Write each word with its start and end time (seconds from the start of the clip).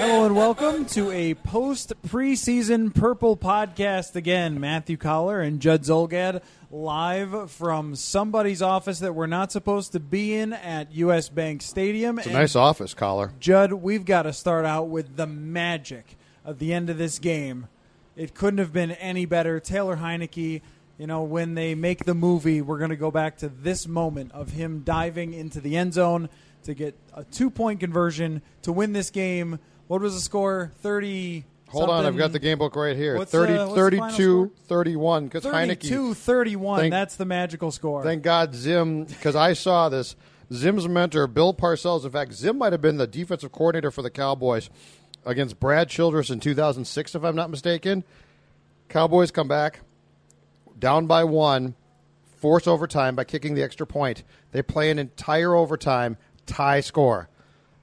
Hello 0.00 0.24
and 0.24 0.34
welcome 0.34 0.86
to 0.86 1.10
a 1.10 1.34
post 1.34 1.92
preseason 2.06 2.94
Purple 2.94 3.36
podcast 3.36 4.16
again. 4.16 4.58
Matthew 4.58 4.96
Coller 4.96 5.42
and 5.42 5.60
Judd 5.60 5.82
Zulgad 5.82 6.40
live 6.70 7.50
from 7.50 7.94
somebody's 7.94 8.62
office 8.62 9.00
that 9.00 9.14
we're 9.14 9.26
not 9.26 9.52
supposed 9.52 9.92
to 9.92 10.00
be 10.00 10.32
in 10.32 10.54
at 10.54 10.90
US 10.92 11.28
Bank 11.28 11.60
Stadium. 11.60 12.18
It's 12.18 12.28
a 12.28 12.32
nice 12.32 12.56
office, 12.56 12.94
Coller. 12.94 13.34
Judd, 13.40 13.74
we've 13.74 14.06
got 14.06 14.22
to 14.22 14.32
start 14.32 14.64
out 14.64 14.88
with 14.88 15.16
the 15.16 15.26
magic 15.26 16.16
at 16.46 16.58
the 16.58 16.72
end 16.72 16.88
of 16.88 16.96
this 16.96 17.18
game. 17.18 17.68
It 18.16 18.32
couldn't 18.34 18.56
have 18.56 18.72
been 18.72 18.92
any 18.92 19.26
better. 19.26 19.60
Taylor 19.60 19.98
Heinicke, 19.98 20.62
you 20.96 21.06
know, 21.06 21.24
when 21.24 21.52
they 21.52 21.74
make 21.74 22.06
the 22.06 22.14
movie, 22.14 22.62
we're 22.62 22.78
going 22.78 22.88
to 22.88 22.96
go 22.96 23.10
back 23.10 23.36
to 23.38 23.50
this 23.50 23.86
moment 23.86 24.32
of 24.32 24.52
him 24.52 24.80
diving 24.82 25.34
into 25.34 25.60
the 25.60 25.76
end 25.76 25.92
zone 25.92 26.30
to 26.62 26.72
get 26.72 26.94
a 27.12 27.22
two 27.24 27.50
point 27.50 27.80
conversion 27.80 28.40
to 28.62 28.72
win 28.72 28.94
this 28.94 29.10
game. 29.10 29.58
What 29.90 30.02
was 30.02 30.14
the 30.14 30.20
score? 30.20 30.70
30. 30.82 31.44
Hold 31.70 31.90
on, 31.90 32.06
I've 32.06 32.16
got 32.16 32.30
the 32.30 32.38
game 32.38 32.58
book 32.58 32.76
right 32.76 32.96
here. 32.96 33.18
What's, 33.18 33.32
30, 33.32 33.52
uh, 33.54 33.66
what's 33.66 33.74
32 33.74 34.52
31. 34.68 35.24
Because 35.24 35.42
32 35.42 36.10
Heinicke, 36.10 36.16
31. 36.16 36.78
Thank- 36.78 36.92
That's 36.92 37.16
the 37.16 37.24
magical 37.24 37.72
score. 37.72 38.04
thank 38.04 38.22
God 38.22 38.54
Zim, 38.54 39.02
because 39.02 39.34
I 39.34 39.52
saw 39.54 39.88
this. 39.88 40.14
Zim's 40.52 40.86
mentor, 40.86 41.26
Bill 41.26 41.52
Parcells. 41.52 42.04
In 42.04 42.12
fact, 42.12 42.34
Zim 42.34 42.58
might 42.58 42.70
have 42.70 42.80
been 42.80 42.98
the 42.98 43.08
defensive 43.08 43.50
coordinator 43.50 43.90
for 43.90 44.02
the 44.02 44.10
Cowboys 44.10 44.70
against 45.26 45.58
Brad 45.58 45.88
Childress 45.88 46.30
in 46.30 46.38
2006, 46.38 47.16
if 47.16 47.24
I'm 47.24 47.34
not 47.34 47.50
mistaken. 47.50 48.04
Cowboys 48.88 49.32
come 49.32 49.48
back 49.48 49.80
down 50.78 51.08
by 51.08 51.24
one, 51.24 51.74
force 52.36 52.68
overtime 52.68 53.16
by 53.16 53.24
kicking 53.24 53.56
the 53.56 53.64
extra 53.64 53.88
point. 53.88 54.22
They 54.52 54.62
play 54.62 54.92
an 54.92 55.00
entire 55.00 55.52
overtime 55.52 56.16
tie 56.46 56.80
score. 56.80 57.28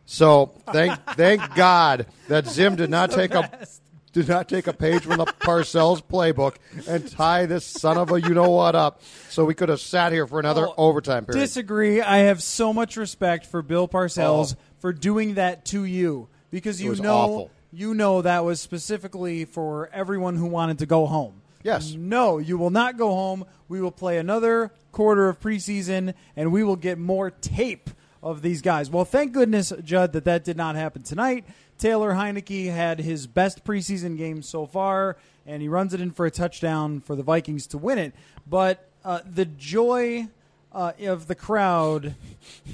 So 0.10 0.54
thank 0.72 0.98
thank 1.16 1.54
God 1.56 2.08
that 2.30 2.48
Zim 2.48 2.76
did 2.78 2.90
not 2.90 3.12
take 3.20 3.34
a 3.34 3.68
did 4.14 4.30
not 4.30 4.48
take 4.48 4.66
a 4.68 4.74
page 4.74 5.04
from 5.04 5.18
the 5.18 5.26
Parcells 5.26 6.02
playbook 6.02 6.56
and 6.88 7.08
tie 7.12 7.46
this 7.46 7.66
son 7.66 7.98
of 7.98 8.12
a 8.12 8.20
you 8.22 8.34
know 8.34 8.50
what 8.50 8.74
up. 8.74 9.02
So 9.30 9.44
we 9.44 9.54
could 9.54 9.68
have 9.70 9.82
sat 9.82 10.14
here 10.14 10.26
for 10.26 10.40
another 10.40 10.66
Oh, 10.70 10.74
overtime 10.78 11.26
period. 11.26 11.42
Disagree. 11.42 12.02
I 12.02 12.20
have 12.20 12.42
so 12.42 12.72
much 12.74 12.96
respect 12.96 13.46
for 13.46 13.62
Bill 13.62 13.88
Parcells 13.88 14.56
Oh. 14.56 14.60
for 14.80 14.94
doing 14.94 15.34
that 15.36 15.66
to 15.66 15.84
you 15.84 16.30
because 16.52 16.82
you 16.82 16.96
know 16.96 17.16
awful. 17.16 17.52
you 17.74 17.94
know 17.94 18.22
that 18.22 18.46
was 18.46 18.62
specifically 18.62 19.44
for 19.44 19.90
everyone 19.92 20.38
who 20.38 20.46
wanted 20.48 20.80
to 20.80 20.86
go 20.86 21.06
home. 21.06 21.42
Yes. 21.64 21.94
No, 21.94 22.38
you 22.38 22.58
will 22.58 22.70
not 22.70 22.98
go 22.98 23.10
home. 23.10 23.44
We 23.68 23.82
will 23.82 23.92
play 23.92 24.18
another 24.20 24.72
quarter 24.94 25.28
of 25.28 25.42
preseason 25.42 26.14
and 26.38 26.54
we 26.54 26.64
will 26.64 26.78
get 26.78 26.98
more 26.98 27.30
tape 27.30 27.90
of 28.22 28.42
these 28.42 28.62
guys. 28.62 28.90
Well, 28.90 29.06
thank 29.06 29.34
goodness, 29.34 29.72
Judd, 29.84 30.14
that 30.14 30.26
that 30.26 30.44
did 30.44 30.58
not 30.58 30.76
happen 30.76 31.04
tonight. 31.04 31.46
Taylor 31.78 32.14
Heinicke 32.14 32.72
had 32.72 33.00
his 33.00 33.28
best 33.28 33.64
preseason 33.64 34.18
game 34.18 34.42
so 34.42 34.66
far, 34.66 35.18
and 35.46 35.62
he 35.62 35.68
runs 35.68 35.94
it 35.94 36.02
in 36.02 36.12
for 36.12 36.26
a 36.26 36.32
touchdown 36.32 37.02
for 37.02 37.16
the 37.16 37.24
Vikings 37.24 37.68
to 37.68 37.78
win 37.78 38.00
it. 38.00 38.14
But 38.48 38.90
uh, 39.06 39.20
the 39.26 39.46
joy 39.46 40.28
uh, 40.72 40.94
of 41.02 41.28
the 41.28 41.36
crowd 41.36 42.16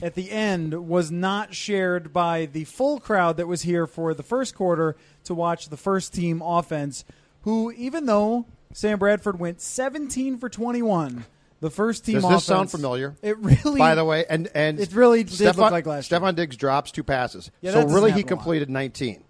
at 0.01 0.15
the 0.15 0.31
end 0.31 0.87
was 0.87 1.11
not 1.11 1.53
shared 1.53 2.11
by 2.11 2.45
the 2.45 2.63
full 2.65 2.99
crowd 2.99 3.37
that 3.37 3.47
was 3.47 3.61
here 3.61 3.87
for 3.87 4.13
the 4.13 4.23
first 4.23 4.55
quarter 4.55 4.95
to 5.25 5.33
watch 5.33 5.69
the 5.69 5.77
first 5.77 6.13
team 6.13 6.41
offense, 6.41 7.05
who, 7.41 7.71
even 7.71 8.05
though 8.05 8.45
Sam 8.73 8.99
Bradford 8.99 9.39
went 9.39 9.61
17 9.61 10.37
for 10.37 10.49
21, 10.49 11.25
the 11.63 11.69
first 11.69 12.03
team 12.05 12.15
Does 12.15 12.25
offense. 12.25 12.41
this 12.41 12.45
sound 12.45 12.69
familiar? 12.69 13.15
It 13.21 13.37
really. 13.37 13.79
By 13.79 13.95
the 13.95 14.03
way, 14.03 14.25
and 14.29 14.49
and 14.53 14.81
It 14.81 14.91
really 14.91 15.23
did 15.23 15.33
Stefon, 15.33 15.55
look 15.55 15.71
like 15.71 15.85
last 15.85 16.11
year. 16.11 16.19
Stefon 16.19 16.35
Diggs 16.35 16.57
drops 16.57 16.91
two 16.91 17.05
passes. 17.05 17.51
Yeah, 17.61 17.71
so 17.71 17.87
really 17.87 18.11
he 18.11 18.19
happen 18.19 18.33
a 18.33 18.35
lot. 18.35 18.43
completed 18.43 18.69
19. 18.69 19.23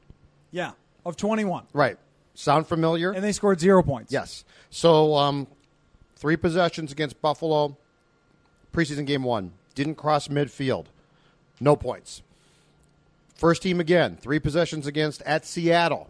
Yeah, 0.49 0.71
of 1.05 1.15
21. 1.15 1.67
Right. 1.73 1.99
Sound 2.33 2.65
familiar? 2.65 3.11
And 3.11 3.23
they 3.23 3.33
scored 3.33 3.59
zero 3.59 3.83
points. 3.83 4.11
Yes. 4.11 4.45
So 4.71 5.13
um, 5.13 5.45
three 6.15 6.35
possessions 6.35 6.91
against 6.91 7.21
Buffalo, 7.21 7.77
preseason 8.73 9.05
game 9.05 9.21
one. 9.21 9.53
Didn't 9.75 9.95
cross 9.95 10.27
midfield. 10.27 10.87
No 11.59 11.75
points. 11.75 12.23
First 13.35 13.61
team 13.61 13.79
again. 13.79 14.17
Three 14.19 14.39
possessions 14.39 14.87
against 14.87 15.21
at 15.21 15.45
Seattle. 15.45 16.09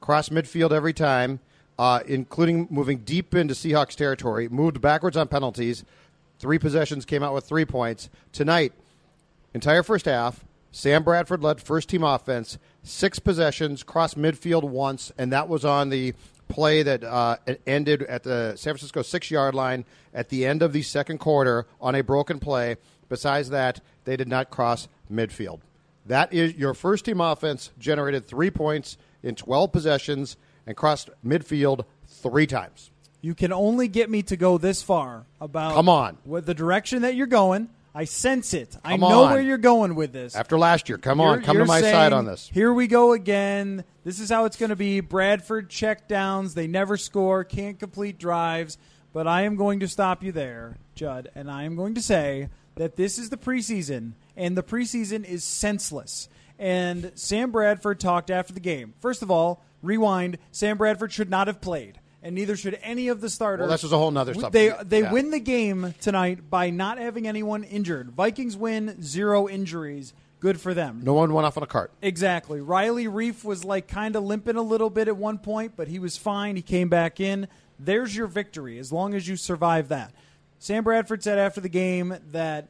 Cross 0.00 0.30
midfield 0.30 0.72
every 0.72 0.92
time, 0.92 1.38
uh, 1.80 2.02
including 2.06 2.68
moving 2.68 2.98
deep 2.98 3.34
into 3.34 3.54
Seahawks 3.54 3.94
territory. 3.94 4.50
Moved 4.50 4.82
backwards 4.82 5.16
on 5.16 5.28
penalties. 5.28 5.82
Three 6.38 6.58
possessions 6.58 7.06
came 7.06 7.22
out 7.22 7.32
with 7.32 7.44
three 7.44 7.64
points. 7.64 8.10
Tonight, 8.32 8.74
entire 9.54 9.82
first 9.82 10.04
half, 10.04 10.44
Sam 10.72 11.02
Bradford 11.02 11.42
led 11.42 11.58
first 11.58 11.88
team 11.88 12.04
offense, 12.04 12.58
six 12.82 13.18
possessions, 13.18 13.82
crossed 13.82 14.18
midfield 14.18 14.64
once, 14.64 15.10
and 15.16 15.32
that 15.32 15.48
was 15.48 15.64
on 15.64 15.88
the 15.88 16.12
play 16.48 16.82
that 16.82 17.02
uh, 17.02 17.38
ended 17.66 18.02
at 18.02 18.24
the 18.24 18.56
San 18.56 18.74
Francisco 18.74 19.00
six 19.00 19.30
yard 19.30 19.54
line 19.54 19.86
at 20.12 20.28
the 20.28 20.44
end 20.44 20.60
of 20.60 20.74
the 20.74 20.82
second 20.82 21.16
quarter 21.16 21.66
on 21.80 21.94
a 21.94 22.02
broken 22.02 22.38
play. 22.38 22.76
Besides 23.08 23.48
that, 23.48 23.80
they 24.04 24.18
did 24.18 24.28
not 24.28 24.50
cross 24.50 24.86
midfield. 25.10 25.60
That 26.04 26.30
is 26.30 26.54
your 26.56 26.74
first 26.74 27.06
team 27.06 27.22
offense 27.22 27.70
generated 27.78 28.26
three 28.26 28.50
points 28.50 28.98
in 29.22 29.34
12 29.34 29.72
possessions 29.72 30.36
and 30.70 30.76
crossed 30.76 31.10
midfield 31.26 31.84
three 32.06 32.46
times. 32.46 32.90
You 33.20 33.34
can 33.34 33.52
only 33.52 33.88
get 33.88 34.08
me 34.08 34.22
to 34.22 34.36
go 34.36 34.56
this 34.56 34.82
far 34.82 35.26
about 35.40 35.74
Come 35.74 35.88
on. 35.88 36.16
with 36.24 36.46
the 36.46 36.54
direction 36.54 37.02
that 37.02 37.14
you're 37.16 37.26
going. 37.26 37.68
I 37.92 38.04
sense 38.04 38.54
it. 38.54 38.76
I 38.84 38.92
Come 38.92 39.00
know 39.00 39.24
on. 39.24 39.32
where 39.32 39.40
you're 39.42 39.58
going 39.58 39.96
with 39.96 40.12
this. 40.12 40.36
After 40.36 40.56
last 40.56 40.88
year, 40.88 40.96
come 40.96 41.20
on, 41.20 41.34
You're- 41.38 41.44
come 41.44 41.54
to 41.56 41.58
you're 41.58 41.66
my 41.66 41.80
saying, 41.80 41.92
side 41.92 42.12
on 42.12 42.24
this. 42.24 42.48
Here 42.52 42.72
we 42.72 42.86
go 42.86 43.12
again. 43.12 43.84
This 44.04 44.20
is 44.20 44.30
how 44.30 44.44
it's 44.44 44.56
going 44.56 44.70
to 44.70 44.76
be. 44.76 45.00
Bradford 45.00 45.68
check 45.68 46.06
downs. 46.06 46.54
They 46.54 46.68
never 46.68 46.96
score, 46.96 47.42
can't 47.42 47.78
complete 47.80 48.16
drives. 48.18 48.78
But 49.12 49.26
I 49.26 49.42
am 49.42 49.56
going 49.56 49.80
to 49.80 49.88
stop 49.88 50.22
you 50.22 50.30
there, 50.30 50.78
Judd, 50.94 51.30
and 51.34 51.50
I 51.50 51.64
am 51.64 51.74
going 51.74 51.94
to 51.96 52.00
say 52.02 52.48
that 52.76 52.94
this 52.94 53.18
is 53.18 53.28
the 53.28 53.36
preseason, 53.36 54.12
and 54.36 54.56
the 54.56 54.62
preseason 54.62 55.24
is 55.24 55.42
senseless. 55.42 56.28
And 56.60 57.10
Sam 57.16 57.50
Bradford 57.50 57.98
talked 57.98 58.30
after 58.30 58.52
the 58.52 58.60
game. 58.60 58.94
First 59.00 59.22
of 59.22 59.30
all, 59.32 59.64
rewind. 59.82 60.38
Sam 60.52 60.76
Bradford 60.78 61.12
should 61.12 61.30
not 61.30 61.46
have 61.46 61.60
played, 61.60 62.00
and 62.22 62.34
neither 62.34 62.56
should 62.56 62.78
any 62.82 63.08
of 63.08 63.20
the 63.20 63.30
starters. 63.30 63.64
Well, 63.64 63.70
this 63.70 63.84
is 63.84 63.92
a 63.92 63.98
whole 63.98 64.10
nother 64.10 64.34
They 64.34 64.72
they 64.84 65.00
Yeah. 65.02 65.12
win 65.12 65.30
the 65.30 65.40
game 65.40 65.94
tonight 66.00 66.50
by 66.50 66.70
not 66.70 66.98
having 66.98 67.26
anyone 67.26 67.64
injured. 67.64 68.10
Vikings 68.12 68.56
win 68.56 69.02
zero 69.02 69.48
injuries. 69.48 70.12
Good 70.40 70.58
for 70.58 70.72
them. 70.72 71.02
No 71.04 71.12
one 71.12 71.34
went 71.34 71.46
off 71.46 71.58
on 71.58 71.62
a 71.62 71.66
cart. 71.66 71.92
Exactly. 72.00 72.62
Riley 72.62 73.04
Reiff 73.06 73.44
was 73.44 73.62
like 73.62 73.88
kind 73.88 74.16
of 74.16 74.24
limping 74.24 74.56
a 74.56 74.62
little 74.62 74.88
bit 74.88 75.06
at 75.06 75.16
one 75.16 75.36
point, 75.38 75.72
but 75.76 75.88
he 75.88 75.98
was 75.98 76.16
fine. 76.16 76.56
He 76.56 76.62
came 76.62 76.88
back 76.88 77.20
in. 77.20 77.46
There's 77.78 78.16
your 78.16 78.26
victory 78.26 78.78
as 78.78 78.90
long 78.90 79.12
as 79.14 79.28
you 79.28 79.36
survive 79.36 79.88
that. 79.88 80.12
Sam 80.58 80.82
Bradford 80.84 81.22
said 81.22 81.38
after 81.38 81.60
the 81.60 81.68
game 81.68 82.16
that 82.32 82.68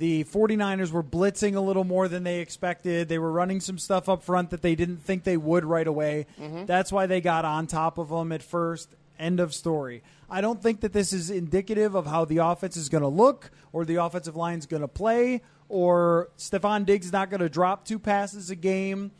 the 0.00 0.24
49ers 0.24 0.92
were 0.92 1.02
blitzing 1.02 1.56
a 1.56 1.60
little 1.60 1.84
more 1.84 2.08
than 2.08 2.24
they 2.24 2.40
expected. 2.40 3.10
They 3.10 3.18
were 3.18 3.30
running 3.30 3.60
some 3.60 3.78
stuff 3.78 4.08
up 4.08 4.22
front 4.22 4.48
that 4.48 4.62
they 4.62 4.74
didn't 4.74 5.04
think 5.04 5.24
they 5.24 5.36
would 5.36 5.62
right 5.62 5.86
away. 5.86 6.26
Mm-hmm. 6.40 6.64
That's 6.64 6.90
why 6.90 7.04
they 7.04 7.20
got 7.20 7.44
on 7.44 7.66
top 7.66 7.98
of 7.98 8.08
them 8.08 8.32
at 8.32 8.42
first. 8.42 8.88
End 9.18 9.40
of 9.40 9.52
story. 9.52 10.02
I 10.30 10.40
don't 10.40 10.62
think 10.62 10.80
that 10.80 10.94
this 10.94 11.12
is 11.12 11.28
indicative 11.30 11.94
of 11.94 12.06
how 12.06 12.24
the 12.24 12.38
offense 12.38 12.78
is 12.78 12.88
going 12.88 13.02
to 13.02 13.08
look 13.08 13.50
or 13.74 13.84
the 13.84 13.96
offensive 13.96 14.36
line 14.36 14.58
is 14.58 14.64
going 14.64 14.80
to 14.80 14.88
play 14.88 15.42
or 15.68 16.30
Stefon 16.38 16.86
Diggs 16.86 17.04
is 17.04 17.12
not 17.12 17.28
going 17.28 17.42
to 17.42 17.50
drop 17.50 17.84
two 17.84 17.98
passes 17.98 18.48
a 18.48 18.56
game. 18.56 19.10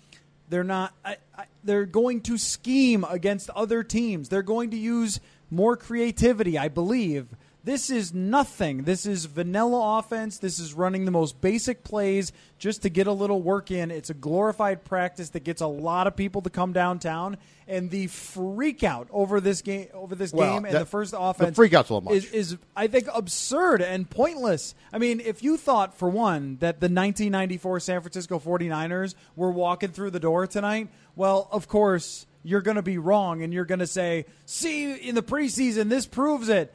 They're 0.48 0.64
not. 0.64 0.94
I, 1.04 1.18
I, 1.36 1.44
they're 1.62 1.84
going 1.84 2.22
to 2.22 2.38
scheme 2.38 3.04
against 3.04 3.50
other 3.50 3.82
teams. 3.82 4.30
They're 4.30 4.42
going 4.42 4.70
to 4.70 4.78
use 4.78 5.20
more 5.50 5.76
creativity, 5.76 6.56
I 6.56 6.68
believe. 6.68 7.26
This 7.62 7.90
is 7.90 8.14
nothing. 8.14 8.84
This 8.84 9.04
is 9.04 9.26
vanilla 9.26 9.98
offense. 9.98 10.38
This 10.38 10.58
is 10.58 10.72
running 10.72 11.04
the 11.04 11.10
most 11.10 11.40
basic 11.42 11.84
plays 11.84 12.32
just 12.58 12.82
to 12.82 12.88
get 12.88 13.06
a 13.06 13.12
little 13.12 13.42
work 13.42 13.70
in. 13.70 13.90
It's 13.90 14.08
a 14.08 14.14
glorified 14.14 14.82
practice 14.82 15.30
that 15.30 15.44
gets 15.44 15.60
a 15.60 15.66
lot 15.66 16.06
of 16.06 16.16
people 16.16 16.40
to 16.42 16.50
come 16.50 16.72
downtown. 16.72 17.36
And 17.68 17.90
the 17.90 18.06
freak 18.06 18.82
out 18.82 19.08
over 19.10 19.40
this 19.40 19.60
game, 19.60 19.88
over 19.92 20.14
this 20.14 20.32
Well, 20.32 20.54
game, 20.54 20.64
and 20.64 20.74
that- 20.74 20.78
the 20.80 20.86
first 20.86 21.10
the 21.10 21.20
offense, 21.20 21.54
freak 21.54 21.74
out's 21.74 21.90
a 21.90 21.94
little 21.94 22.10
much. 22.10 22.24
Is, 22.24 22.32
is 22.32 22.56
I 22.74 22.86
think 22.86 23.08
absurd 23.14 23.82
and 23.82 24.08
pointless. 24.08 24.74
I 24.92 24.98
mean, 24.98 25.20
if 25.20 25.42
you 25.42 25.56
thought 25.58 25.98
for 25.98 26.08
one 26.08 26.56
that 26.60 26.80
the 26.80 26.88
1994 26.88 27.80
San 27.80 28.00
Francisco 28.00 28.38
49ers 28.38 29.14
were 29.36 29.50
walking 29.50 29.90
through 29.90 30.10
the 30.10 30.18
door 30.20 30.46
tonight, 30.46 30.88
well, 31.14 31.46
of 31.52 31.68
course 31.68 32.26
you're 32.42 32.62
going 32.62 32.76
to 32.76 32.82
be 32.82 32.96
wrong 32.96 33.42
and 33.42 33.52
you're 33.52 33.66
going 33.66 33.80
to 33.80 33.86
say, 33.86 34.24
"See, 34.46 34.92
in 34.94 35.14
the 35.14 35.22
preseason 35.22 35.90
this 35.90 36.06
proves 36.06 36.48
it." 36.48 36.74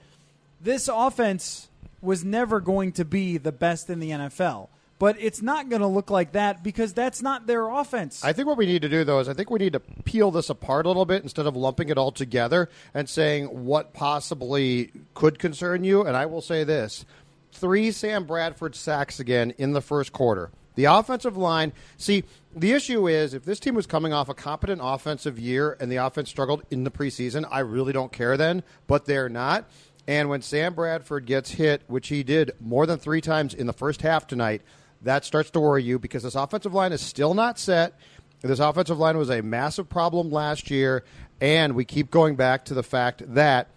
This 0.62 0.90
offense 0.92 1.68
was 2.02 2.24
never 2.24 2.60
going 2.60 2.92
to 2.94 3.06
be 3.06 3.38
the 3.38 3.52
best 3.52 3.90
in 3.90 4.00
the 4.00 4.12
NFL. 4.12 4.70
But 4.98 5.18
it's 5.20 5.42
not 5.42 5.68
going 5.70 5.82
to 5.82 5.88
look 5.88 6.10
like 6.10 6.32
that 6.34 6.64
because 6.64 6.94
that's 6.94 7.22
not 7.22 7.48
their 7.48 7.68
offense. 7.68 8.24
I 8.24 8.32
think 8.32 8.48
what 8.48 8.58
we 8.58 8.66
need 8.66 8.82
to 8.84 8.90
do, 8.90 9.04
though, 9.04 9.20
is 9.20 9.28
I 9.28 9.34
think 9.34 9.50
we 9.50 9.60
need 9.60 9.74
to 9.74 9.82
peel 9.82 10.32
this 10.32 10.50
apart 10.50 10.86
a 10.86 10.90
little 10.90 11.06
bit 11.06 11.22
instead 11.22 11.48
of 11.48 11.56
lumping 11.56 11.90
it 11.90 11.98
all 11.98 12.14
together 12.14 12.70
and 12.94 13.10
saying 13.10 13.66
what 13.66 13.94
possibly 13.94 14.92
could 15.14 15.38
concern 15.38 15.84
you. 15.84 16.04
And 16.04 16.16
I 16.16 16.26
will 16.28 16.42
say 16.42 16.64
this 16.64 17.04
three 17.52 17.92
Sam 17.92 18.26
Bradford 18.26 18.76
sacks 18.76 19.20
again 19.20 19.54
in 19.58 19.74
the 19.74 19.82
first 19.82 20.14
quarter. 20.14 20.52
The 20.76 20.86
offensive 20.86 21.38
line, 21.38 21.74
see, 21.98 22.24
the 22.56 22.74
issue 22.74 23.08
is 23.08 23.34
if 23.34 23.46
this 23.46 23.60
team 23.60 23.76
was 23.76 23.88
coming 23.88 24.14
off 24.14 24.30
a 24.30 24.34
competent 24.34 24.82
offensive 24.84 25.40
year 25.40 25.76
and 25.80 25.92
the 25.92 25.98
offense 25.98 26.30
struggled 26.30 26.64
in 26.70 26.84
the 26.84 26.92
preseason, 26.92 27.48
I 27.50 27.60
really 27.60 27.94
don't 27.94 28.12
care 28.12 28.38
then, 28.38 28.64
but 28.88 29.06
they're 29.06 29.30
not. 29.30 29.70
And 30.08 30.30
when 30.30 30.42
Sam 30.42 30.74
Bradford 30.74 31.26
gets 31.26 31.52
hit, 31.52 31.82
which 31.88 32.10
he 32.10 32.24
did 32.24 32.52
more 32.60 32.86
than 32.86 33.00
three 33.00 33.22
times 33.22 33.54
in 33.54 33.68
the 33.68 33.74
first 33.74 34.02
half 34.02 34.28
tonight, 34.28 34.62
that 35.02 35.26
starts 35.26 35.50
to 35.52 35.60
worry 35.60 35.84
you 35.84 36.00
because 36.00 36.24
this 36.24 36.36
offensive 36.36 36.74
line 36.74 36.92
is 36.92 37.02
still 37.02 37.34
not 37.34 37.58
set. 37.58 37.98
This 38.42 38.60
offensive 38.60 39.00
line 39.00 39.18
was 39.18 39.30
a 39.30 39.42
massive 39.42 39.90
problem 39.90 40.30
last 40.30 40.70
year, 40.70 41.04
and 41.42 41.74
we 41.74 41.86
keep 41.86 42.12
going 42.12 42.36
back 42.36 42.66
to 42.66 42.74
the 42.74 42.84
fact 42.84 43.24
that 43.34 43.70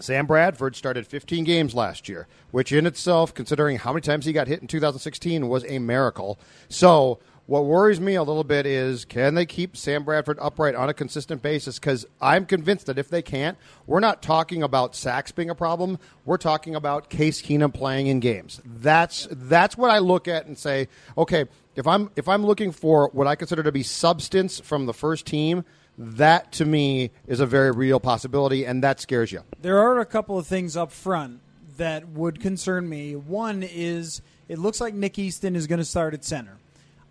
Sam 0.00 0.26
Bradford 0.26 0.76
started 0.76 1.06
15 1.06 1.44
games 1.44 1.74
last 1.74 2.08
year, 2.08 2.28
which 2.52 2.70
in 2.70 2.86
itself, 2.86 3.34
considering 3.34 3.78
how 3.78 3.92
many 3.92 4.02
times 4.02 4.24
he 4.24 4.32
got 4.32 4.46
hit 4.46 4.60
in 4.60 4.68
2016, 4.68 5.48
was 5.48 5.64
a 5.64 5.80
miracle. 5.80 6.38
So, 6.68 7.18
what 7.48 7.64
worries 7.64 7.98
me 7.98 8.14
a 8.14 8.22
little 8.22 8.44
bit 8.44 8.66
is 8.66 9.06
can 9.06 9.34
they 9.34 9.46
keep 9.46 9.74
Sam 9.74 10.04
Bradford 10.04 10.38
upright 10.38 10.74
on 10.74 10.90
a 10.90 10.94
consistent 10.94 11.40
basis? 11.40 11.78
Because 11.78 12.04
I'm 12.20 12.44
convinced 12.44 12.84
that 12.86 12.98
if 12.98 13.08
they 13.08 13.22
can't, 13.22 13.56
we're 13.86 14.00
not 14.00 14.20
talking 14.20 14.62
about 14.62 14.94
sacks 14.94 15.32
being 15.32 15.48
a 15.48 15.54
problem. 15.54 15.98
We're 16.26 16.36
talking 16.36 16.74
about 16.74 17.08
Case 17.08 17.40
Keenum 17.40 17.72
playing 17.72 18.08
in 18.08 18.20
games. 18.20 18.60
That's 18.66 19.26
that's 19.30 19.78
what 19.78 19.90
I 19.90 19.98
look 20.00 20.28
at 20.28 20.44
and 20.44 20.58
say, 20.58 20.88
okay, 21.16 21.46
if 21.74 21.86
I'm 21.86 22.10
if 22.16 22.28
I'm 22.28 22.44
looking 22.44 22.70
for 22.70 23.08
what 23.14 23.26
I 23.26 23.34
consider 23.34 23.62
to 23.62 23.72
be 23.72 23.82
substance 23.82 24.60
from 24.60 24.84
the 24.84 24.92
first 24.92 25.24
team, 25.24 25.64
that 25.96 26.52
to 26.52 26.66
me 26.66 27.12
is 27.26 27.40
a 27.40 27.46
very 27.46 27.70
real 27.70 27.98
possibility, 27.98 28.66
and 28.66 28.84
that 28.84 29.00
scares 29.00 29.32
you. 29.32 29.42
There 29.62 29.78
are 29.78 30.00
a 30.00 30.06
couple 30.06 30.36
of 30.36 30.46
things 30.46 30.76
up 30.76 30.92
front 30.92 31.40
that 31.78 32.10
would 32.10 32.40
concern 32.40 32.86
me. 32.86 33.16
One 33.16 33.62
is 33.62 34.20
it 34.48 34.58
looks 34.58 34.82
like 34.82 34.92
Nick 34.92 35.18
Easton 35.18 35.56
is 35.56 35.66
going 35.66 35.78
to 35.78 35.84
start 35.86 36.12
at 36.12 36.26
center. 36.26 36.58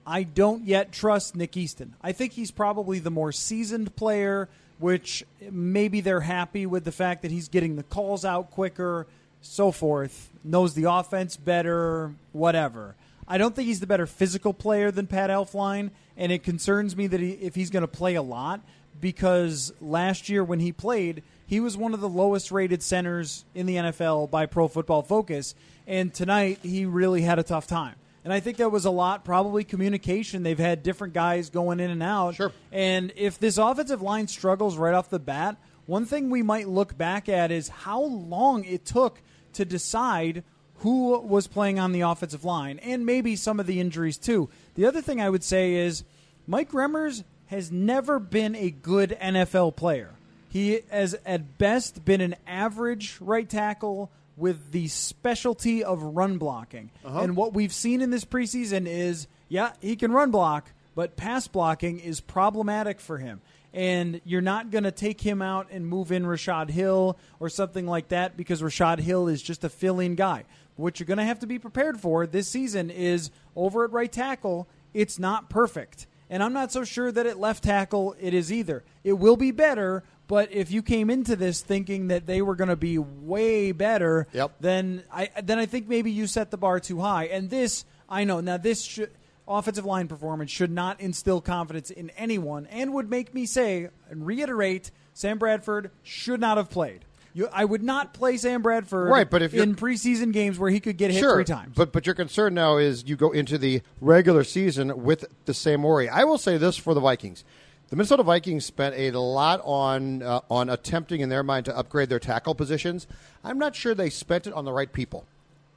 I 0.09 0.23
don't 0.23 0.63
yet 0.63 0.93
trust 0.93 1.35
Nick 1.35 1.57
Easton. 1.57 1.93
I 2.01 2.13
think 2.13 2.31
he's 2.31 2.49
probably 2.49 2.99
the 2.99 3.11
more 3.11 3.33
seasoned 3.33 3.93
player, 3.97 4.47
which 4.79 5.25
maybe 5.51 5.99
they're 5.99 6.21
happy 6.21 6.65
with 6.65 6.85
the 6.85 6.93
fact 6.93 7.23
that 7.23 7.31
he's 7.31 7.49
getting 7.49 7.75
the 7.75 7.83
calls 7.83 8.23
out 8.23 8.49
quicker, 8.49 9.05
so 9.41 9.73
forth, 9.73 10.29
knows 10.45 10.75
the 10.75 10.85
offense 10.85 11.35
better, 11.35 12.13
whatever. 12.31 12.95
I 13.27 13.37
don't 13.37 13.53
think 13.53 13.67
he's 13.67 13.81
the 13.81 13.87
better 13.87 14.07
physical 14.07 14.53
player 14.53 14.91
than 14.91 15.07
Pat 15.07 15.29
Elflein, 15.29 15.91
and 16.15 16.31
it 16.31 16.41
concerns 16.41 16.95
me 16.95 17.07
that 17.07 17.19
he, 17.19 17.31
if 17.31 17.55
he's 17.55 17.69
going 17.69 17.81
to 17.81 17.87
play 17.87 18.15
a 18.15 18.21
lot, 18.21 18.61
because 19.01 19.73
last 19.81 20.29
year 20.29 20.41
when 20.41 20.61
he 20.61 20.71
played, 20.71 21.21
he 21.45 21.59
was 21.59 21.75
one 21.75 21.93
of 21.93 21.99
the 21.99 22.07
lowest 22.07 22.49
rated 22.49 22.81
centers 22.81 23.43
in 23.53 23.65
the 23.65 23.75
NFL 23.75 24.29
by 24.29 24.45
Pro 24.45 24.69
Football 24.69 25.01
Focus, 25.01 25.53
and 25.85 26.13
tonight 26.13 26.59
he 26.63 26.85
really 26.85 27.23
had 27.23 27.39
a 27.39 27.43
tough 27.43 27.67
time. 27.67 27.95
And 28.27 28.33
I 28.33 28.41
think 28.41 28.57
that 28.57 28.73
was 28.73 28.83
a 28.83 28.91
lot, 28.91 29.23
probably 29.23 29.63
communication. 29.63 30.43
They've 30.43 30.59
had 30.59 30.83
different 30.83 31.13
guys 31.13 31.49
going 31.49 31.79
in 31.79 31.89
and 31.89 32.03
out. 32.03 32.35
Sure. 32.35 32.51
And 32.73 33.13
if 33.15 33.39
this 33.39 33.57
offensive 33.57 34.01
line 34.01 34.27
struggles 34.27 34.75
right 34.75 34.93
off 34.93 35.09
the 35.09 35.17
bat, 35.17 35.55
one 35.85 36.05
thing 36.05 36.29
we 36.29 36.43
might 36.43 36.67
look 36.67 36.97
back 36.97 37.29
at 37.29 37.51
is 37.51 37.69
how 37.69 38.01
long 38.01 38.65
it 38.65 38.83
took 38.83 39.21
to 39.53 39.63
decide 39.63 40.43
who 40.79 41.17
was 41.19 41.47
playing 41.47 41.79
on 41.79 41.93
the 41.93 42.01
offensive 42.01 42.43
line 42.43 42.79
and 42.79 43.05
maybe 43.05 43.37
some 43.37 43.61
of 43.61 43.65
the 43.65 43.79
injuries 43.79 44.17
too. 44.17 44.49
The 44.75 44.87
other 44.87 45.01
thing 45.01 45.21
I 45.21 45.29
would 45.29 45.41
say 45.41 45.75
is 45.75 46.03
Mike 46.45 46.73
Remmers 46.73 47.23
has 47.45 47.71
never 47.71 48.19
been 48.19 48.57
a 48.57 48.71
good 48.71 49.17
NFL 49.21 49.77
player. 49.77 50.15
He 50.49 50.81
has 50.91 51.15
at 51.25 51.57
best 51.57 52.03
been 52.03 52.19
an 52.19 52.35
average 52.45 53.15
right 53.21 53.49
tackle 53.49 54.11
with 54.37 54.71
the 54.71 54.87
specialty 54.87 55.83
of 55.83 56.01
run 56.01 56.37
blocking. 56.37 56.91
Uh-huh. 57.03 57.21
And 57.21 57.35
what 57.35 57.53
we've 57.53 57.73
seen 57.73 58.01
in 58.01 58.11
this 58.11 58.23
preseason 58.23 58.87
is, 58.87 59.27
yeah, 59.49 59.73
he 59.81 59.95
can 59.95 60.11
run 60.11 60.31
block, 60.31 60.71
but 60.95 61.17
pass 61.17 61.47
blocking 61.47 61.99
is 61.99 62.21
problematic 62.21 62.99
for 62.99 63.17
him. 63.17 63.41
And 63.73 64.21
you're 64.23 64.41
not 64.41 64.71
going 64.71 64.85
to 64.85 64.91
take 64.91 65.19
him 65.19 65.41
out 65.41 65.67
and 65.71 65.85
move 65.85 66.11
in 66.11 66.25
Rashod 66.25 66.69
Hill 66.69 67.17
or 67.39 67.49
something 67.49 67.85
like 67.85 68.09
that 68.09 68.37
because 68.37 68.63
Rashod 68.63 68.99
Hill 68.99 69.27
is 69.27 69.41
just 69.41 69.63
a 69.63 69.69
fill 69.69 69.99
in 69.99 70.15
guy. 70.15 70.45
What 70.75 70.99
you're 70.99 71.07
going 71.07 71.17
to 71.17 71.23
have 71.23 71.39
to 71.39 71.47
be 71.47 71.59
prepared 71.59 71.99
for 71.99 72.25
this 72.25 72.47
season 72.47 72.89
is 72.89 73.31
over 73.55 73.83
at 73.83 73.91
right 73.91 74.11
tackle, 74.11 74.67
it's 74.93 75.19
not 75.19 75.49
perfect. 75.49 76.07
And 76.29 76.43
I'm 76.43 76.53
not 76.53 76.71
so 76.71 76.83
sure 76.83 77.11
that 77.11 77.25
at 77.25 77.39
left 77.39 77.63
tackle 77.63 78.15
it 78.19 78.33
is 78.33 78.51
either. 78.51 78.83
It 79.03 79.13
will 79.13 79.37
be 79.37 79.51
better, 79.51 80.03
but 80.27 80.51
if 80.51 80.71
you 80.71 80.81
came 80.81 81.09
into 81.09 81.35
this 81.37 81.61
thinking 81.61 82.09
that 82.09 82.25
they 82.25 82.41
were 82.41 82.55
going 82.55 82.69
to 82.69 82.75
be 82.75 82.97
way 82.97 83.71
better, 83.71 84.27
Yep. 84.33 84.55
then 84.59 85.03
I 85.11 85.29
then 85.41 85.57
I 85.57 85.65
think 85.65 85.87
maybe 85.87 86.11
you 86.11 86.27
set 86.27 86.51
the 86.51 86.57
bar 86.57 86.79
too 86.81 86.99
high. 86.99 87.25
And 87.25 87.49
this, 87.49 87.85
I 88.09 88.25
know 88.25 88.41
now 88.41 88.57
this 88.57 88.83
should, 88.83 89.11
offensive 89.47 89.85
line 89.85 90.09
performance 90.09 90.51
should 90.51 90.71
not 90.71 90.99
instill 90.99 91.39
confidence 91.39 91.89
in 91.91 92.09
anyone, 92.11 92.65
and 92.67 92.93
would 92.93 93.09
make 93.09 93.33
me 93.33 93.45
say 93.45 93.87
and 94.09 94.27
reiterate: 94.27 94.91
Sam 95.13 95.37
Bradford 95.37 95.91
should 96.03 96.41
not 96.41 96.57
have 96.57 96.69
played. 96.69 97.05
You, 97.37 97.47
I 97.53 97.65
would 97.65 97.83
not 97.83 98.15
play 98.15 98.35
Sam 98.37 98.63
Bradford 98.63 99.11
Right, 99.11 99.29
but 99.29 99.43
if 99.43 99.53
in 99.53 99.75
preseason 99.75 100.33
games 100.33 100.57
where 100.57 100.71
he 100.71 100.79
could 100.79 100.97
get 100.97 101.11
hit 101.11 101.19
sure, 101.19 101.35
three 101.35 101.43
times. 101.43 101.73
But 101.75 101.91
but 101.91 102.07
your 102.07 102.15
concern 102.15 102.55
now 102.55 102.77
is 102.77 103.03
you 103.05 103.15
go 103.15 103.29
into 103.29 103.59
the 103.59 103.83
regular 104.01 104.43
season 104.43 105.03
with 105.03 105.23
the 105.45 105.53
same 105.53 105.83
worry. 105.83 106.09
I 106.09 106.23
will 106.23 106.39
say 106.39 106.57
this 106.57 106.77
for 106.77 106.95
the 106.95 106.99
Vikings. 106.99 107.43
The 107.89 107.95
Minnesota 107.95 108.23
Vikings 108.23 108.65
spent 108.65 108.95
a 108.97 109.11
lot 109.11 109.61
on 109.63 110.23
uh, 110.23 110.41
on 110.49 110.67
attempting 110.71 111.21
in 111.21 111.29
their 111.29 111.43
mind 111.43 111.65
to 111.65 111.77
upgrade 111.77 112.09
their 112.09 112.17
tackle 112.17 112.55
positions. 112.55 113.05
I'm 113.43 113.59
not 113.59 113.75
sure 113.75 113.93
they 113.93 114.09
spent 114.09 114.47
it 114.47 114.53
on 114.53 114.65
the 114.65 114.73
right 114.73 114.91
people, 114.91 115.23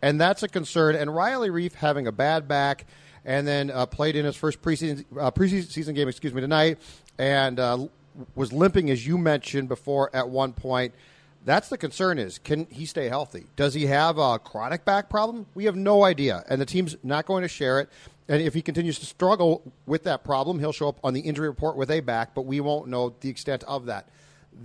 and 0.01 0.19
that's 0.19 0.43
a 0.43 0.49
concern. 0.49 0.95
And 0.95 1.15
Riley 1.15 1.51
Reiff 1.51 1.75
having 1.75 2.07
a 2.07 2.13
bad 2.13 2.49
back, 2.49 2.87
and 3.23 3.47
then 3.47 3.71
uh, 3.71 3.85
played 3.85 4.17
in 4.17 4.25
his 4.25 4.35
first 4.35 4.63
preseason 4.63 5.05
uh, 5.21 5.31
preseason 5.31 5.95
game, 5.95 6.09
excuse 6.09 6.33
me, 6.33 6.41
tonight, 6.41 6.79
and 7.19 7.61
uh, 7.61 7.87
was 8.35 8.51
limping 8.51 8.91
as 8.91 9.07
you 9.07 9.19
mentioned 9.19 9.69
before 9.69 10.09
at 10.15 10.31
one 10.31 10.55
point. 10.55 10.95
That's 11.45 11.69
the 11.69 11.79
concern 11.79 12.19
is 12.19 12.39
can 12.39 12.67
he 12.71 12.85
stay 12.87 13.09
healthy? 13.09 13.47
Does 13.57 13.75
he 13.75 13.87
have 13.87 14.19
a 14.19 14.39
chronic 14.39 14.85
back 14.85 15.09
problem? 15.09 15.47
We 15.55 15.65
have 15.65 15.77
no 15.77 16.05
idea, 16.05 16.45
and 16.49 16.61
the 16.61 16.67
team's 16.67 16.97
not 17.03 17.27
going 17.27 17.43
to 17.43 17.49
share 17.49 17.81
it. 17.81 17.89
And 18.29 18.41
if 18.43 18.55
he 18.55 18.63
continues 18.63 18.99
to 19.01 19.07
struggle 19.07 19.63
with 19.87 20.05
that 20.05 20.23
problem, 20.23 20.61
he'll 20.61 20.73
show 20.73 20.89
up 20.89 21.01
on 21.03 21.15
the 21.15 21.21
injury 21.21 21.49
report 21.49 21.77
with 21.77 21.91
a 21.91 22.01
back, 22.01 22.35
but 22.35 22.43
we 22.43 22.61
won't 22.61 22.89
know 22.89 23.15
the 23.21 23.29
extent 23.29 23.65
of 23.65 23.87
that. 23.87 24.09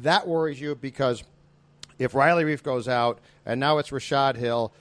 That 0.02 0.28
worries 0.28 0.62
you 0.62 0.76
because 0.76 1.24
if 1.98 2.14
Riley 2.14 2.44
Reiff 2.44 2.62
goes 2.62 2.88
out 2.88 3.20
and 3.46 3.60
now 3.60 3.78
it's 3.78 3.92
Rashod 3.92 4.36
Hill, 4.36 4.72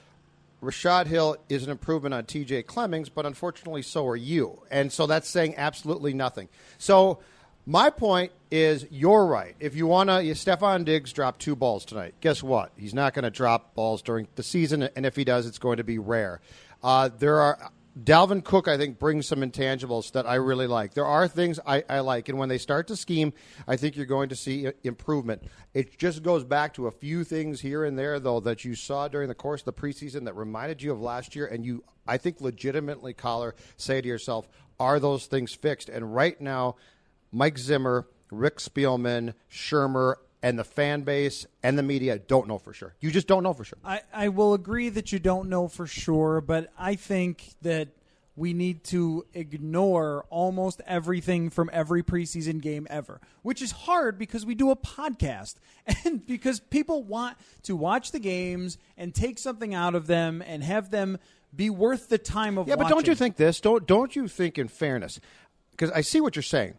Rashod 0.61 1.07
Hill 1.07 1.37
is 1.49 1.63
an 1.65 1.71
improvement 1.71 2.15
on 2.15 2.25
TJ 2.25 2.67
Clemmings, 2.67 3.09
but 3.09 3.25
unfortunately, 3.25 3.83
so 3.83 4.07
are 4.07 4.17
you. 4.17 4.61
And 4.71 4.93
so 4.93 5.07
that's 5.07 5.29
saying 5.29 5.55
absolutely 5.57 6.13
nothing. 6.13 6.49
So 6.79 7.21
My 7.67 7.89
point 7.89 8.33
is, 8.51 8.87
you're 8.91 9.25
right. 9.25 9.57
If 9.59 9.75
you 9.75 9.87
want 9.87 10.11
to, 10.11 10.17
Stefon 10.17 10.85
Diggs 10.85 11.15
dropped 11.15 11.41
two 11.41 11.57
balls 11.57 11.87
tonight. 11.87 12.15
Guess 12.21 12.43
what? 12.43 12.73
He's 12.77 12.93
not 12.93 13.15
going 13.15 13.23
to 13.23 13.31
drop 13.31 13.75
balls 13.75 14.03
during 14.03 14.29
the 14.35 14.43
season, 14.43 14.83
and 14.83 15.07
if 15.07 15.17
he 15.17 15.25
does, 15.25 15.47
it's 15.47 15.59
going 15.59 15.79
to 15.79 15.85
be 15.85 15.99
rare. 15.99 16.43
Uh, 16.83 17.09
there 17.19 17.41
are 17.41 17.71
Dalvin 17.99 18.45
Cook, 18.45 18.69
I 18.69 18.77
think, 18.77 18.99
brings 18.99 19.27
some 19.27 19.41
intangibles 19.41 20.13
that 20.13 20.27
I 20.27 20.35
really 20.35 20.67
like. 20.67 20.93
There 20.93 21.07
are 21.07 21.27
things 21.27 21.59
I, 21.67 21.85
I, 21.89 22.01
like, 22.01 22.29
and 22.29 22.39
when 22.39 22.51
they 22.51 22.59
start 22.59 22.89
to 22.89 22.97
scheme, 22.97 23.33
I 23.67 23.77
think 23.77 23.97
you're 23.97 24.05
going 24.05 24.29
to 24.29 24.37
see 24.37 24.69
improvement. 24.83 25.45
It 25.73 25.97
just 25.97 26.23
goes 26.23 26.45
back 26.45 26.75
to 26.75 26.87
a 26.87 26.91
few 26.91 27.25
things 27.25 27.63
here 27.63 27.85
and 27.87 27.99
there, 27.99 28.21
though, 28.21 28.41
that 28.41 28.67
you 28.67 28.75
saw 28.75 29.09
during 29.09 29.29
the 29.29 29.35
course 29.35 29.63
of 29.63 29.67
the 29.67 29.73
preseason 29.73 30.27
that 30.27 30.37
reminded 30.37 30.83
you 30.83 30.93
of 30.93 31.01
last 31.01 31.35
year, 31.35 31.47
and 31.47 31.65
you, 31.65 31.83
I 32.07 32.19
think, 32.19 32.43
legitimately, 32.43 33.15
Coller, 33.15 33.55
say 33.79 34.03
to 34.03 34.09
yourself, 34.09 34.49
are 34.79 35.01
those 35.01 35.27
things 35.27 35.55
fixed? 35.55 35.89
And 35.89 36.15
right 36.15 36.39
now, 36.41 36.77
Mike 37.35 37.59
Zimmer, 37.59 38.07
Rick 38.31 38.59
Spielman, 38.59 39.35
Shurmur, 39.51 40.15
and 40.43 40.59
the 40.59 40.65
fan 40.65 41.03
base 41.03 41.47
and 41.63 41.79
the 41.79 41.83
media 41.83 42.19
don't 42.19 42.47
know 42.47 42.59
for 42.59 42.73
sure. 42.73 42.95
You 43.01 43.11
just 43.11 43.27
don't 43.27 43.43
know 43.43 43.55
for 43.55 43.65
sure. 43.65 43.79
I, 43.85 44.03
I 44.13 44.29
will 44.29 44.55
agree 44.55 44.91
that 44.91 45.11
you 45.11 45.19
don't 45.19 45.49
know 45.49 45.69
for 45.69 45.87
sure, 45.87 46.41
but 46.41 46.71
I 46.79 46.97
think 46.97 47.55
that 47.63 47.89
we 48.37 48.53
need 48.53 48.85
to 48.85 49.25
ignore 49.33 50.27
almost 50.29 50.83
everything 50.87 51.51
from 51.51 51.71
every 51.73 52.03
preseason 52.03 52.61
game 52.61 52.87
ever, 52.91 53.21
which 53.43 53.63
is 53.63 53.71
hard 53.73 54.19
because 54.19 54.45
we 54.45 54.55
do 54.55 54.71
a 54.71 54.77
podcast 54.77 55.55
and 56.05 56.25
because 56.27 56.61
people 56.61 57.03
want 57.03 57.37
to 57.63 57.75
watch 57.75 58.13
the 58.13 58.19
games 58.19 58.77
and 58.97 59.15
take 59.15 59.39
something 59.39 59.75
out 59.75 59.95
of 59.95 60.07
them 60.07 60.43
and 60.47 60.63
have 60.63 60.91
them 60.91 61.19
be 61.55 61.71
worth 61.71 62.09
the 62.09 62.19
time 62.19 62.59
of 62.59 62.67
watching. 62.67 62.69
yeah. 62.69 62.75
Watching. 62.75 62.89
But 62.89 62.95
don't 62.95 63.07
you 63.07 63.15
think 63.15 63.37
this? 63.37 63.61
Don't 63.61 63.87
don't 63.87 64.15
you 64.15 64.29
think 64.29 64.59
in 64.59 64.69
fairness? 64.69 65.21
Because 65.71 65.91
I 65.93 66.03
see 66.03 66.21
what 66.21 66.37
you're 66.37 66.43
saying. 66.43 66.75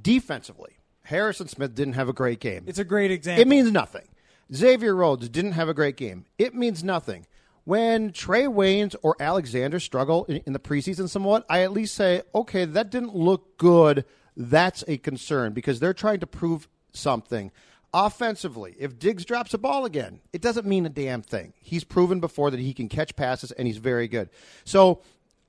Defensively, 0.00 0.78
Harrison 1.02 1.48
Smith 1.48 1.74
didn't 1.74 1.94
have 1.94 2.08
a 2.08 2.12
great 2.12 2.40
game. 2.40 2.64
It's 2.66 2.78
a 2.78 2.84
great 2.84 3.10
example. 3.10 3.42
It 3.42 3.48
means 3.48 3.70
nothing. 3.70 4.06
Xavier 4.54 4.94
Rhodes 4.94 5.28
didn't 5.28 5.52
have 5.52 5.68
a 5.68 5.74
great 5.74 5.96
game. 5.96 6.24
It 6.38 6.54
means 6.54 6.82
nothing. 6.82 7.26
When 7.64 8.10
Trae 8.10 8.52
Waynes 8.52 8.96
or 9.02 9.16
Alexander 9.20 9.78
struggle 9.78 10.24
in, 10.24 10.38
in, 10.46 10.52
the 10.52 10.58
preseason 10.58 11.08
somewhat, 11.08 11.44
I 11.48 11.62
at 11.62 11.72
least 11.72 11.94
say, 11.94 12.22
okay, 12.34 12.64
that 12.64 12.90
didn't 12.90 13.14
look 13.14 13.58
good. 13.58 14.04
That's 14.36 14.82
a 14.88 14.96
concern 14.98 15.52
because 15.52 15.78
they're 15.78 15.94
trying 15.94 16.20
to 16.20 16.26
prove 16.26 16.68
something. 16.92 17.52
Offensively, 17.92 18.76
if 18.78 18.98
Diggs 18.98 19.24
drops 19.24 19.52
a 19.52 19.58
ball 19.58 19.84
again, 19.84 20.20
it 20.32 20.40
doesn't 20.40 20.66
mean 20.66 20.86
a 20.86 20.88
damn 20.88 21.22
thing. 21.22 21.52
He's 21.60 21.84
proven 21.84 22.20
before 22.20 22.50
that 22.50 22.60
he 22.60 22.72
can 22.72 22.88
catch 22.88 23.14
passes 23.14 23.52
and 23.52 23.66
he's 23.66 23.78
very 23.78 24.08
good. 24.08 24.30
So 24.64 25.02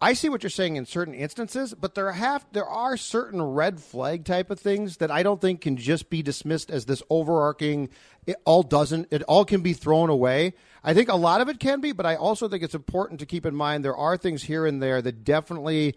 I 0.03 0.13
see 0.13 0.29
what 0.29 0.41
you're 0.41 0.50
saying 0.50 0.77
in 0.77 0.88
certain 0.88 1.13
instances, 1.13 1.75
but 1.75 1.93
there 1.93 2.12
have 2.12 2.43
there 2.53 2.65
are 2.65 2.98
certain 2.98 3.39
red 3.39 3.79
flag 3.79 4.25
type 4.25 4.50
of 4.50 4.60
things 4.60 4.98
that 4.98 5.12
I 5.12 5.22
don't 5.22 5.39
think 5.39 5.62
can 5.62 5.77
just 5.77 6.10
be 6.10 6.24
dismissed 6.24 6.72
as 6.72 6.86
this 6.86 7.03
overarching. 7.12 7.89
It 8.25 8.38
all 8.43 8.63
doesn't. 8.63 9.10
It 9.12 9.22
all 9.24 9.46
can 9.46 9.62
be 9.62 9.74
thrown 9.74 10.10
away. 10.10 10.53
I 10.84 10.96
think 10.96 11.10
a 11.10 11.15
lot 11.15 11.39
of 11.39 11.50
it 11.50 11.60
can 11.60 11.81
be, 11.81 11.91
but 11.91 12.08
I 12.08 12.15
also 12.15 12.50
think 12.50 12.63
it's 12.63 12.74
important 12.74 13.20
to 13.20 13.27
keep 13.27 13.46
in 13.46 13.55
mind 13.55 13.86
there 13.86 13.96
are 13.96 14.17
things 14.17 14.41
here 14.41 14.65
and 14.65 14.81
there 14.81 15.03
that 15.03 15.24
definitely 15.24 15.96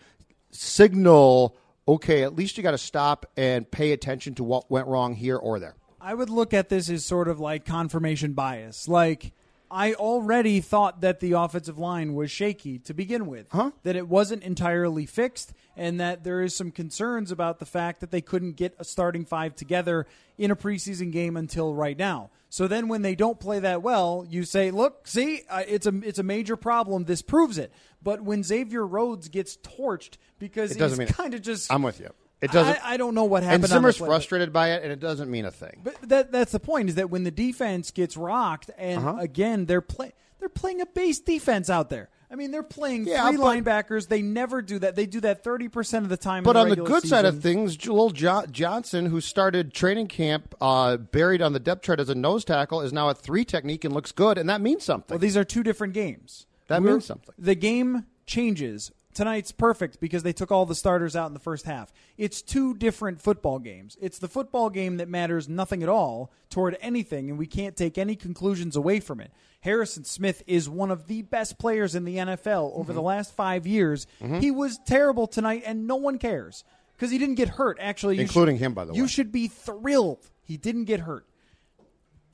signal. 0.51 1.57
Okay, 1.89 2.23
at 2.23 2.37
least 2.37 2.59
you 2.59 2.63
got 2.63 2.73
to 2.73 2.79
stop 2.79 3.25
and 3.39 3.71
pay 3.71 3.93
attention 3.93 4.35
to 4.35 4.45
what 4.45 4.71
went 4.71 4.87
wrong 4.87 5.15
here 5.15 5.37
or 5.37 5.59
there. 5.59 5.77
I 5.99 6.13
would 6.13 6.29
look 6.29 6.53
at 6.53 6.69
this 6.69 6.91
as 6.91 7.07
sort 7.07 7.29
of 7.29 7.41
like 7.41 7.65
confirmation 7.65 8.35
bias, 8.35 8.87
like 8.87 9.33
I 9.71 9.95
already 9.95 10.61
thought 10.61 11.01
that 11.01 11.21
the 11.21 11.33
offensive 11.33 11.79
line 11.79 12.15
was 12.15 12.31
shaky 12.31 12.79
to 12.81 12.95
begin 12.95 13.27
with. 13.27 13.47
Huh? 13.51 13.73
That 13.83 13.97
it 13.97 14.09
wasn't 14.09 14.43
entirely 14.43 15.07
fixed, 15.07 15.53
and 15.77 15.99
that 16.01 16.25
there 16.25 16.43
is 16.43 16.55
some 16.55 16.71
concerns 16.71 17.31
about 17.31 17.59
the 17.59 17.67
fact 17.67 18.01
that 18.01 18.11
they 18.11 18.21
couldn't 18.21 18.53
get 18.53 18.75
a 18.79 18.85
starting 18.85 19.25
five 19.25 19.57
together 19.57 20.07
in 20.39 20.51
a 20.51 20.57
preseason 20.57 21.11
game 21.13 21.37
until 21.37 21.75
right 21.75 21.99
now. 21.99 22.31
So 22.51 22.69
then, 22.69 22.87
when 22.87 23.03
they 23.03 23.17
don't 23.17 23.41
play 23.41 23.59
that 23.59 23.83
well, 23.83 24.25
you 24.29 24.45
say, 24.45 24.71
"Look, 24.71 25.09
see, 25.09 25.43
uh, 25.51 25.65
it's 25.67 25.87
a 25.87 26.01
it's 26.05 26.21
a 26.21 26.23
major 26.23 26.57
problem. 26.57 27.05
This 27.05 27.21
proves 27.21 27.59
it." 27.59 27.73
But 28.01 28.23
when 28.23 28.45
Xavier 28.45 28.87
Rhodes 28.87 29.29
gets 29.29 29.57
torched 29.57 30.19
because 30.39 30.71
it 30.71 30.79
doesn't 30.79 31.07
he's 31.07 31.17
kind 31.17 31.35
of 31.35 31.43
just, 31.43 31.73
I'm 31.73 31.83
with 31.83 31.99
you. 31.99 32.11
It 32.45 32.53
doesn't. 32.53 32.85
I, 32.85 32.93
I, 32.93 32.97
don't 32.97 33.15
know 33.15 33.25
what 33.25 33.43
happened. 33.43 33.65
And 33.65 33.73
Zimmer's 33.73 33.97
frustrated 33.97 34.53
by 34.53 34.73
it, 34.73 34.83
and 34.83 34.93
it 34.93 35.01
doesn't 35.01 35.31
mean 35.31 35.45
a 35.45 35.51
thing. 35.51 35.81
But 35.83 35.97
that 36.09 36.33
that's 36.33 36.53
the 36.53 36.61
point 36.61 36.89
is 36.91 36.95
that 36.97 37.11
when 37.11 37.25
the 37.25 37.31
defense 37.31 37.91
gets 37.91 38.17
rocked, 38.17 38.71
and 38.79 38.99
Uh-huh. 38.99 39.17
again 39.21 39.67
they're 39.67 39.81
play 39.81 40.13
they're 40.39 40.49
playing 40.49 40.81
a 40.81 40.87
base 40.87 41.21
defense 41.21 41.71
out 41.71 41.91
there. 41.91 42.11
I 42.31 42.37
mean, 42.37 42.51
they're 42.51 42.65
playing 42.65 43.07
Yeah, 43.07 43.29
three 43.29 43.37
but- 43.37 43.45
linebackers. 43.45 44.09
They 44.09 44.21
never 44.21 44.61
do 44.61 44.81
that. 44.81 44.97
They 44.97 45.07
do 45.07 45.21
that 45.21 45.45
thirty 45.45 45.69
percent 45.69 46.05
of 46.05 46.09
the 46.11 46.17
time. 46.17 46.39
in 46.39 46.45
But 46.45 46.57
on 46.57 46.69
the 46.69 46.77
good 46.77 47.07
side 47.07 47.25
of 47.25 47.41
things, 47.41 47.77
Joel 47.77 48.11
jo- 48.11 48.45
Johnson, 48.51 49.07
who 49.07 49.21
started 49.21 49.73
training 49.73 50.09
camp 50.09 50.55
uh, 50.61 50.97
buried 50.97 51.41
on 51.43 51.53
the 51.53 51.61
depth 51.61 51.83
chart 51.83 52.01
as 52.01 52.09
a 52.09 52.15
nose 52.15 52.45
tackle, 52.45 52.81
is 52.81 52.93
now 52.93 53.09
a 53.09 53.15
three 53.15 53.45
technique 53.45 53.85
and 53.85 53.95
looks 53.95 54.11
good, 54.11 54.37
and 54.37 54.49
that 54.49 54.61
means 54.61 54.83
something. 54.85 55.15
well, 55.15 55.21
these 55.21 55.37
are 55.37 55.45
two 55.45 55.63
different 55.63 55.93
games. 55.95 56.47
That 56.67 56.83
We're- 56.83 56.95
means 56.95 57.05
something. 57.05 57.35
The 57.39 57.55
game 57.55 58.07
changes. 58.27 58.91
Tonight's 59.15 59.53
perfect 59.53 60.01
because 60.01 60.23
they 60.23 60.33
took 60.33 60.51
all 60.53 60.67
the 60.67 60.75
starters 60.75 61.15
out 61.17 61.29
in 61.29 61.35
the 61.35 61.41
first 61.41 61.65
half. 61.67 61.93
It's 62.19 62.43
two 62.43 62.75
different 62.75 63.23
football 63.23 63.59
games. 63.59 63.97
It's 64.01 64.19
the 64.19 64.29
football 64.29 64.71
game 64.71 64.97
that 64.99 65.09
matters 65.09 65.49
nothing 65.49 65.83
at 65.83 65.89
all 65.89 66.33
toward 66.51 66.77
anything, 66.81 67.31
and 67.31 67.39
we 67.39 67.47
can't 67.47 67.77
take 67.77 67.97
any 67.97 68.17
conclusions 68.17 68.77
away 68.77 69.01
from 69.01 69.21
it. 69.21 69.31
Harrison 69.61 70.05
Smith 70.05 70.43
is 70.47 70.69
one 70.69 70.91
of 70.91 71.07
the 71.07 71.23
best 71.23 71.59
players 71.59 71.95
in 71.95 72.05
the 72.05 72.17
NFL 72.17 72.73
over 72.75 72.85
Mm-hmm. 72.85 72.95
the 72.95 73.03
last 73.03 73.33
five 73.35 73.67
years. 73.67 74.07
He 74.41 74.51
was 74.51 74.79
terrible 74.87 75.27
tonight, 75.27 75.63
and 75.65 75.87
no 75.87 75.97
one 75.97 76.19
cares 76.19 76.65
because 76.97 77.11
he 77.11 77.19
didn't 77.19 77.37
get 77.37 77.49
hurt. 77.51 77.79
Actually, 77.81 78.19
Including 78.21 78.57
should- 78.57 78.65
him, 78.67 78.75
by 78.75 78.85
the 78.85 78.93
way, 78.93 78.99
You 78.99 79.09
should 79.09 79.33
be 79.33 79.49
thrilled 79.49 80.29
he 80.43 80.57
didn't 80.59 80.85
get 80.85 81.01
hurt. 81.01 81.27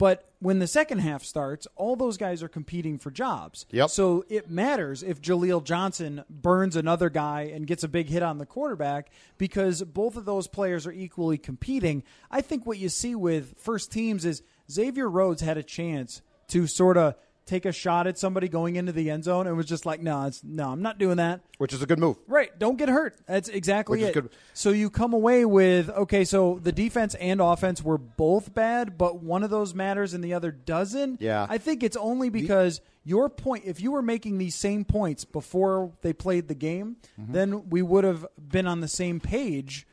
But 0.00 0.32
when 0.38 0.60
the 0.60 0.66
second 0.66 1.00
half 1.00 1.22
starts, 1.22 1.66
all 1.76 1.94
those 1.94 2.16
guys 2.16 2.42
are 2.42 2.48
competing 2.48 2.96
for 2.96 3.10
jobs. 3.10 3.66
Yep. 3.70 3.90
So 3.90 4.24
it 4.30 4.48
matters 4.48 5.02
if 5.02 5.20
Jaleel 5.20 5.62
Johnson 5.62 6.24
burns 6.30 6.74
another 6.74 7.10
guy 7.10 7.50
and 7.52 7.66
gets 7.66 7.84
a 7.84 7.88
big 7.88 8.08
hit 8.08 8.22
on 8.22 8.38
the 8.38 8.46
quarterback 8.46 9.10
because 9.36 9.82
both 9.82 10.16
of 10.16 10.24
those 10.24 10.48
players 10.48 10.86
are 10.86 10.92
equally 10.92 11.36
competing. 11.36 12.02
I 12.30 12.40
think 12.40 12.64
what 12.64 12.78
you 12.78 12.88
see 12.88 13.14
with 13.14 13.58
first 13.58 13.92
teams 13.92 14.24
is 14.24 14.42
Xavier 14.70 15.06
Rhodes 15.06 15.42
had 15.42 15.58
a 15.58 15.62
chance 15.62 16.22
to 16.48 16.66
sort 16.66 16.96
of 16.96 17.14
take 17.50 17.64
a 17.64 17.72
shot 17.72 18.06
at 18.06 18.16
somebody 18.16 18.48
going 18.48 18.76
into 18.76 18.92
the 18.92 19.10
end 19.10 19.24
zone 19.24 19.46
and 19.46 19.56
was 19.56 19.66
just 19.66 19.84
like, 19.84 20.00
no, 20.00 20.26
it's, 20.26 20.42
no, 20.44 20.70
I'm 20.70 20.82
not 20.82 20.98
doing 20.98 21.16
that. 21.16 21.40
which 21.58 21.72
is 21.72 21.82
a 21.82 21.86
good 21.86 21.98
move. 21.98 22.16
Right. 22.28 22.56
Don't 22.58 22.76
get 22.76 22.88
hurt. 22.88 23.16
That's 23.26 23.48
exactly 23.48 23.98
Which 23.98 24.02
is 24.04 24.08
it. 24.10 24.14
good. 24.14 24.30
So 24.54 24.70
you 24.70 24.88
come 24.88 25.12
away 25.12 25.44
with 25.44 25.90
okay. 25.90 26.24
So 26.24 26.58
the 26.62 26.72
defense 26.72 27.14
and 27.16 27.40
offense 27.40 27.82
were 27.82 27.98
both 27.98 28.54
bad, 28.54 28.96
but 28.96 29.22
one 29.22 29.42
of 29.42 29.50
those 29.50 29.74
matters 29.74 30.14
and 30.14 30.22
the 30.24 30.34
other 30.34 30.50
doesn't. 30.52 31.20
Yeah. 31.20 31.46
I 31.50 31.58
think 31.58 31.82
it's 31.82 31.96
only 31.96 32.30
because 32.30 32.80
your 33.04 33.28
point. 33.28 33.64
If 33.66 33.80
you 33.80 33.90
were 33.92 34.02
making 34.02 34.38
these 34.38 34.54
same 34.54 34.84
points 34.84 35.24
before 35.24 35.92
they 36.02 36.12
played 36.12 36.48
the 36.48 36.54
game, 36.54 36.96
Mm-hmm. 37.20 37.32
then 37.32 37.68
we 37.70 37.82
would 37.82 38.04
have 38.04 38.26
been 38.38 38.66
on 38.66 38.80
the 38.80 38.88
same 38.88 39.20
page 39.20 39.86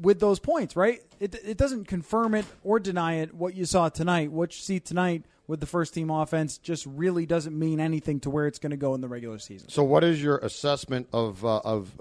with 0.00 0.18
those 0.20 0.40
points, 0.40 0.74
right? 0.74 1.00
It 1.20 1.34
it 1.44 1.56
doesn't 1.56 1.86
confirm 1.86 2.34
it 2.34 2.46
or 2.64 2.80
deny 2.80 3.14
it. 3.16 3.34
What 3.34 3.54
you 3.54 3.64
saw 3.64 3.88
tonight, 3.88 4.32
what 4.32 4.54
you 4.56 4.60
see 4.62 4.80
tonight 4.80 5.24
with 5.46 5.60
the 5.60 5.66
first 5.66 5.94
team 5.94 6.10
offense, 6.10 6.58
just 6.58 6.86
really 6.86 7.26
doesn't 7.26 7.58
mean 7.58 7.80
anything 7.80 8.20
to 8.20 8.30
where 8.30 8.46
it's 8.46 8.58
going 8.58 8.70
to 8.70 8.76
go 8.76 8.94
in 8.94 9.00
the 9.00 9.08
regular 9.08 9.38
season. 9.38 9.68
So, 9.68 9.82
what 9.82 10.04
is 10.04 10.22
your 10.22 10.38
assessment 10.38 11.08
of 11.12 11.44
uh, 11.44 11.58
of 11.58 11.92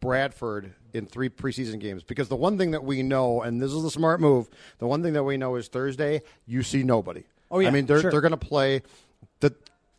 Bradford 0.00 0.74
in 0.92 1.06
three 1.06 1.28
preseason 1.28 1.78
games? 1.80 2.02
Because 2.02 2.28
the 2.28 2.36
one 2.36 2.58
thing 2.58 2.72
that 2.72 2.84
we 2.84 3.02
know, 3.02 3.42
and 3.42 3.60
this 3.60 3.72
is 3.72 3.82
the 3.82 3.90
smart 3.90 4.20
move, 4.20 4.48
the 4.78 4.86
one 4.86 5.02
thing 5.02 5.12
that 5.12 5.24
we 5.24 5.36
know 5.36 5.56
is 5.56 5.68
Thursday 5.68 6.22
you 6.46 6.62
see 6.62 6.82
nobody. 6.82 7.24
Oh, 7.50 7.60
yeah, 7.60 7.68
I 7.68 7.70
mean 7.70 7.86
they're 7.86 8.00
sure. 8.00 8.10
they're 8.10 8.20
going 8.20 8.32
to 8.32 8.36
play. 8.36 8.82
The 9.40 9.54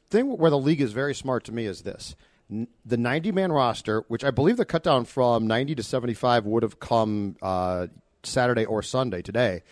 thing 0.10 0.38
where 0.38 0.52
the 0.52 0.58
league 0.58 0.82
is 0.82 0.92
very 0.92 1.16
smart 1.16 1.46
to 1.46 1.52
me 1.52 1.66
is 1.66 1.84
this: 1.84 2.16
N- 2.52 2.68
the 2.86 2.98
ninety 2.98 3.32
man 3.32 3.52
roster, 3.52 4.04
which 4.08 4.24
I 4.24 4.32
believe 4.32 4.58
the 4.58 4.66
cut 4.66 4.84
down 4.84 5.06
from 5.06 5.48
ninety 5.48 5.76
to 5.76 5.84
seventy 5.84 6.14
five 6.14 6.46
would 6.46 6.64
have 6.64 6.80
come 6.80 7.38
uh, 7.42 7.88
Saturday 8.24 8.66
or 8.66 8.82
Sunday 8.82 9.22
today. 9.22 9.64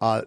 Uh, 0.00 0.22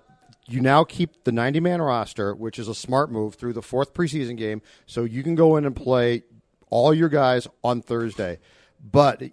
you 0.47 0.61
now 0.61 0.83
keep 0.83 1.23
the 1.23 1.31
90 1.31 1.59
man 1.59 1.81
roster, 1.81 2.35
which 2.35 2.59
is 2.59 2.67
a 2.67 2.75
smart 2.75 3.11
move 3.11 3.35
through 3.35 3.53
the 3.53 3.61
fourth 3.61 3.93
preseason 3.93 4.37
game, 4.37 4.61
so 4.85 5.03
you 5.03 5.23
can 5.23 5.35
go 5.35 5.55
in 5.55 5.65
and 5.65 5.75
play 5.75 6.23
all 6.69 6.93
your 6.93 7.09
guys 7.09 7.47
on 7.63 7.81
Thursday. 7.81 8.39
But 8.83 9.23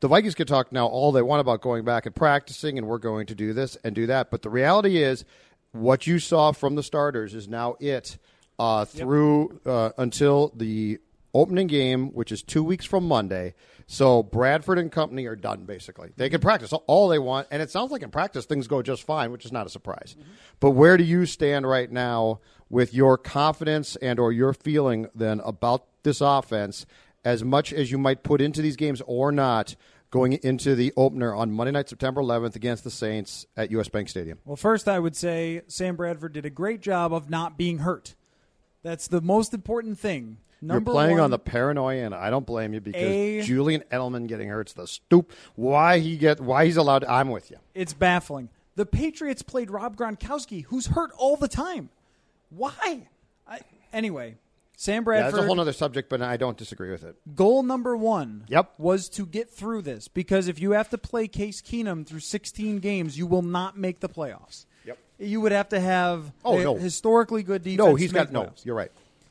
the 0.00 0.08
Vikings 0.08 0.34
can 0.34 0.46
talk 0.46 0.70
now 0.70 0.86
all 0.86 1.12
they 1.12 1.22
want 1.22 1.40
about 1.40 1.60
going 1.60 1.84
back 1.84 2.06
and 2.06 2.14
practicing, 2.14 2.78
and 2.78 2.86
we're 2.86 2.98
going 2.98 3.26
to 3.26 3.34
do 3.34 3.52
this 3.52 3.76
and 3.82 3.94
do 3.94 4.06
that. 4.06 4.30
But 4.30 4.42
the 4.42 4.50
reality 4.50 5.02
is, 5.02 5.24
what 5.72 6.06
you 6.06 6.18
saw 6.18 6.52
from 6.52 6.74
the 6.74 6.82
starters 6.82 7.34
is 7.34 7.48
now 7.48 7.76
it 7.80 8.18
uh, 8.58 8.84
through 8.84 9.60
uh, 9.64 9.90
until 9.98 10.52
the 10.54 10.98
opening 11.32 11.66
game, 11.66 12.08
which 12.08 12.32
is 12.32 12.42
two 12.42 12.64
weeks 12.64 12.84
from 12.84 13.06
Monday. 13.06 13.54
So 13.92 14.22
Bradford 14.22 14.78
and 14.78 14.90
company 14.92 15.26
are 15.26 15.34
done 15.34 15.64
basically. 15.64 16.10
They 16.16 16.30
can 16.30 16.40
practice 16.40 16.72
all 16.72 17.08
they 17.08 17.18
want, 17.18 17.48
and 17.50 17.60
it 17.60 17.72
sounds 17.72 17.90
like 17.90 18.02
in 18.02 18.10
practice 18.12 18.46
things 18.46 18.68
go 18.68 18.82
just 18.82 19.02
fine, 19.02 19.32
which 19.32 19.44
is 19.44 19.50
not 19.50 19.66
a 19.66 19.68
surprise. 19.68 20.14
Mm-hmm. 20.16 20.30
But 20.60 20.70
where 20.70 20.96
do 20.96 21.02
you 21.02 21.26
stand 21.26 21.68
right 21.68 21.90
now 21.90 22.38
with 22.68 22.94
your 22.94 23.18
confidence 23.18 23.96
and 23.96 24.20
or 24.20 24.30
your 24.30 24.52
feeling 24.52 25.08
then 25.12 25.40
about 25.40 25.86
this 26.04 26.20
offense, 26.20 26.86
as 27.24 27.42
much 27.42 27.72
as 27.72 27.90
you 27.90 27.98
might 27.98 28.22
put 28.22 28.40
into 28.40 28.62
these 28.62 28.76
games 28.76 29.02
or 29.06 29.32
not, 29.32 29.74
going 30.10 30.34
into 30.34 30.76
the 30.76 30.92
opener 30.96 31.34
on 31.34 31.50
Monday 31.50 31.72
night, 31.72 31.88
September 31.88 32.22
11th 32.22 32.54
against 32.54 32.84
the 32.84 32.92
Saints 32.92 33.44
at 33.56 33.72
US 33.72 33.88
Bank 33.88 34.08
Stadium? 34.08 34.38
Well, 34.44 34.54
first, 34.54 34.86
I 34.86 35.00
would 35.00 35.16
say 35.16 35.62
Sam 35.66 35.96
Bradford 35.96 36.32
did 36.32 36.46
a 36.46 36.50
great 36.50 36.80
job 36.80 37.12
of 37.12 37.28
not 37.28 37.58
being 37.58 37.78
hurt. 37.78 38.14
That's 38.84 39.08
the 39.08 39.20
most 39.20 39.52
important 39.52 39.98
thing. 39.98 40.38
You're 40.62 40.80
playing 40.80 41.12
one, 41.12 41.20
on 41.20 41.30
the 41.30 41.38
paranoia, 41.38 42.04
and 42.04 42.14
I 42.14 42.28
don't 42.30 42.44
blame 42.44 42.74
you 42.74 42.80
because 42.80 43.00
A- 43.02 43.42
Julian 43.42 43.82
Edelman 43.90 44.26
getting 44.26 44.48
hurt's 44.48 44.72
the 44.74 44.86
stoop. 44.86 45.32
Why 45.56 45.98
he 46.00 46.16
get? 46.16 46.40
Why 46.40 46.66
he's 46.66 46.76
allowed? 46.76 47.04
I'm 47.04 47.30
with 47.30 47.50
you. 47.50 47.56
It's 47.74 47.94
baffling. 47.94 48.48
The 48.76 48.84
Patriots 48.86 49.42
played 49.42 49.70
Rob 49.70 49.96
Gronkowski, 49.96 50.64
who's 50.64 50.88
hurt 50.88 51.10
all 51.16 51.36
the 51.36 51.48
time. 51.48 51.88
Why? 52.50 53.08
I, 53.48 53.60
anyway, 53.92 54.36
Sam 54.76 54.96
Yeah, 54.96 55.00
Bradford. 55.04 55.34
that's 55.34 55.44
a 55.44 55.46
whole 55.46 55.60
other 55.60 55.72
subject, 55.72 56.08
but 56.08 56.20
I 56.22 56.36
don't 56.36 56.56
disagree 56.56 56.90
with 56.90 57.04
it. 57.04 57.16
goal 57.36 57.62
number 57.62 57.96
one 57.96 58.44
Yep. 58.48 58.74
was 58.78 59.08
to 59.10 59.26
get 59.26 59.50
through 59.50 59.82
this 59.82 60.08
because 60.08 60.48
if 60.48 60.60
you 60.60 60.72
have 60.72 60.88
to 60.90 60.98
play 60.98 61.28
Case 61.28 61.60
Keenum 61.60 62.06
through 62.06 62.20
16 62.20 62.78
games, 62.78 63.16
you 63.18 63.26
will 63.26 63.42
not 63.42 63.76
make 63.78 64.00
the 64.00 64.08
playoffs. 64.08 64.66
Yep. 64.84 64.98
You 65.18 65.40
would 65.42 65.52
have 65.52 65.68
to 65.70 65.80
have 65.80 66.32
Oh, 66.44 66.58
no. 66.58 66.74
historically 66.76 67.42
good 67.42 67.62
defense. 67.62 67.78
No, 67.78 67.94
he's 67.94 68.12
got 68.12 68.32
no. 68.32 68.50
You're 68.64 68.74
right. 68.76 68.90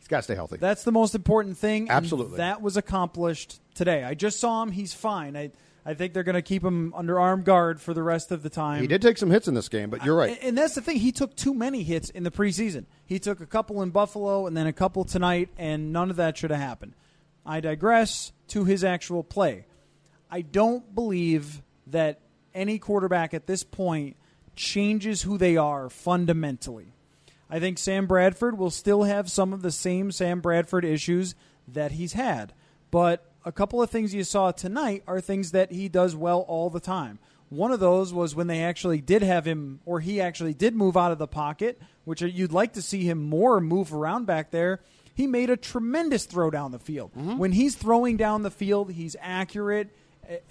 Got 0.10 0.18
to 0.18 0.24
stay 0.24 0.36
healthy. 0.36 0.58
That's 0.58 0.84
the 0.84 0.92
most 0.92 1.14
important 1.16 1.58
thing. 1.58 1.84
and 1.84 1.92
Absolutely. 1.92 2.38
that 2.38 2.62
was 2.62 2.78
accomplished 2.78 3.62
today. 3.76 4.04
I 4.04 4.16
just 4.16 4.40
saw 4.40 4.64
him. 4.64 4.72
He's 4.72 4.92
fine. 4.94 5.38
I, 5.38 5.52
I 5.86 5.94
think 5.94 6.14
they're 6.14 6.24
going 6.24 6.34
to 6.36 6.42
keep 6.42 6.64
him 6.64 6.94
under 6.96 7.20
arm 7.20 7.44
guard 7.44 7.80
for 7.80 7.94
the 7.94 8.02
rest 8.02 8.32
of 8.32 8.42
the 8.42 8.50
time. 8.50 8.82
he 8.82 8.88
did 8.88 9.04
take 9.04 9.20
some 9.20 9.30
hits 9.30 9.48
in 9.48 9.54
this 9.54 9.70
game, 9.70 9.92
but 9.92 10.04
you're 10.04 10.16
right. 10.16 10.32
And, 10.32 10.40
and 10.42 10.58
that's 10.58 10.74
the 10.74 10.82
thing. 10.82 10.98
He 10.98 11.12
took 11.12 11.36
too 11.36 11.54
many 11.54 11.84
hits 11.84 12.10
in 12.10 12.24
the 12.24 12.32
preseason. 12.32 12.86
He 13.06 13.20
took 13.20 13.40
a 13.40 13.46
couple 13.46 13.84
in 13.84 13.92
Buffalo 13.92 14.48
and 14.48 14.58
then 14.58 14.66
a 14.66 14.74
couple 14.74 15.06
tonight, 15.06 15.50
and 15.58 15.94
none 15.94 16.10
of 16.10 16.16
that 16.16 16.38
should 16.38 16.50
have 16.52 16.60
happened. 16.60 16.96
I 17.46 17.60
digress 17.60 18.32
to 18.50 18.66
his 18.66 18.84
actual 18.84 19.24
play. 19.24 19.66
I 20.30 20.42
don't 20.42 20.94
believe 20.94 21.62
that 21.88 22.20
any 22.54 22.80
quarterback 22.80 23.36
at 23.36 23.46
this 23.46 23.64
point 23.64 24.18
changes 24.56 25.22
who 25.22 25.38
they 25.38 25.56
are 25.56 25.90
fundamentally. 25.90 26.94
I 27.50 27.60
think 27.60 27.78
Sam 27.78 28.06
Bradford 28.06 28.58
will 28.58 28.70
still 28.70 29.04
have 29.04 29.32
some 29.32 29.54
of 29.54 29.62
the 29.62 29.72
same 29.72 30.12
Sam 30.12 30.40
Bradford 30.40 30.86
issues 30.86 31.36
that 31.68 31.94
he's 31.94 32.14
had. 32.14 32.54
But 32.92 33.26
a 33.46 33.52
couple 33.52 33.82
of 33.82 33.90
things 33.90 34.14
you 34.14 34.24
saw 34.24 34.52
tonight 34.52 35.04
are 35.08 35.22
things 35.22 35.52
that 35.52 35.72
he 35.72 35.90
does 35.90 36.16
well 36.16 36.42
all 36.42 36.70
the 36.70 36.80
time. 36.80 37.20
One 37.50 37.72
of 37.72 37.80
those 37.80 38.14
was 38.14 38.36
when 38.36 38.48
they 38.48 38.64
actually 38.64 39.02
did 39.02 39.24
have 39.24 39.46
him, 39.46 39.80
or 39.86 40.00
he 40.00 40.22
actually 40.22 40.54
did 40.54 40.76
move 40.76 40.96
out 40.96 41.12
of 41.12 41.18
the 41.18 41.28
pocket, 41.28 41.82
which 42.06 42.22
you'd 42.22 42.52
like 42.52 42.74
to 42.74 42.82
see 42.82 43.04
him 43.04 43.28
more 43.28 43.60
move 43.60 43.92
around 43.92 44.26
back 44.28 44.52
there. 44.52 44.82
He 45.16 45.26
made 45.26 45.50
a 45.50 45.58
tremendous 45.58 46.26
throw 46.26 46.52
down 46.52 46.72
the 46.72 46.80
field. 46.80 47.12
Mm-hmm. 47.18 47.38
When 47.40 47.52
he's 47.52 47.76
throwing 47.76 48.18
down 48.18 48.44
the 48.44 48.52
field, 48.52 48.92
he's 48.92 49.16
accurate 49.20 49.90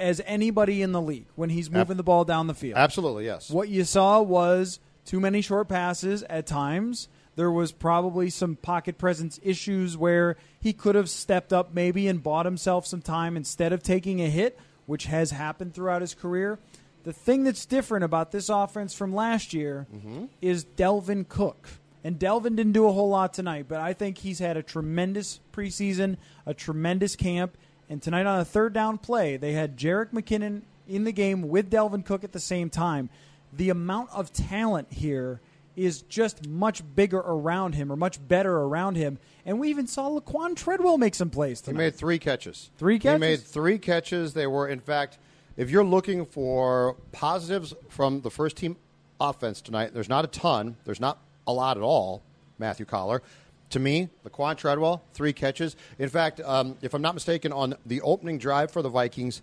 as 0.01 0.21
anybody 0.27 0.83
in 0.83 0.91
the 0.91 1.01
league 1.01 1.27
when 1.37 1.51
he's 1.51 1.71
moving 1.71 1.97
the 1.97 2.03
ball 2.03 2.25
down 2.25 2.49
the 2.49 2.55
field. 2.55 2.77
Absolutely, 2.77 3.25
yes. 3.25 3.49
What 3.49 3.69
you 3.69 3.85
saw 3.85 4.21
was 4.21 4.81
too 5.09 5.21
many 5.21 5.41
short 5.41 5.69
passes 5.69 6.23
at 6.25 6.47
times. 6.47 7.09
There 7.35 7.51
was 7.51 7.73
probably 7.73 8.29
some 8.29 8.57
pocket 8.57 8.99
presence 8.99 9.41
issues 9.43 9.97
where 9.97 10.37
he 10.61 10.75
could 10.75 10.97
have 10.97 11.09
stepped 11.09 11.51
up 11.51 11.73
maybe 11.73 12.07
and 12.09 12.23
bought 12.23 12.45
himself 12.45 12.87
some 12.87 13.01
time 13.01 13.35
instead 13.35 13.73
of 13.73 13.83
taking 13.83 14.21
a 14.21 14.29
hit, 14.29 14.59
which 14.85 15.07
has 15.07 15.31
happened 15.31 15.73
throughout 15.73 16.03
his 16.03 16.15
career. 16.15 16.59
The 17.05 17.15
thing 17.15 17.45
that's 17.45 17.65
different 17.65 18.05
about 18.05 18.33
this 18.33 18.51
offense 18.51 18.93
from 18.93 19.15
last 19.15 19.55
year 19.55 19.87
mm-hmm. 19.95 20.27
is 20.43 20.67
Dalvin 20.67 21.27
Cook. 21.27 21.69
And 22.05 22.19
Dalvin 22.19 22.55
didn't 22.55 22.73
do 22.73 22.87
a 22.87 22.93
whole 22.93 23.09
lot 23.09 23.33
tonight, 23.33 23.65
but 23.67 23.81
I 23.81 23.95
think 23.95 24.19
he's 24.19 24.41
had 24.41 24.59
a 24.59 24.63
tremendous 24.63 25.41
preseason, 25.55 26.19
a 26.45 26.53
tremendous 26.53 27.17
camp. 27.17 27.57
And 27.89 28.03
tonight 28.03 28.27
on 28.27 28.41
a 28.41 28.45
third 28.45 28.75
down 28.75 28.99
play, 28.99 29.39
they 29.39 29.53
had 29.53 29.79
Jerick 29.79 30.11
McKinnon 30.13 30.63
in 30.87 31.05
the 31.05 31.13
game 31.13 31.49
with 31.49 31.71
Dalvin 31.71 32.05
Cook 32.05 32.25
at 32.25 32.33
the 32.33 32.41
same 32.41 32.69
time. 32.69 33.09
The 33.53 33.71
amount 33.71 34.11
of 34.11 34.33
talent 34.33 34.89
here 34.93 35.41
is 35.79 36.03
just 36.03 36.49
much 36.49 36.83
bigger 36.97 37.19
around 37.19 37.77
him 37.77 37.93
or 37.93 37.97
much 37.97 38.27
better 38.27 38.53
around 38.53 38.97
him. 38.97 39.17
And 39.47 39.61
we 39.61 39.71
even 39.71 39.87
saw 39.87 40.11
Laquan 40.11 40.57
Treadwell 40.57 40.99
make 40.99 41.15
some 41.15 41.31
plays 41.31 41.63
He 41.65 41.73
made 41.73 41.95
three 41.95 42.19
catches. 42.19 42.71
Three 42.79 42.99
catches? 42.99 43.15
He 43.15 43.19
made 43.21 43.41
three 43.41 43.79
catches. 43.79 44.35
They 44.35 44.49
were, 44.49 44.67
in 44.67 44.81
fact, 44.81 45.19
if 45.57 45.71
you're 45.71 45.85
looking 45.85 46.27
for 46.27 46.97
positives 47.13 47.75
from 47.89 48.23
the 48.23 48.31
first 48.31 48.57
team 48.57 48.77
offense 49.21 49.61
tonight, 49.61 49.95
there's 49.95 50.09
not 50.09 50.25
a 50.25 50.29
ton. 50.29 50.77
There's 50.85 51.01
not 51.01 51.19
a 51.47 51.53
lot 51.53 51.77
at 51.77 51.83
all, 51.83 52.23
Matthew 52.59 52.85
Coller. 52.85 53.23
To 53.71 53.79
me, 53.79 54.09
Laquan 54.27 54.57
Treadwell, 54.57 55.03
three 55.13 55.33
catches. 55.33 55.77
In 55.99 56.09
fact, 56.09 56.41
um, 56.41 56.77
if 56.83 56.95
I'm 56.95 57.03
not 57.03 57.15
mistaken, 57.15 57.53
on 57.53 57.75
the 57.87 58.01
opening 58.01 58.39
drive 58.39 58.71
for 58.71 58.83
the 58.83 58.89
Vikings, 58.89 59.43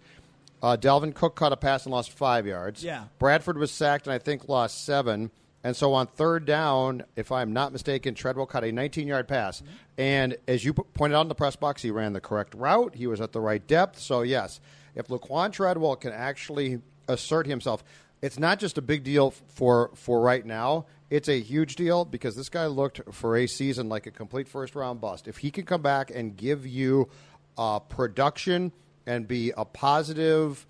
uh, 0.65 0.75
Dalvin 0.75 1.13
Cook 1.13 1.35
caught 1.35 1.53
a 1.53 1.57
pass 1.57 1.85
and 1.85 1.93
lost 1.93 2.11
five 2.11 2.47
yards. 2.47 2.83
Yeah. 2.83 3.03
Bradford 3.19 3.59
was 3.59 3.69
sacked 3.69 4.07
and 4.07 4.15
I 4.15 4.17
think 4.17 4.49
lost 4.49 4.83
seven. 4.83 5.29
And 5.63 5.75
so 5.75 5.93
on 5.93 6.07
third 6.07 6.45
down, 6.45 7.03
if 7.15 7.31
I'm 7.31 7.53
not 7.53 7.71
mistaken, 7.71 8.15
Treadwell 8.15 8.47
caught 8.47 8.63
a 8.63 8.71
19 8.71 9.07
yard 9.07 9.27
pass. 9.27 9.61
And 9.95 10.37
as 10.47 10.65
you 10.65 10.73
p- 10.73 10.81
pointed 10.95 11.17
out 11.17 11.21
in 11.21 11.27
the 11.27 11.35
press 11.35 11.55
box, 11.55 11.83
he 11.83 11.91
ran 11.91 12.13
the 12.13 12.19
correct 12.19 12.55
route. 12.55 12.95
He 12.95 13.05
was 13.05 13.21
at 13.21 13.31
the 13.31 13.41
right 13.41 13.65
depth. 13.67 13.99
So, 13.99 14.23
yes, 14.23 14.59
if 14.95 15.07
Laquan 15.07 15.51
Treadwell 15.51 15.97
can 15.97 16.13
actually 16.13 16.81
assert 17.07 17.45
himself, 17.45 17.83
it's 18.23 18.39
not 18.39 18.57
just 18.57 18.79
a 18.79 18.81
big 18.81 19.03
deal 19.03 19.35
for, 19.49 19.91
for 19.93 20.19
right 20.19 20.43
now. 20.43 20.87
It's 21.11 21.29
a 21.29 21.39
huge 21.39 21.75
deal 21.75 22.05
because 22.05 22.35
this 22.35 22.49
guy 22.49 22.65
looked 22.65 23.01
for 23.13 23.37
a 23.37 23.45
season 23.45 23.87
like 23.87 24.07
a 24.07 24.11
complete 24.11 24.47
first 24.47 24.73
round 24.73 24.99
bust. 24.99 25.27
If 25.27 25.37
he 25.37 25.51
can 25.51 25.65
come 25.65 25.83
back 25.83 26.09
and 26.09 26.35
give 26.35 26.65
you 26.65 27.07
uh, 27.55 27.79
production 27.81 28.71
and 29.05 29.27
be 29.27 29.51
a 29.55 29.65
positive, 29.65 30.65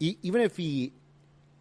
e- 0.00 0.16
even 0.22 0.40
if 0.40 0.56
he 0.56 0.92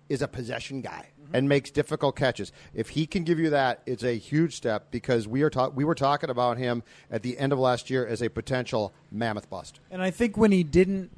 is 0.09 0.21
a 0.21 0.27
possession 0.27 0.81
guy 0.81 1.09
mm-hmm. 1.23 1.35
and 1.35 1.49
makes 1.49 1.71
difficult 1.71 2.15
catches. 2.15 2.51
If 2.73 2.89
he 2.89 3.07
can 3.07 3.23
give 3.23 3.39
you 3.39 3.49
that, 3.51 3.81
it's 3.85 4.03
a 4.03 4.17
huge 4.17 4.55
step 4.55 4.91
because 4.91 5.27
we 5.27 5.41
are 5.41 5.49
ta- 5.49 5.69
we 5.69 5.83
were 5.83 5.95
talking 5.95 6.29
about 6.29 6.57
him 6.57 6.83
at 7.09 7.23
the 7.23 7.37
end 7.37 7.53
of 7.53 7.59
last 7.59 7.89
year 7.89 8.05
as 8.05 8.21
a 8.21 8.29
potential 8.29 8.93
mammoth 9.11 9.49
bust. 9.49 9.79
And 9.89 10.01
I 10.01 10.11
think 10.11 10.37
when 10.37 10.51
he 10.51 10.63
didn't 10.63 11.11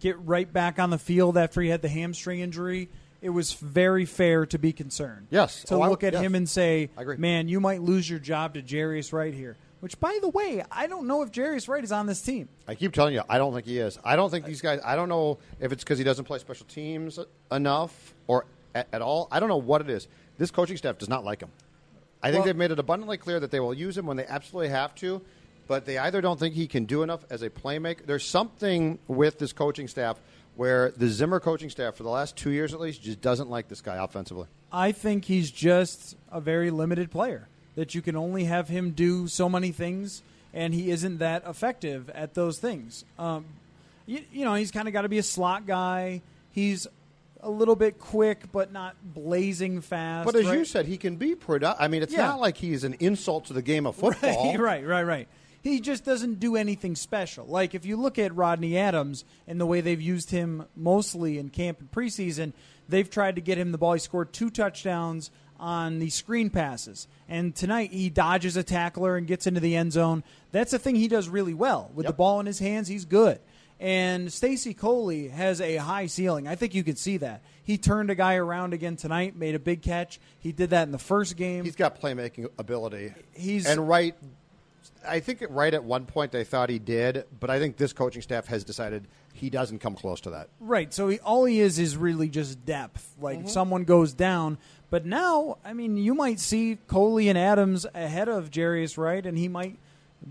get 0.00 0.18
right 0.18 0.52
back 0.52 0.78
on 0.80 0.90
the 0.90 0.98
field 0.98 1.38
after 1.38 1.60
he 1.60 1.68
had 1.68 1.82
the 1.82 1.88
hamstring 1.88 2.40
injury, 2.40 2.88
it 3.20 3.30
was 3.30 3.52
very 3.52 4.04
fair 4.04 4.44
to 4.46 4.58
be 4.58 4.72
concerned. 4.72 5.28
Yes. 5.30 5.62
To 5.64 5.76
Oh, 5.76 5.82
I- 5.82 5.88
look 5.88 6.02
at 6.02 6.12
yes. 6.12 6.22
him 6.22 6.34
and 6.34 6.48
say, 6.48 6.90
I 6.96 7.04
man, 7.04 7.46
you 7.48 7.60
might 7.60 7.80
lose 7.80 8.10
your 8.10 8.18
job 8.18 8.54
to 8.54 8.62
Jarius 8.62 9.12
right 9.12 9.32
here. 9.32 9.56
Which, 9.82 9.98
by 9.98 10.16
the 10.22 10.28
way, 10.28 10.62
I 10.70 10.86
don't 10.86 11.08
know 11.08 11.22
if 11.22 11.32
Jarius 11.32 11.66
Wright 11.66 11.82
is 11.82 11.90
on 11.90 12.06
this 12.06 12.22
team. 12.22 12.48
I 12.68 12.76
keep 12.76 12.92
telling 12.92 13.14
you, 13.14 13.22
I 13.28 13.36
don't 13.38 13.52
think 13.52 13.66
he 13.66 13.78
is. 13.78 13.98
I 14.04 14.14
don't 14.14 14.30
think 14.30 14.44
these 14.44 14.60
guys. 14.60 14.78
I 14.84 14.94
don't 14.94 15.08
know 15.08 15.40
if 15.58 15.72
it's 15.72 15.82
because 15.82 15.98
he 15.98 16.04
doesn't 16.04 16.24
play 16.24 16.38
special 16.38 16.66
teams 16.66 17.18
enough 17.50 18.14
or 18.28 18.46
at, 18.76 18.86
at 18.92 19.02
all. 19.02 19.26
I 19.32 19.40
don't 19.40 19.48
know 19.48 19.56
what 19.56 19.80
it 19.80 19.90
is. 19.90 20.06
This 20.38 20.52
coaching 20.52 20.76
staff 20.76 20.98
does 20.98 21.08
not 21.08 21.24
like 21.24 21.42
him. 21.42 21.50
I 22.22 22.28
think 22.30 22.42
Well- 22.42 22.46
they've 22.46 22.56
made 22.56 22.70
it 22.70 22.78
abundantly 22.78 23.16
clear 23.18 23.40
that 23.40 23.50
they 23.50 23.58
will 23.58 23.74
use 23.74 23.98
him 23.98 24.06
when 24.06 24.16
they 24.16 24.24
absolutely 24.24 24.68
have 24.68 24.94
to, 24.96 25.20
but 25.66 25.84
they 25.84 25.98
either 25.98 26.20
don't 26.20 26.38
think 26.38 26.54
he 26.54 26.68
can 26.68 26.84
do 26.84 27.02
enough 27.02 27.24
as 27.28 27.42
a 27.42 27.50
playmaker. 27.50 28.06
There's 28.06 28.24
something 28.24 29.00
with 29.08 29.40
this 29.40 29.52
coaching 29.52 29.88
staff 29.88 30.20
where 30.54 30.92
the 30.92 31.08
Zimmer 31.08 31.40
coaching 31.40 31.70
staff, 31.70 31.96
for 31.96 32.04
the 32.04 32.08
last 32.08 32.36
two 32.36 32.50
years 32.50 32.72
at 32.72 32.78
least, 32.78 33.02
just 33.02 33.20
doesn't 33.20 33.50
like 33.50 33.66
this 33.66 33.80
guy 33.80 33.96
offensively. 33.96 34.46
I 34.70 34.92
think 34.92 35.24
he's 35.24 35.50
just 35.50 36.14
a 36.30 36.40
very 36.40 36.70
limited 36.70 37.10
player. 37.10 37.48
That 37.74 37.94
you 37.94 38.02
can 38.02 38.16
only 38.16 38.44
have 38.44 38.68
him 38.68 38.90
do 38.90 39.26
so 39.28 39.48
many 39.48 39.72
things, 39.72 40.22
and 40.52 40.74
he 40.74 40.90
isn't 40.90 41.18
that 41.18 41.42
effective 41.46 42.10
at 42.10 42.34
those 42.34 42.58
things. 42.58 43.04
Um, 43.18 43.46
you, 44.06 44.20
you 44.32 44.44
know, 44.44 44.54
he's 44.54 44.70
kind 44.70 44.88
of 44.88 44.92
got 44.92 45.02
to 45.02 45.08
be 45.08 45.18
a 45.18 45.22
slot 45.22 45.66
guy. 45.66 46.20
He's 46.50 46.86
a 47.40 47.48
little 47.50 47.74
bit 47.76 47.98
quick, 47.98 48.52
but 48.52 48.72
not 48.72 48.94
blazing 49.02 49.80
fast. 49.80 50.26
But 50.26 50.36
as 50.36 50.46
right? 50.46 50.58
you 50.58 50.64
said, 50.64 50.86
he 50.86 50.96
can 50.98 51.16
be 51.16 51.34
productive. 51.34 51.82
I 51.82 51.88
mean, 51.88 52.02
it's 52.02 52.12
Yeah. 52.12 52.26
not 52.26 52.40
like 52.40 52.56
he's 52.58 52.84
an 52.84 52.94
insult 53.00 53.46
to 53.46 53.52
the 53.52 53.62
game 53.62 53.86
of 53.86 53.96
football. 53.96 54.46
Right, 54.52 54.60
right, 54.84 54.86
right, 54.86 55.02
right. 55.02 55.28
He 55.62 55.80
just 55.80 56.04
doesn't 56.04 56.40
do 56.40 56.56
anything 56.56 56.94
special. 56.96 57.46
Like 57.46 57.74
if 57.74 57.86
you 57.86 57.96
look 57.96 58.18
at 58.18 58.34
Rodney 58.34 58.76
Adams 58.76 59.24
and 59.46 59.60
the 59.60 59.66
way 59.66 59.80
they've 59.80 60.00
used 60.00 60.30
him 60.30 60.66
mostly 60.76 61.38
in 61.38 61.50
camp 61.50 61.78
and 61.80 61.90
preseason, 61.90 62.52
they've 62.88 63.08
tried 63.08 63.36
to 63.36 63.40
get 63.40 63.58
him 63.58 63.70
the 63.72 63.78
ball. 63.78 63.92
He 63.94 64.00
scored 64.00 64.32
two 64.32 64.50
touchdowns 64.50 65.30
on 65.62 66.00
the 66.00 66.10
screen 66.10 66.50
passes. 66.50 67.06
And 67.28 67.54
tonight 67.54 67.92
he 67.92 68.10
dodges 68.10 68.56
a 68.56 68.64
tackler 68.64 69.16
and 69.16 69.26
gets 69.28 69.46
into 69.46 69.60
the 69.60 69.76
end 69.76 69.92
zone. 69.92 70.24
That's 70.50 70.72
a 70.72 70.78
thing 70.78 70.96
he 70.96 71.06
does 71.06 71.28
really 71.28 71.54
well. 71.54 71.90
With 71.94 72.06
the 72.06 72.12
ball 72.12 72.40
in 72.40 72.46
his 72.46 72.58
hands, 72.58 72.88
he's 72.88 73.04
good. 73.04 73.38
And 73.78 74.32
Stacy 74.32 74.74
Coley 74.74 75.28
has 75.28 75.60
a 75.60 75.76
high 75.76 76.06
ceiling. 76.06 76.46
I 76.46 76.56
think 76.56 76.74
you 76.74 76.84
can 76.84 76.96
see 76.96 77.16
that. 77.18 77.42
He 77.64 77.78
turned 77.78 78.10
a 78.10 78.14
guy 78.14 78.34
around 78.34 78.74
again 78.74 78.96
tonight, 78.96 79.36
made 79.36 79.54
a 79.54 79.58
big 79.60 79.82
catch. 79.82 80.20
He 80.40 80.52
did 80.52 80.70
that 80.70 80.82
in 80.82 80.92
the 80.92 80.98
first 80.98 81.36
game. 81.36 81.64
He's 81.64 81.76
got 81.76 82.00
playmaking 82.00 82.48
ability. 82.58 83.14
He's- 83.32 83.66
and 83.66 83.88
right. 83.88 84.14
I 85.06 85.20
think 85.20 85.44
right 85.48 85.72
at 85.74 85.82
one 85.84 86.06
point 86.06 86.32
they 86.32 86.44
thought 86.44 86.70
he 86.70 86.78
did, 86.78 87.24
but 87.40 87.50
I 87.50 87.58
think 87.58 87.76
this 87.76 87.92
coaching 87.92 88.22
staff 88.22 88.46
has 88.46 88.62
decided 88.62 89.06
he 89.32 89.50
doesn't 89.50 89.80
come 89.80 89.94
close 89.94 90.20
to 90.22 90.30
that. 90.30 90.48
Right. 90.60 90.92
So 90.92 91.08
he, 91.08 91.18
all 91.20 91.44
he 91.44 91.60
is 91.60 91.78
is 91.78 91.96
really 91.96 92.28
just 92.28 92.64
depth. 92.64 93.14
Like 93.20 93.40
if 93.40 93.50
someone 93.50 93.84
goes 93.84 94.12
down. 94.12 94.58
But 94.92 95.06
now, 95.06 95.56
I 95.64 95.72
mean, 95.72 95.96
you 95.96 96.14
might 96.14 96.38
see 96.38 96.76
Coley 96.86 97.30
and 97.30 97.38
Adams 97.38 97.86
ahead 97.94 98.28
of 98.28 98.50
Jarius 98.50 98.98
Wright, 98.98 99.24
and 99.24 99.38
he 99.38 99.48
might 99.48 99.78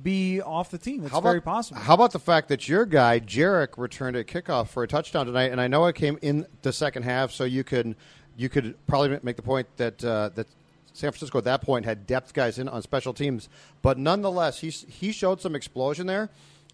be 0.04 0.40
off 0.40 0.70
the 0.70 0.78
team. 0.78 1.02
It's 1.02 1.12
How 1.12 1.20
very 1.20 1.40
about, 1.40 1.52
possible. 1.52 1.82
How 1.82 1.96
about 1.96 2.12
the 2.12 2.20
fact 2.20 2.48
that 2.50 2.70
your 2.70 2.86
guy 2.86 3.20
Jerick 3.20 3.70
returned 3.80 4.16
a 4.16 4.24
kickoff 4.24 4.68
for 4.68 4.84
a 4.84 4.88
touchdown 4.88 5.26
tonight, 5.26 5.52
and 5.52 5.60
I 5.60 5.68
know 5.68 5.88
it 5.88 5.96
came 5.96 6.20
in 6.22 6.46
the 6.62 6.72
second 6.72 7.02
half, 7.02 7.32
so 7.32 7.44
you 7.44 7.64
could 7.64 7.96
you 8.38 8.50
could 8.50 8.76
probably 8.86 9.18
make 9.24 9.36
the 9.36 9.42
point 9.42 9.66
that 9.78 10.06
uh, 10.06 10.30
that 10.36 10.46
San 10.94 11.10
Francisco 11.10 11.40
at 11.40 11.46
that 11.46 11.64
point 11.64 11.86
had 11.86 12.06
depth 12.06 12.32
guys 12.32 12.60
in 12.60 12.70
on 12.70 12.84
special 12.84 13.16
teams, 13.16 13.50
but 13.82 13.98
nonetheless, 13.98 14.60
he 14.60 14.70
he 14.70 15.12
showed 15.12 15.42
some 15.42 15.56
explosion 15.56 16.06
there. 16.06 16.30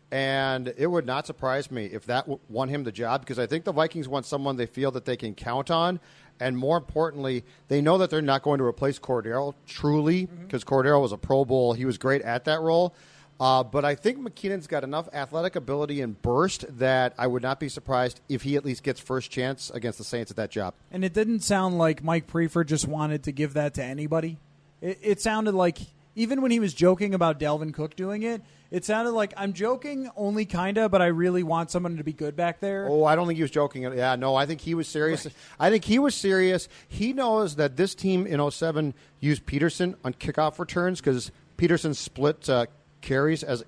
And 0.10 0.74
it 0.78 0.88
would 0.88 1.06
not 1.06 1.28
surprise 1.28 1.70
me 1.70 1.88
if 1.88 2.06
that 2.06 2.30
won 2.50 2.70
him 2.70 2.86
the 2.86 2.94
job 2.94 3.20
because 3.22 3.38
I 3.38 3.46
think 3.46 3.66
the 3.66 3.74
Vikings 3.74 4.08
want 4.08 4.26
someone 4.26 4.56
they 4.56 4.66
feel 4.66 4.90
that 4.92 5.04
they 5.04 5.18
can 5.18 5.36
count 5.36 5.70
on. 5.70 6.00
And 6.40 6.58
more 6.58 6.78
importantly, 6.78 7.44
they 7.68 7.82
know 7.82 7.98
that 7.98 8.10
they're 8.10 8.22
not 8.22 8.44
going 8.44 8.60
to 8.60 8.64
replace 8.64 9.00
Cordarrelle 9.00 9.56
truly 9.66 10.26
because 10.26 10.64
Cordarrelle 10.64 11.02
was 11.02 11.12
a 11.12 11.18
Pro 11.18 11.46
Bowl. 11.46 11.74
He 11.74 11.86
was 11.86 11.98
great 11.98 12.22
at 12.22 12.46
that 12.46 12.62
role. 12.62 12.94
Uh, 13.40 13.64
but 13.64 13.86
I 13.86 13.96
think 13.96 14.18
McKinnon's 14.20 14.66
got 14.66 14.84
enough 14.84 15.08
athletic 15.14 15.56
ability 15.56 16.02
and 16.02 16.20
burst 16.22 16.66
that 16.80 17.14
I 17.18 17.28
would 17.28 17.44
not 17.44 17.60
be 17.60 17.70
surprised 17.70 18.20
if 18.28 18.42
he 18.42 18.56
at 18.56 18.66
least 18.66 18.82
gets 18.82 19.00
first 19.00 19.30
chance 19.30 19.70
against 19.70 20.00
the 20.00 20.04
Saints 20.04 20.32
at 20.32 20.38
that 20.38 20.50
job. 20.50 20.74
And 20.92 21.04
it 21.06 21.14
didn't 21.14 21.42
sound 21.42 21.78
like 21.78 22.04
Mike 22.04 22.28
Priefer 22.28 22.66
just 22.66 22.88
wanted 22.88 23.24
to 23.24 23.32
give 23.32 23.54
that 23.54 23.76
to 23.76 23.84
anybody. 23.84 24.38
It, 24.82 24.98
it 25.02 25.22
sounded 25.22 25.54
like 25.54 25.78
even 26.16 26.42
when 26.42 26.50
he 26.50 26.60
was 26.60 26.74
joking 26.74 27.14
about 27.14 27.40
Dalvin 27.40 27.74
Cook 27.74 27.96
doing 27.96 28.24
it, 28.24 28.42
it 28.72 28.86
sounded 28.86 29.12
like 29.12 29.34
I'm 29.38 29.54
joking 29.54 30.10
only 30.16 30.46
kinda, 30.46 30.90
but 30.90 31.02
I 31.02 31.08
really 31.08 31.44
want 31.44 31.72
someone 31.72 31.98
to 31.98 32.04
be 32.04 32.14
good 32.14 32.36
back 32.36 32.60
there. 32.60 32.88
Oh, 32.90 33.06
I 33.06 33.16
don't 33.16 33.28
think 33.28 33.38
he 33.38 33.44
was 33.44 33.52
joking. 33.52 33.84
Yeah, 33.84 34.16
no, 34.16 34.36
I 34.36 34.46
think 34.46 34.62
he 34.62 34.74
was 34.74 34.88
serious. 34.88 35.28
I 35.60 35.70
think 35.70 35.86
he 35.86 36.00
was 36.00 36.16
serious. 36.16 36.68
He 36.88 37.14
knows 37.14 37.56
that 37.56 37.78
this 37.78 37.96
team 37.96 38.28
in 38.28 38.52
07 38.52 38.94
used 39.20 39.46
Peterson 39.46 39.96
on 40.04 40.14
kickoff 40.14 40.60
returns 40.60 41.00
because 41.00 41.32
Peterson 41.58 41.94
split 41.94 42.50
uh, 42.50 42.66
carries 43.02 43.44
as 43.44 43.64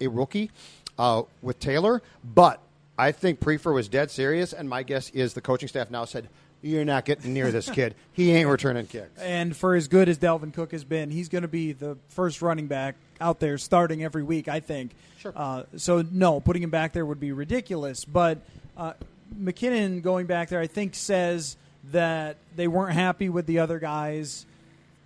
a 0.00 0.08
rookie 0.08 0.50
uh, 0.98 1.22
with 1.42 1.58
Taylor. 1.58 2.02
But 2.22 2.60
I 2.98 3.12
think 3.12 3.40
Priefer 3.40 3.74
was 3.74 3.88
dead 3.88 4.10
serious, 4.10 4.52
and 4.52 4.68
my 4.68 4.82
guess 4.82 5.10
is 5.10 5.34
the 5.34 5.40
coaching 5.40 5.68
staff 5.68 5.90
now 5.90 6.04
said, 6.04 6.28
"You're 6.64 6.84
not 6.84 7.04
getting 7.04 7.34
near 7.34 7.52
this 7.52 7.68
kid. 7.70 7.94
He 8.12 8.32
ain't 8.32 8.48
returning 8.48 8.86
kicks." 8.86 9.20
And 9.20 9.56
for 9.56 9.74
as 9.74 9.88
good 9.88 10.08
as 10.08 10.18
Dalvin 10.18 10.52
Cook 10.52 10.72
has 10.72 10.84
been, 10.84 11.10
he's 11.10 11.28
going 11.28 11.42
to 11.42 11.48
be 11.48 11.72
the 11.72 11.96
first 12.08 12.42
running 12.42 12.66
back 12.66 12.96
out 13.20 13.40
there 13.40 13.58
starting 13.58 14.02
every 14.02 14.22
week, 14.22 14.48
I 14.48 14.60
think. 14.60 14.92
Sure. 15.18 15.32
Uh, 15.34 15.62
so, 15.76 16.04
no, 16.10 16.40
putting 16.40 16.62
him 16.62 16.70
back 16.70 16.92
there 16.92 17.06
would 17.06 17.20
be 17.20 17.32
ridiculous. 17.32 18.04
But 18.04 18.38
uh, 18.76 18.94
McKinnon 19.38 20.02
going 20.02 20.26
back 20.26 20.48
there, 20.48 20.60
I 20.60 20.66
think, 20.66 20.94
says 20.94 21.56
that 21.92 22.36
they 22.56 22.68
weren't 22.68 22.94
happy 22.94 23.28
with 23.28 23.46
the 23.46 23.58
other 23.58 23.78
guys 23.78 24.46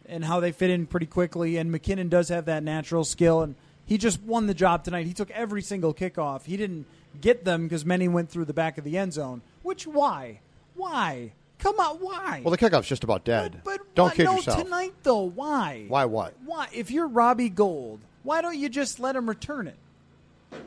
and 0.09 0.25
how 0.25 0.41
they 0.41 0.53
fit 0.53 0.71
in 0.71 0.87
pretty 0.87 1.07
quickly. 1.07 1.57
And 1.57 1.73
McKinnon 1.73 2.09
does 2.09 2.29
have 2.29 2.47
that 2.47 2.63
natural 2.63 3.05
skill, 3.05 3.43
and 3.43 3.55
he 3.85 3.99
just 3.99 4.23
won 4.23 4.47
the 4.47 4.55
job 4.55 4.85
tonight. 4.85 5.07
He 5.07 5.13
took 5.13 5.31
every 5.31 5.63
single 5.63 5.93
kickoff. 5.93 6.45
He 6.45 6.57
didn't 6.57 6.87
get 7.21 7.45
them 7.45 7.65
because 7.65 7.85
many 7.85 8.09
went 8.09 8.31
through 8.31 8.45
the 8.45 8.55
back 8.55 8.79
of 8.79 8.85
the 8.85 8.97
end 8.97 9.13
zone. 9.13 9.43
Which, 9.63 9.87
why? 9.87 10.41
Why? 10.75 11.33
Come 11.59 11.79
on, 11.81 11.97
why? 11.97 12.41
Well, 12.45 12.53
the 12.53 12.59
kickoff's 12.59 12.87
just 12.89 13.05
about 13.05 13.25
dead. 13.25 13.61
But, 13.65 13.79
but 13.79 13.95
don't 13.95 14.09
why- 14.11 14.15
kid 14.15 14.25
no, 14.25 14.37
yourself. 14.37 14.63
tonight 14.63 14.95
though. 15.03 15.23
Why? 15.23 15.87
Why 15.89 16.05
what? 16.05 16.35
Why? 16.45 16.69
If 16.73 16.91
you're 16.91 17.09
Robbie 17.09 17.49
Gould, 17.49 18.01
why 18.23 18.41
don't 18.43 18.57
you 18.57 18.69
just 18.69 19.01
let 19.01 19.17
him 19.17 19.29
return 19.29 19.67
it? 19.67 19.77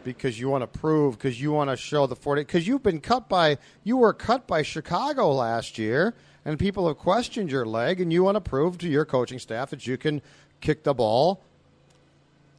because 0.04 0.40
you 0.40 0.48
want 0.48 0.62
to 0.62 0.80
prove 0.80 1.18
because 1.18 1.42
you 1.42 1.52
want 1.52 1.68
to 1.68 1.76
show 1.76 2.06
the 2.06 2.16
40 2.16 2.42
because 2.42 2.68
you've 2.68 2.84
been 2.84 3.00
cut 3.00 3.28
by 3.28 3.58
you 3.84 3.98
were 3.98 4.14
cut 4.14 4.46
by 4.46 4.62
chicago 4.62 5.32
last 5.32 5.80
year 5.80 6.14
and 6.46 6.60
people 6.60 6.88
have 6.88 6.98
questioned 7.00 7.52
your 7.52 7.66
leg 7.66 8.00
and 8.00 8.14
you 8.14 8.24
want 8.24 8.36
to 8.36 8.42
prove 8.42 8.78
to 8.78 8.88
your 8.88 9.06
coaching 9.06 9.40
staff 9.40 9.72
that 9.72 9.88
you 9.88 9.98
can 9.98 10.22
kick 10.60 10.84
the 10.84 10.94
ball 10.94 11.42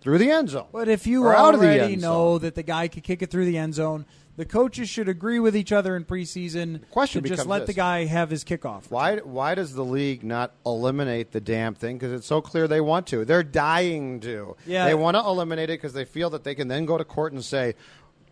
through 0.00 0.18
the 0.18 0.32
end 0.32 0.48
zone 0.48 0.66
But 0.72 0.88
if 0.88 1.06
you 1.06 1.24
Or 1.24 1.32
out 1.32 1.54
of 1.54 1.60
the 1.60 1.66
already 1.68 1.94
know 1.94 2.38
that 2.38 2.56
the 2.56 2.64
guy 2.64 2.88
could 2.88 3.04
kick 3.04 3.22
it 3.22 3.30
through 3.30 3.44
the 3.44 3.56
end 3.56 3.74
zone, 3.74 4.04
the 4.36 4.44
coaches 4.46 4.88
should 4.88 5.08
agree 5.08 5.38
with 5.38 5.54
each 5.54 5.72
other 5.72 5.94
in 5.96 6.04
preseason. 6.04 6.88
question 6.90 7.22
to 7.22 7.28
just 7.28 7.46
let 7.46 7.60
this. 7.60 7.66
the 7.68 7.72
guy 7.74 8.04
have 8.06 8.30
his 8.30 8.44
kickoff. 8.44 8.90
why 8.90 9.16
why 9.18 9.54
does 9.54 9.74
the 9.74 9.84
league 9.84 10.24
not 10.24 10.52
eliminate 10.64 11.32
the 11.32 11.40
damn 11.40 11.74
thing 11.74 11.98
because 11.98 12.12
it's 12.12 12.26
so 12.26 12.40
clear 12.40 12.66
they 12.66 12.80
want 12.80 13.06
to 13.06 13.24
they're 13.24 13.42
dying 13.42 14.20
to 14.20 14.56
Yeah. 14.66 14.86
they 14.86 14.94
want 14.94 15.16
to 15.16 15.20
eliminate 15.20 15.70
it 15.70 15.78
because 15.80 15.92
they 15.92 16.04
feel 16.04 16.30
that 16.30 16.44
they 16.44 16.54
can 16.54 16.68
then 16.68 16.86
go 16.86 16.96
to 16.98 17.04
court 17.04 17.32
and 17.32 17.44
say 17.44 17.74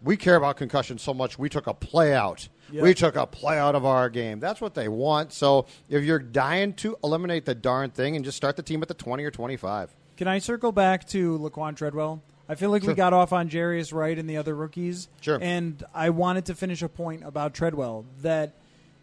we 0.02 0.16
care 0.16 0.36
about 0.36 0.56
concussion 0.56 0.96
so 0.98 1.12
much 1.12 1.38
we 1.38 1.48
took 1.50 1.66
a 1.66 1.74
play 1.74 2.14
out 2.14 2.48
Yeah. 2.72 2.82
we 2.82 2.94
took 2.94 3.16
a 3.16 3.26
play 3.26 3.58
out 3.58 3.74
of 3.74 3.84
our 3.84 4.08
game 4.08 4.40
that's 4.40 4.60
what 4.60 4.74
they 4.74 4.88
want 4.88 5.32
so 5.34 5.66
if 5.90 6.02
you're 6.04 6.18
dying 6.18 6.72
to 6.74 6.96
eliminate 7.04 7.44
the 7.44 7.54
darn 7.54 7.90
thing 7.90 8.16
and 8.16 8.24
just 8.24 8.36
start 8.38 8.56
the 8.56 8.62
team 8.62 8.80
at 8.80 8.88
the 8.88 8.94
20 8.94 9.22
or 9.24 9.30
25 9.30 9.94
Can 10.16 10.28
I 10.28 10.38
circle 10.38 10.72
back 10.72 11.06
to 11.08 11.38
Laquan 11.38 11.76
Treadwell? 11.76 12.22
I 12.50 12.56
feel 12.56 12.70
like 12.70 12.82
we 12.82 12.94
got 12.94 13.12
off 13.12 13.32
on 13.32 13.48
Jarius 13.48 13.94
Wright 13.94 14.18
and 14.18 14.28
the 14.28 14.36
other 14.38 14.56
rookies. 14.56 15.08
Sure. 15.20 15.38
And 15.40 15.82
I 15.94 16.10
wanted 16.10 16.46
to 16.46 16.56
finish 16.56 16.82
a 16.82 16.88
point 16.88 17.22
about 17.24 17.54
Treadwell 17.54 18.06
that 18.22 18.54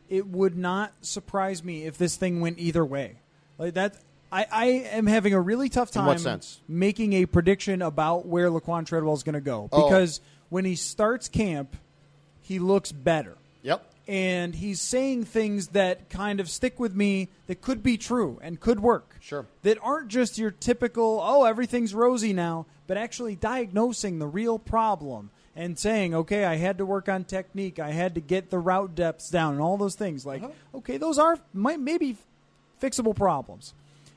it 0.09 0.27
would 0.27 0.57
not 0.57 0.91
surprise 0.99 1.63
me 1.63 1.85
if 1.85 1.97
this 1.97 2.17
thing 2.17 2.41
went 2.41 2.59
either 2.59 2.83
way. 2.83 3.15
Like 3.57 3.75
that 3.75 3.95
I, 4.33 4.45
I 4.51 4.65
am 4.65 5.07
having 5.07 5.33
a 5.33 5.39
really 5.39 5.69
tough 5.69 5.91
time 5.91 6.41
making 6.67 7.13
a 7.13 7.25
prediction 7.25 7.81
about 7.81 8.25
where 8.25 8.49
Laquan 8.49 8.85
Treadwell 8.85 9.13
is 9.13 9.23
going 9.23 9.35
to 9.35 9.41
go 9.41 9.69
Oh. 9.71 9.89
because 9.89 10.19
when 10.49 10.65
he 10.65 10.75
starts 10.75 11.29
camp, 11.29 11.77
he 12.41 12.59
looks 12.59 12.91
better 12.91 13.37
yep 13.63 13.93
and 14.07 14.55
he's 14.55 14.79
saying 14.79 15.25
things 15.25 15.69
that 15.69 16.09
kind 16.09 16.39
of 16.39 16.49
stick 16.49 16.79
with 16.79 16.95
me 16.95 17.27
that 17.47 17.61
could 17.61 17.83
be 17.83 17.97
true 17.97 18.39
and 18.41 18.59
could 18.59 18.79
work. 18.79 19.17
Sure. 19.19 19.45
That 19.63 19.77
aren't 19.81 20.07
just 20.07 20.37
your 20.37 20.51
typical, 20.51 21.19
oh, 21.21 21.43
everything's 21.43 21.93
rosy 21.93 22.31
now, 22.31 22.67
but 22.87 22.97
actually 22.97 23.35
diagnosing 23.35 24.19
the 24.19 24.27
real 24.27 24.57
problem 24.57 25.29
and 25.55 25.77
saying, 25.77 26.15
okay, 26.15 26.45
I 26.45 26.55
had 26.55 26.77
to 26.77 26.85
work 26.85 27.09
on 27.09 27.25
technique, 27.25 27.79
I 27.79 27.91
had 27.91 28.15
to 28.15 28.21
get 28.21 28.49
the 28.49 28.59
route 28.59 28.95
depths 28.95 29.29
down, 29.29 29.53
and 29.53 29.61
all 29.61 29.77
those 29.77 29.95
things. 29.95 30.25
Like, 30.25 30.43
uh-huh. 30.43 30.77
okay, 30.77 30.97
those 30.97 31.17
are 31.17 31.37
might 31.53 31.79
maybe 31.79 32.15
fixable 32.81 33.15
problems. 33.15 33.73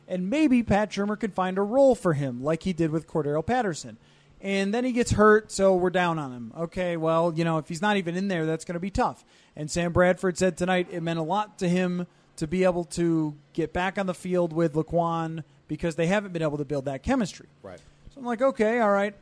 And 0.07 0.29
maybe 0.29 0.63
Pat 0.63 0.91
Shurmur 0.91 1.19
could 1.19 1.33
find 1.33 1.57
a 1.57 1.63
role 1.63 1.95
for 1.95 2.15
him, 2.15 2.43
like 2.43 2.65
he 2.65 2.73
did 2.73 2.91
with 2.91 3.07
Cordarrelle 3.07 3.47
Patterson. 3.47 3.97
And 4.43 4.73
then 4.73 4.85
he 4.85 4.93
gets 4.93 5.13
hurt, 5.13 5.53
so 5.53 5.77
we're 5.77 5.91
down 5.91 6.19
on 6.19 6.33
him. 6.33 6.53
Okay, 6.59 6.97
well, 6.97 7.33
you 7.35 7.45
know, 7.45 7.59
if 7.59 7.69
he's 7.69 7.83
not 7.83 7.97
even 7.97 8.17
in 8.17 8.29
there, 8.29 8.47
that's 8.47 8.65
going 8.65 8.75
to 8.75 8.81
be 8.81 8.91
tough. 8.91 9.25
And 9.55 9.71
Sam 9.71 9.93
Bradford 9.93 10.37
said 10.37 10.57
tonight 10.57 10.89
it 10.91 11.03
meant 11.03 11.19
a 11.19 11.23
lot 11.23 11.59
to 11.59 11.69
him 11.69 12.07
to 12.37 12.47
be 12.47 12.65
able 12.65 12.85
to 12.85 13.35
get 13.53 13.73
back 13.73 13.99
on 13.99 14.07
the 14.07 14.15
field 14.15 14.53
with 14.53 14.75
Laquan 14.75 15.45
because 15.69 15.95
they 15.95 16.07
haven't 16.07 16.33
been 16.33 16.43
able 16.43 16.59
to 16.59 16.65
build 16.65 16.87
that 16.87 17.03
chemistry. 17.03 17.47
right 17.63 17.81
So 18.21 18.25
I'm 18.25 18.27
like, 18.27 18.43
okay, 18.43 18.81
all 18.81 18.91
right. 18.91 19.15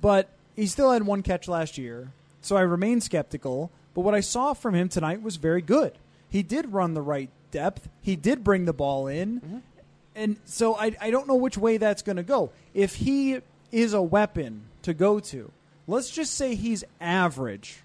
But 0.00 0.30
he 0.56 0.66
still 0.66 0.90
had 0.90 1.02
one 1.02 1.22
catch 1.22 1.48
last 1.48 1.76
year, 1.76 2.12
so 2.40 2.56
I 2.56 2.62
remain 2.62 3.02
skeptical. 3.02 3.70
But 3.92 4.00
what 4.00 4.14
I 4.14 4.20
saw 4.20 4.54
from 4.54 4.74
him 4.74 4.88
tonight 4.88 5.20
was 5.20 5.36
very 5.36 5.60
good. 5.60 5.92
He 6.30 6.42
did 6.42 6.72
run 6.72 6.94
the 6.94 7.02
right 7.02 7.28
depth, 7.50 7.90
he 8.00 8.16
did 8.16 8.42
bring 8.42 8.64
the 8.64 8.72
ball 8.72 9.06
in. 9.06 9.40
Mm-hmm. 9.40 9.58
And 10.14 10.36
so 10.46 10.74
I, 10.74 10.96
I 10.98 11.10
don't 11.10 11.28
know 11.28 11.34
which 11.34 11.58
way 11.58 11.76
that's 11.76 12.00
going 12.00 12.16
to 12.16 12.22
go. 12.22 12.50
If 12.72 12.94
he 12.94 13.40
is 13.70 13.92
a 13.92 14.00
weapon 14.00 14.62
to 14.82 14.94
go 14.94 15.20
to, 15.20 15.50
let's 15.86 16.08
just 16.08 16.34
say 16.34 16.54
he's 16.54 16.84
average. 17.02 17.82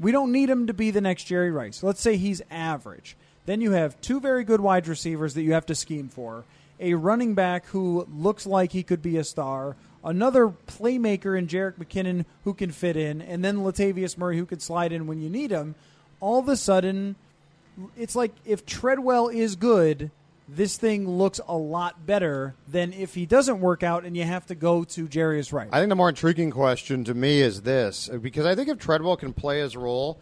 We 0.00 0.12
don't 0.12 0.32
need 0.32 0.48
him 0.48 0.66
to 0.66 0.74
be 0.74 0.92
the 0.92 1.02
next 1.02 1.24
Jerry 1.24 1.50
Rice. 1.50 1.82
Let's 1.82 2.00
say 2.00 2.16
he's 2.16 2.40
average. 2.50 3.16
Then 3.44 3.60
you 3.60 3.72
have 3.72 4.00
two 4.00 4.18
very 4.18 4.44
good 4.44 4.62
wide 4.62 4.88
receivers 4.88 5.34
that 5.34 5.42
you 5.42 5.52
have 5.52 5.66
to 5.66 5.74
scheme 5.74 6.08
for, 6.08 6.44
a 6.84 6.94
running 6.94 7.34
back 7.34 7.66
who 7.66 8.06
looks 8.14 8.46
like 8.46 8.72
he 8.72 8.82
could 8.82 9.00
be 9.00 9.16
a 9.16 9.24
star, 9.24 9.74
another 10.04 10.48
playmaker 10.66 11.36
in 11.36 11.46
Jerick 11.46 11.74
McKinnon 11.74 12.26
who 12.44 12.52
can 12.52 12.70
fit 12.70 12.96
in, 12.96 13.22
and 13.22 13.44
then 13.44 13.58
Latavius 13.58 14.18
Murray 14.18 14.36
who 14.36 14.46
can 14.46 14.60
slide 14.60 14.92
in 14.92 15.06
when 15.06 15.20
you 15.20 15.30
need 15.30 15.50
him. 15.50 15.74
All 16.20 16.38
of 16.38 16.48
a 16.48 16.56
sudden, 16.56 17.16
it's 17.96 18.14
like 18.14 18.32
if 18.44 18.66
Treadwell 18.66 19.28
is 19.28 19.56
good, 19.56 20.10
this 20.46 20.76
thing 20.76 21.08
looks 21.08 21.40
a 21.48 21.56
lot 21.56 22.04
better 22.06 22.54
than 22.68 22.92
if 22.92 23.14
he 23.14 23.24
doesn't 23.24 23.60
work 23.60 23.82
out 23.82 24.04
and 24.04 24.14
you 24.16 24.24
have 24.24 24.46
to 24.46 24.54
go 24.54 24.84
to 24.84 25.08
Jarius 25.08 25.52
Wright. 25.52 25.68
I 25.72 25.78
think 25.78 25.88
the 25.88 25.96
more 25.96 26.10
intriguing 26.10 26.50
question 26.50 27.04
to 27.04 27.14
me 27.14 27.40
is 27.40 27.62
this 27.62 28.10
because 28.20 28.44
I 28.44 28.54
think 28.54 28.68
if 28.68 28.78
Treadwell 28.78 29.16
can 29.16 29.32
play 29.32 29.60
his 29.60 29.74
role, 29.74 30.18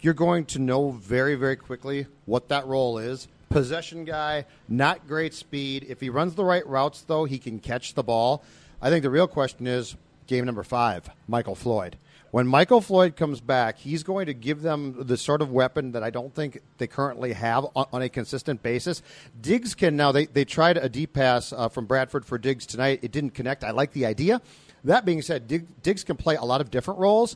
you're 0.00 0.14
going 0.14 0.46
to 0.46 0.58
know 0.58 0.90
very, 0.90 1.34
very 1.34 1.56
quickly 1.56 2.06
what 2.24 2.48
that 2.48 2.66
role 2.66 2.98
is. 2.98 3.28
Possession 3.48 4.04
guy, 4.04 4.44
not 4.68 5.06
great 5.08 5.32
speed. 5.32 5.86
If 5.88 6.00
he 6.00 6.10
runs 6.10 6.34
the 6.34 6.44
right 6.44 6.66
routes, 6.66 7.02
though, 7.02 7.24
he 7.24 7.38
can 7.38 7.58
catch 7.58 7.94
the 7.94 8.02
ball. 8.02 8.42
I 8.80 8.90
think 8.90 9.02
the 9.02 9.10
real 9.10 9.26
question 9.26 9.66
is 9.66 9.96
game 10.26 10.44
number 10.44 10.62
five, 10.62 11.08
Michael 11.26 11.54
Floyd. 11.54 11.96
When 12.30 12.46
Michael 12.46 12.82
Floyd 12.82 13.16
comes 13.16 13.40
back, 13.40 13.78
he's 13.78 14.02
going 14.02 14.26
to 14.26 14.34
give 14.34 14.60
them 14.60 14.94
the 14.98 15.16
sort 15.16 15.40
of 15.40 15.50
weapon 15.50 15.92
that 15.92 16.02
I 16.02 16.10
don't 16.10 16.34
think 16.34 16.60
they 16.76 16.86
currently 16.86 17.32
have 17.32 17.64
on, 17.74 17.86
on 17.90 18.02
a 18.02 18.10
consistent 18.10 18.62
basis. 18.62 19.02
Diggs 19.40 19.74
can 19.74 19.96
now, 19.96 20.12
they, 20.12 20.26
they 20.26 20.44
tried 20.44 20.76
a 20.76 20.90
deep 20.90 21.14
pass 21.14 21.54
uh, 21.54 21.70
from 21.70 21.86
Bradford 21.86 22.26
for 22.26 22.36
Diggs 22.36 22.66
tonight. 22.66 23.00
It 23.02 23.12
didn't 23.12 23.30
connect. 23.30 23.64
I 23.64 23.70
like 23.70 23.92
the 23.92 24.04
idea. 24.04 24.42
That 24.84 25.06
being 25.06 25.22
said, 25.22 25.48
Diggs 25.82 26.04
can 26.04 26.16
play 26.16 26.36
a 26.36 26.44
lot 26.44 26.60
of 26.60 26.70
different 26.70 27.00
roles. 27.00 27.34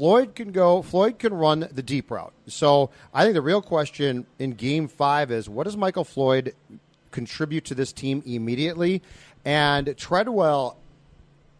Floyd 0.00 0.34
can 0.34 0.50
go. 0.50 0.80
Floyd 0.80 1.18
can 1.18 1.34
run 1.34 1.68
the 1.72 1.82
deep 1.82 2.10
route. 2.10 2.32
So 2.46 2.88
I 3.12 3.22
think 3.22 3.34
the 3.34 3.42
real 3.42 3.60
question 3.60 4.24
in 4.38 4.52
Game 4.52 4.88
Five 4.88 5.30
is 5.30 5.46
what 5.46 5.64
does 5.64 5.76
Michael 5.76 6.04
Floyd 6.04 6.54
contribute 7.10 7.66
to 7.66 7.74
this 7.74 7.92
team 7.92 8.22
immediately? 8.24 9.02
And 9.44 9.94
Treadwell, 9.98 10.78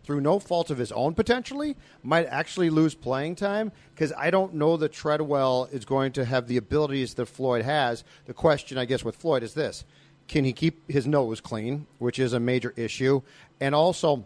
through 0.05 0.23
no 0.23 0.39
fault 0.39 0.71
of 0.71 0.79
his 0.79 0.91
own 0.91 1.13
potentially, 1.13 1.77
might 2.03 2.25
actually 2.29 2.71
lose 2.71 2.95
playing 2.95 3.35
time 3.35 3.73
because 3.95 4.11
I 4.17 4.31
don't 4.31 4.55
know 4.55 4.79
that 4.79 4.91
Treadwell 4.91 5.69
is 5.71 5.85
going 5.85 6.13
to 6.13 6.25
have 6.25 6.47
the 6.49 6.57
abilities 6.57 7.13
that 7.17 7.27
Floyd 7.27 7.63
has. 7.67 8.05
The 8.25 8.33
question, 8.33 8.79
I 8.79 8.87
guess, 8.87 9.05
with 9.05 9.17
Floyd 9.17 9.43
is 9.43 9.53
this 9.53 9.85
can 10.29 10.47
he 10.47 10.55
keep 10.55 10.91
his 10.91 11.07
nose 11.07 11.43
clean, 11.43 11.87
which 11.99 12.19
is 12.19 12.33
a 12.33 12.41
major 12.41 12.73
issue? 12.75 13.21
And 13.61 13.75
also, 13.75 14.25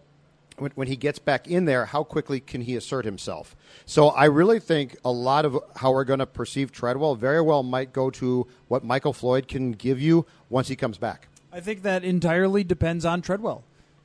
when, 0.58 0.72
when 0.74 0.88
he 0.88 0.96
gets 0.96 1.18
back 1.18 1.48
in 1.48 1.64
there, 1.64 1.86
how 1.86 2.04
quickly 2.04 2.40
can 2.40 2.60
he 2.60 2.76
assert 2.76 3.04
himself? 3.04 3.56
So 3.86 4.08
I 4.08 4.26
really 4.26 4.60
think 4.60 4.96
a 5.04 5.10
lot 5.10 5.44
of 5.44 5.58
how 5.76 5.92
we're 5.92 6.04
going 6.04 6.20
to 6.20 6.26
perceive 6.26 6.72
Treadwell 6.72 7.14
very 7.14 7.40
well 7.40 7.62
might 7.62 7.92
go 7.92 8.10
to 8.10 8.46
what 8.68 8.84
Michael 8.84 9.12
Floyd 9.12 9.48
can 9.48 9.72
give 9.72 10.00
you 10.00 10.26
once 10.48 10.68
he 10.68 10.76
comes 10.76 10.98
back. 10.98 11.28
I 11.52 11.60
think 11.60 11.82
that 11.82 12.04
entirely 12.04 12.64
depends 12.64 13.04
on 13.04 13.22
Treadwell. 13.22 13.64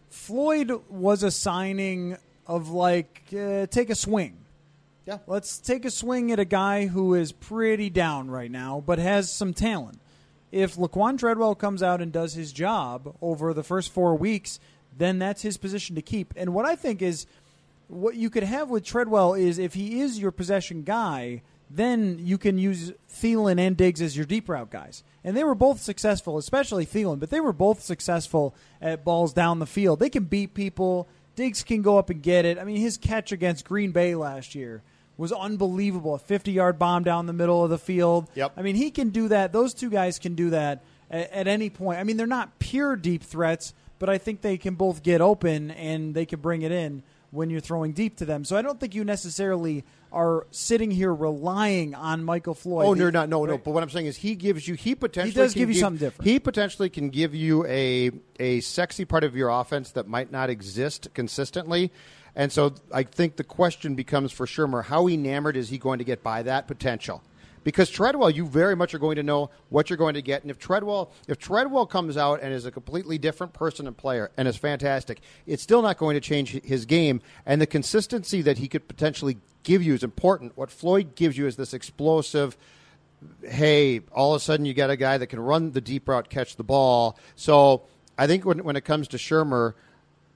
Floyd 0.10 0.72
was 0.90 1.24
a 1.24 1.32
signing 1.32 2.18
of 2.46 2.70
like 2.70 3.24
uh, 3.32 3.68
take 3.68 3.90
a 3.90 3.96
swing. 3.96 4.38
Yeah. 5.06 5.20
Let's 5.26 5.58
take 5.58 5.86
a 5.86 5.92
swing 5.92 6.32
at 6.32 6.40
a 6.40 6.46
guy 6.46 6.88
who 6.88 7.16
is 7.16 7.32
pretty 7.32 7.90
down 7.90 8.30
right 8.30 8.52
now, 8.52 8.84
but 8.86 9.00
has 9.00 9.32
some 9.32 9.54
talent. 9.54 10.00
If 10.52 10.76
Laquan 10.76 11.18
Treadwell 11.18 11.56
comes 11.56 11.82
out 11.82 12.02
and 12.02 12.12
does 12.12 12.34
his 12.34 12.52
job 12.52 13.16
over 13.22 13.54
the 13.54 13.64
first 13.64 13.92
four 13.92 14.16
weeks, 14.16 14.60
then 14.98 15.20
that's 15.20 15.42
his 15.42 15.58
position 15.58 15.96
to 15.96 16.02
keep. 16.02 16.34
And 16.36 16.54
what 16.54 16.66
I 16.66 16.76
think 16.76 17.02
is 17.02 17.26
what 17.88 18.16
you 18.16 18.30
could 18.30 18.44
have 18.44 18.70
with 18.70 18.84
Treadwell 18.84 19.34
is 19.34 19.58
if 19.58 19.74
he 19.74 20.02
is 20.02 20.20
your 20.20 20.32
possession 20.32 20.84
guy, 20.84 21.42
then 21.70 22.18
you 22.20 22.38
can 22.38 22.58
use 22.58 22.94
Thielen 23.12 23.60
and 23.60 23.78
Diggs 23.78 24.02
as 24.02 24.16
your 24.16 24.26
deep 24.26 24.50
route 24.50 24.72
guys. 24.72 25.04
And 25.24 25.36
they 25.38 25.44
were 25.44 25.56
both 25.56 25.82
successful, 25.82 26.38
especially 26.38 26.86
Thielen, 26.86 27.20
but 27.20 27.30
they 27.30 27.40
were 27.40 27.54
both 27.54 27.82
successful 27.82 28.56
at 28.82 29.04
balls 29.04 29.34
down 29.34 29.60
the 29.60 29.66
field. 29.66 30.00
They 30.00 30.10
can 30.10 30.24
beat 30.24 30.54
people. 30.54 31.08
Diggs 31.36 31.64
can 31.64 31.82
go 31.82 31.98
up 31.98 32.10
and 32.10 32.22
get 32.22 32.46
it. 32.46 32.58
I 32.58 32.64
mean, 32.64 32.78
his 32.78 32.98
catch 32.98 33.32
against 33.32 33.66
Green 33.66 33.92
Bay 33.92 34.16
last 34.16 34.56
year 34.56 34.82
was 35.18 35.32
unbelievable. 35.32 36.16
A 36.16 36.20
50 36.20 36.52
yard 36.52 36.80
bomb 36.80 37.04
down 37.04 37.28
the 37.28 37.34
middle 37.34 37.64
of 37.64 37.70
the 37.70 37.78
field. 37.78 38.28
Yep. 38.36 38.54
I 38.58 38.62
mean, 38.62 38.76
he 38.76 38.90
can 38.90 39.10
do 39.10 39.28
that. 39.28 39.52
Those 39.52 39.74
two 39.74 39.90
guys 39.90 40.18
can 40.18 40.34
do 40.34 40.50
that 40.52 40.84
at, 41.12 41.32
at 41.32 41.48
any 41.48 41.70
point. 41.70 42.00
I 42.00 42.04
mean, 42.04 42.18
they're 42.18 42.26
not 42.26 42.58
pure 42.58 42.96
deep 42.96 43.24
threats, 43.24 43.74
but 44.00 44.10
I 44.10 44.18
think 44.18 44.42
they 44.42 44.58
can 44.58 44.76
both 44.76 45.04
get 45.04 45.22
open 45.22 45.72
and 45.72 46.16
they 46.16 46.26
can 46.26 46.40
bring 46.40 46.62
it 46.62 46.72
in 46.72 47.04
when 47.32 47.50
you're 47.50 47.60
throwing 47.60 47.92
deep 47.92 48.18
to 48.18 48.26
them. 48.26 48.44
So 48.44 48.58
I 48.58 48.62
don't 48.62 48.80
think 48.80 48.96
you 48.96 49.04
necessarily 49.04 49.84
are 50.12 50.48
sitting 50.52 50.90
here 50.90 51.14
relying 51.14 51.94
on 51.94 52.24
Michael 52.24 52.56
Floyd. 52.56 52.88
Oh, 52.88 52.94
no, 52.94 53.10
not 53.10 53.30
no, 53.30 53.46
no. 53.46 53.58
But 53.58 53.72
what 53.72 53.84
I'm 53.84 53.90
saying 53.90 54.08
is, 54.08 54.18
he 54.18 54.36
gives 54.36 54.68
you. 54.68 54.74
He 54.74 54.96
potentially 54.96 55.34
does 55.34 55.54
can 55.54 55.62
give 55.62 55.70
you 55.70 55.80
something 55.80 56.00
different. 56.00 56.28
He 56.28 56.40
potentially 56.40 56.90
can 56.90 57.10
give 57.10 57.36
you 57.36 57.66
a 57.68 58.12
a 58.40 58.62
sexy 58.62 59.06
part 59.06 59.24
of 59.24 59.36
your 59.36 59.50
offense 59.50 59.92
that 59.92 60.08
might 60.08 60.32
not 60.32 60.50
exist 60.50 61.10
consistently. 61.14 61.92
And 62.36 62.52
so 62.52 62.74
I 62.94 63.04
think 63.04 63.36
the 63.36 63.44
question 63.44 63.96
becomes 63.96 64.32
for 64.32 64.46
Shurmur: 64.46 64.86
How 64.86 65.08
enamored 65.08 65.58
is 65.58 65.70
he 65.70 65.78
going 65.78 66.00
to 66.00 66.06
get 66.06 66.24
by 66.24 66.44
that 66.44 66.68
potential? 66.68 67.22
Because 67.64 67.90
Treadwell, 67.90 68.30
you 68.30 68.46
very 68.46 68.76
much 68.76 68.94
are 68.94 69.00
going 69.00 69.18
to 69.18 69.24
know 69.24 69.50
what 69.70 69.90
you're 69.90 69.98
going 69.98 70.14
to 70.14 70.22
get, 70.22 70.42
and 70.42 70.52
if 70.52 70.60
Treadwell, 70.60 71.12
if 71.28 71.38
Treadwell 71.38 71.86
comes 71.86 72.18
out 72.18 72.42
and 72.42 72.54
is 72.54 72.66
a 72.66 72.72
completely 72.72 73.18
different 73.18 73.54
person 73.54 73.88
and 73.88 73.96
player 73.96 74.32
and 74.38 74.48
is 74.48 74.58
fantastic, 74.58 75.22
it's 75.46 75.64
still 75.64 75.82
not 75.82 75.98
going 75.98 76.16
to 76.16 76.22
change 76.22 76.52
his 76.64 76.86
game. 76.86 77.22
And 77.46 77.62
the 77.62 77.68
consistency 77.68 78.42
that 78.42 78.58
he 78.58 78.68
could 78.68 78.88
potentially 78.88 79.38
give 79.64 79.84
you 79.84 79.94
is 79.94 80.04
important. 80.04 80.58
What 80.58 80.72
Floyd 80.72 81.16
gives 81.16 81.38
you 81.38 81.48
is 81.48 81.56
this 81.56 81.74
explosive, 81.74 82.58
hey, 83.44 84.02
all 84.12 84.34
of 84.34 84.42
a 84.42 84.44
sudden 84.44 84.66
you 84.66 84.74
got 84.74 84.90
a 84.90 84.96
guy 84.96 85.18
that 85.18 85.28
can 85.28 85.40
run 85.40 85.72
the 85.72 85.82
deep 85.82 86.08
route, 86.08 86.30
catch 86.30 86.56
the 86.56 86.64
ball. 86.64 87.18
So 87.36 87.84
I 88.18 88.28
think 88.28 88.46
when, 88.46 88.64
when 88.64 88.76
it 88.76 88.86
comes 88.86 89.08
to 89.10 89.18
Shurmur, 89.18 89.74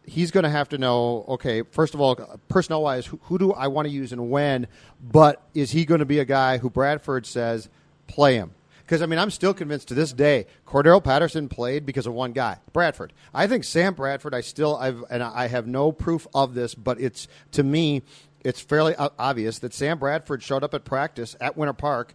he's 0.06 0.32
going 0.32 0.44
to 0.44 0.50
have 0.50 0.70
to 0.70 0.78
know, 0.78 1.26
okay, 1.30 1.64
first 1.72 1.94
of 1.94 2.02
all, 2.02 2.16
personnel 2.48 2.84
wise, 2.84 3.06
who, 3.06 3.20
who 3.24 3.38
do 3.38 3.54
I 3.54 3.68
want 3.68 3.88
to 3.88 3.94
use 3.94 4.12
and 4.12 4.30
when? 4.30 4.68
But 5.02 5.42
is 5.54 5.72
he 5.72 5.86
going 5.86 6.00
to 6.00 6.06
be 6.06 6.20
a 6.20 6.26
guy 6.26 6.58
who 6.58 6.70
Bradford 6.70 7.26
says, 7.26 7.70
play 8.08 8.36
him? 8.36 8.52
Because, 8.86 9.02
I 9.02 9.06
mean, 9.06 9.18
I'm 9.18 9.32
still 9.32 9.54
convinced 9.54 9.88
to 9.88 9.94
this 9.94 10.12
day, 10.12 10.46
Cordarrelle 10.68 11.04
Patterson 11.04 11.48
played 11.48 11.86
because 11.86 12.06
of 12.06 12.14
one 12.14 12.34
guy, 12.34 12.58
Bradford. 12.74 13.14
I 13.34 13.48
think 13.48 13.64
Sam 13.64 13.94
Bradford, 13.94 14.34
I 14.36 14.42
still, 14.42 14.76
I've, 14.76 15.04
and 15.10 15.24
I 15.24 15.48
have 15.48 15.68
no 15.68 15.94
proof 15.94 16.28
of 16.34 16.54
this, 16.54 16.76
but 16.76 17.00
it's, 17.00 17.30
to 17.54 17.64
me, 17.64 18.02
it's 18.44 18.60
fairly 18.60 18.94
obvious 18.98 19.60
that 19.60 19.74
Sam 19.74 20.00
Bradford 20.00 20.44
showed 20.44 20.64
up 20.64 20.74
at 20.74 20.84
practice 20.84 21.36
at 21.40 21.56
Winter 21.56 21.74
Park 21.74 22.14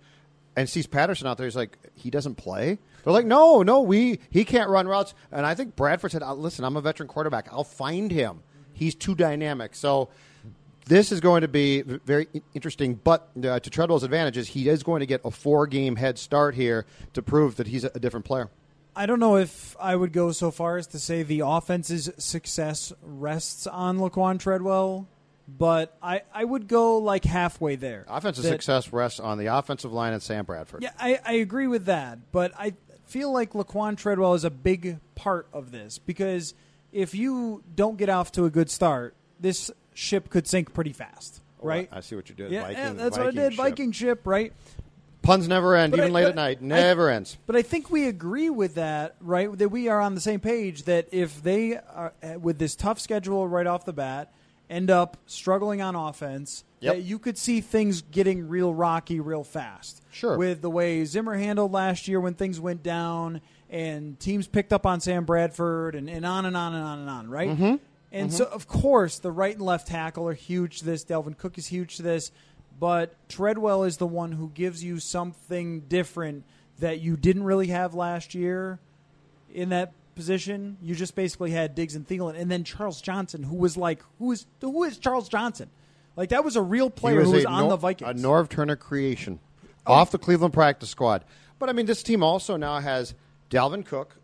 and 0.57 0.69
sees 0.69 0.87
Patterson 0.87 1.27
out 1.27 1.39
there. 1.39 1.47
He's 1.47 1.57
like, 1.57 1.79
he 1.95 2.11
doesn't 2.11 2.35
play. 2.35 2.79
They're 3.05 3.13
like, 3.13 3.27
no, 3.27 3.63
no, 3.63 3.81
we 3.81 4.21
he 4.31 4.45
can't 4.45 4.69
run 4.71 4.87
routes. 4.89 5.15
And 5.33 5.47
I 5.47 5.55
think 5.55 5.77
Bradford 5.77 6.13
said, 6.13 6.23
"Uh, 6.23 6.35
listen, 6.35 6.65
I'm 6.65 6.77
a 6.77 6.81
veteran 6.81 7.09
quarterback. 7.09 7.49
I'll 7.53 7.65
find 7.65 8.11
him. 8.11 8.41
He's 8.73 8.95
too 8.95 9.15
dynamic. 9.15 9.75
So 9.75 10.09
this 10.87 11.13
is 11.13 11.21
going 11.21 11.43
to 11.43 11.49
be 11.49 11.83
very 11.83 12.29
interesting. 12.55 12.95
But 12.95 13.29
uh, 13.43 13.61
to 13.61 13.71
Treadwell's 13.71 14.03
advantage 14.03 14.37
is 14.37 14.49
he 14.49 14.69
is 14.69 14.83
going 14.83 15.01
to 15.01 15.07
get 15.07 15.21
a 15.25 15.31
four 15.31 15.67
game 15.67 15.97
head 15.97 16.19
start 16.19 16.55
here 16.55 16.87
to 17.13 17.23
prove 17.23 17.57
that 17.57 17.67
he's 17.69 17.85
a, 17.85 17.91
a 17.95 18.01
different 18.01 18.25
player. 18.27 18.51
I 18.97 19.07
don't 19.07 19.21
know 19.21 19.37
if 19.37 19.77
I 19.79 19.95
would 19.95 20.13
go 20.13 20.33
so 20.33 20.51
far 20.51 20.77
as 20.77 20.89
to 20.89 20.99
say 20.99 21.23
the 21.23 21.41
offense's 21.41 22.11
success 22.19 22.93
rests 23.01 23.69
on 23.69 23.99
Laquan 23.99 24.41
Treadwell, 24.41 25.07
but 25.47 25.97
I, 26.03 26.23
I 26.35 26.43
would 26.45 26.67
go 26.67 26.99
like 26.99 27.25
halfway 27.25 27.77
there. 27.77 28.05
Offensive 28.09 28.43
That- 28.43 28.51
success 28.51 28.93
rests 28.93 29.21
on 29.21 29.39
the 29.39 29.47
offensive 29.47 29.93
line 29.93 30.15
and 30.15 30.23
Sam 30.23 30.45
Bradford. 30.45 30.83
Yeah, 30.83 30.91
I, 30.99 31.21
I 31.25 31.33
agree 31.35 31.69
with 31.69 31.85
that, 31.85 32.19
but 32.33 32.53
I 32.59 32.75
feel 33.09 33.33
like 33.33 33.53
Laquan 33.53 33.97
Treadwell 33.97 34.35
is 34.35 34.45
a 34.45 34.51
big 34.51 34.99
part 35.15 35.49
of 35.53 35.73
this 35.73 35.99
because 35.99 36.55
if 36.93 37.15
you 37.15 37.63
don't 37.75 37.97
get 37.99 38.09
off 38.09 38.33
to 38.33 38.45
a 38.45 38.51
good 38.51 38.71
start, 38.71 39.15
this 39.41 39.71
ship 39.95 40.31
could 40.31 40.47
sink 40.47 40.73
pretty 40.75 40.93
fast, 40.93 41.41
right? 41.61 41.89
Oh, 41.93 41.97
I 41.97 42.01
see 42.01 42.17
what 42.17 42.29
you 42.29 42.35
did. 42.35 42.51
Yeah, 42.53 42.63
Viking- 42.63 42.77
yeah, 42.79 42.93
that's 42.93 43.19
what 43.19 43.27
I 43.27 43.31
did. 43.31 43.53
ship. 43.53 43.57
Viking 43.59 43.93
ship, 43.93 44.27
right? 44.27 44.53
Puns 45.23 45.49
never 45.49 45.75
end, 45.75 45.91
But 45.91 46.01
even 46.01 46.13
I- 46.13 46.15
late 46.15 46.27
at 46.29 46.35
night. 46.37 46.59
I- 46.63 46.65
Never 46.65 47.11
ends. 47.11 47.37
But 47.47 47.57
I 47.57 47.63
think 47.63 47.91
we 47.91 48.07
agree 48.07 48.49
with 48.51 48.77
that, 48.77 49.17
right? 49.21 49.51
That 49.59 49.69
we 49.71 49.89
are 49.89 50.01
on 50.01 50.15
the 50.15 50.21
same 50.21 50.41
page. 50.41 50.85
That 50.85 51.09
if 51.13 51.43
they 51.43 51.77
are 51.77 52.13
uh, 52.23 52.39
with 52.39 52.59
this 52.59 52.75
tough 52.77 52.99
schedule 53.01 53.47
right 53.49 53.67
off 53.67 53.85
the 53.85 53.93
bat, 53.93 54.33
end 54.71 54.91
up 54.91 55.17
struggling 55.27 55.81
on 55.81 55.95
offense, 55.95 56.65
Yep. 56.81 56.95
that 56.95 57.03
you 57.03 57.19
could 57.19 57.37
see 57.37 57.61
things 57.61 58.03
getting 58.03 58.49
real 58.49 58.73
rocky 58.73 59.19
real 59.19 59.43
fast. 59.43 60.03
Sure. 60.13 60.37
With 60.37 60.63
the 60.63 60.71
way 60.71 61.05
Zimmer 61.05 61.37
handled 61.37 61.73
last 61.73 62.07
year 62.07 62.21
when 62.21 62.35
things 62.35 62.61
went 62.61 62.83
down 62.83 63.41
and 63.69 64.19
teams 64.21 64.47
picked 64.47 64.73
up 64.73 64.87
on 64.87 65.01
Sam 65.01 65.25
Bradford 65.25 65.95
and, 65.95 66.09
and 66.09 66.25
on 66.25 66.47
and 66.47 66.57
on 66.57 66.75
and 66.75 66.85
on 66.85 66.99
and 67.01 67.11
on, 67.11 67.29
right? 67.29 67.51
Mm-hmm. 67.51 67.75
And 68.11 68.33
so, 68.33 68.45
of 68.47 68.67
course, 68.67 69.19
the 69.19 69.31
right 69.31 69.55
and 69.55 69.65
left 69.65 69.89
tackle 69.89 70.27
are 70.29 70.35
huge 70.35 70.79
to 70.79 70.85
this. 70.87 71.05
Dalvin 71.05 71.37
Cook 71.37 71.59
is 71.59 71.67
huge 71.67 71.97
to 71.97 72.03
this. 72.03 72.33
But 72.81 73.15
Treadwell 73.29 73.85
is 73.85 73.97
the 73.97 74.07
one 74.07 74.33
who 74.33 74.51
gives 74.51 74.83
you 74.83 74.99
something 75.01 75.81
different 75.81 76.45
that 76.79 77.01
you 77.01 77.17
didn't 77.17 77.43
really 77.43 77.67
have 77.67 77.95
last 77.95 78.35
year 78.35 78.79
in 79.53 79.71
that 79.71 79.93
position. 80.19 80.77
You 80.83 80.95
just 80.97 81.15
basically 81.15 81.53
had 81.53 81.75
Diggs 81.75 81.95
and 81.95 82.07
Thielen, 82.07 82.37
and 82.39 82.51
then 82.51 82.65
Charles 82.65 83.01
Johnson, 83.01 83.45
who 83.45 83.55
was 83.57 83.77
like, 83.77 84.03
who 84.19 84.33
is 84.33 84.45
who 84.61 84.83
is 84.85 84.99
Charles 84.99 85.29
Johnson? 85.29 85.71
Like 86.17 86.31
that 86.31 86.45
was 86.45 86.57
a 86.57 86.63
real 86.63 86.91
player 86.91 87.21
He 87.21 87.27
who 87.27 87.33
was 87.33 87.45
on 87.47 87.61
Nor- 87.61 87.71
the 87.71 87.77
Vikings. 87.77 88.11
A 88.11 88.15
Norv 88.27 88.49
Turner 88.49 88.77
creation 88.77 89.39
Oh. 89.87 89.95
off 89.95 90.11
the 90.11 90.19
Cleveland 90.19 90.53
practice 90.53 90.91
squad. 90.91 91.25
But 91.61 91.69
I 91.69 91.73
mean, 91.73 91.87
this 91.87 92.03
team 92.03 92.23
also 92.23 92.57
now 92.57 92.81
has 92.81 93.15
Dalvin 93.51 93.87
Cook, 93.87 94.17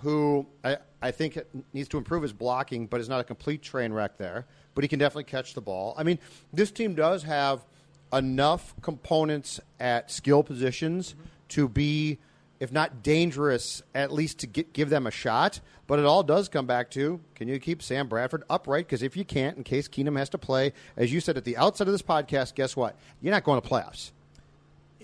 who 0.00 0.46
I, 0.64 0.78
I 1.02 1.10
think 1.10 1.38
needs 1.72 1.88
to 1.90 1.98
improve 1.98 2.22
his 2.22 2.32
blocking, 2.32 2.86
but 2.86 3.00
is 3.00 3.08
not 3.08 3.20
a 3.20 3.24
complete 3.24 3.60
train 3.62 3.92
wreck 3.92 4.16
there. 4.16 4.46
But 4.74 4.82
he 4.84 4.88
can 4.88 4.98
definitely 4.98 5.24
catch 5.24 5.52
the 5.54 5.60
ball. 5.60 5.94
I 5.98 6.02
mean, 6.02 6.18
this 6.52 6.70
team 6.70 6.94
does 6.94 7.22
have 7.24 7.64
enough 8.12 8.74
components 8.82 9.60
at 9.78 10.10
skill 10.10 10.42
positions 10.42 11.14
to 11.50 11.68
be, 11.68 12.18
if 12.62 12.70
not 12.70 13.02
dangerous, 13.02 13.82
at 13.92 14.12
least 14.12 14.38
to 14.38 14.46
get, 14.46 14.72
give 14.72 14.88
them 14.88 15.04
a 15.08 15.10
shot. 15.10 15.58
But 15.88 15.98
it 15.98 16.04
all 16.04 16.22
does 16.22 16.48
come 16.48 16.64
back 16.64 16.92
to 16.92 17.18
can 17.34 17.48
you 17.48 17.58
keep 17.58 17.82
Sam 17.82 18.06
Bradford 18.06 18.44
upright? 18.48 18.86
Because 18.86 19.02
if 19.02 19.16
you 19.16 19.24
can't, 19.24 19.56
in 19.56 19.64
case 19.64 19.88
Keenum 19.88 20.16
has 20.16 20.28
to 20.28 20.38
play, 20.38 20.72
as 20.96 21.12
you 21.12 21.18
said 21.18 21.36
at 21.36 21.42
the 21.42 21.56
outset 21.56 21.88
of 21.88 21.92
this 21.92 22.02
podcast, 22.02 22.54
guess 22.54 22.76
what? 22.76 22.94
You're 23.20 23.32
not 23.32 23.42
going 23.42 23.60
to 23.60 23.68
playoffs. 23.68 24.12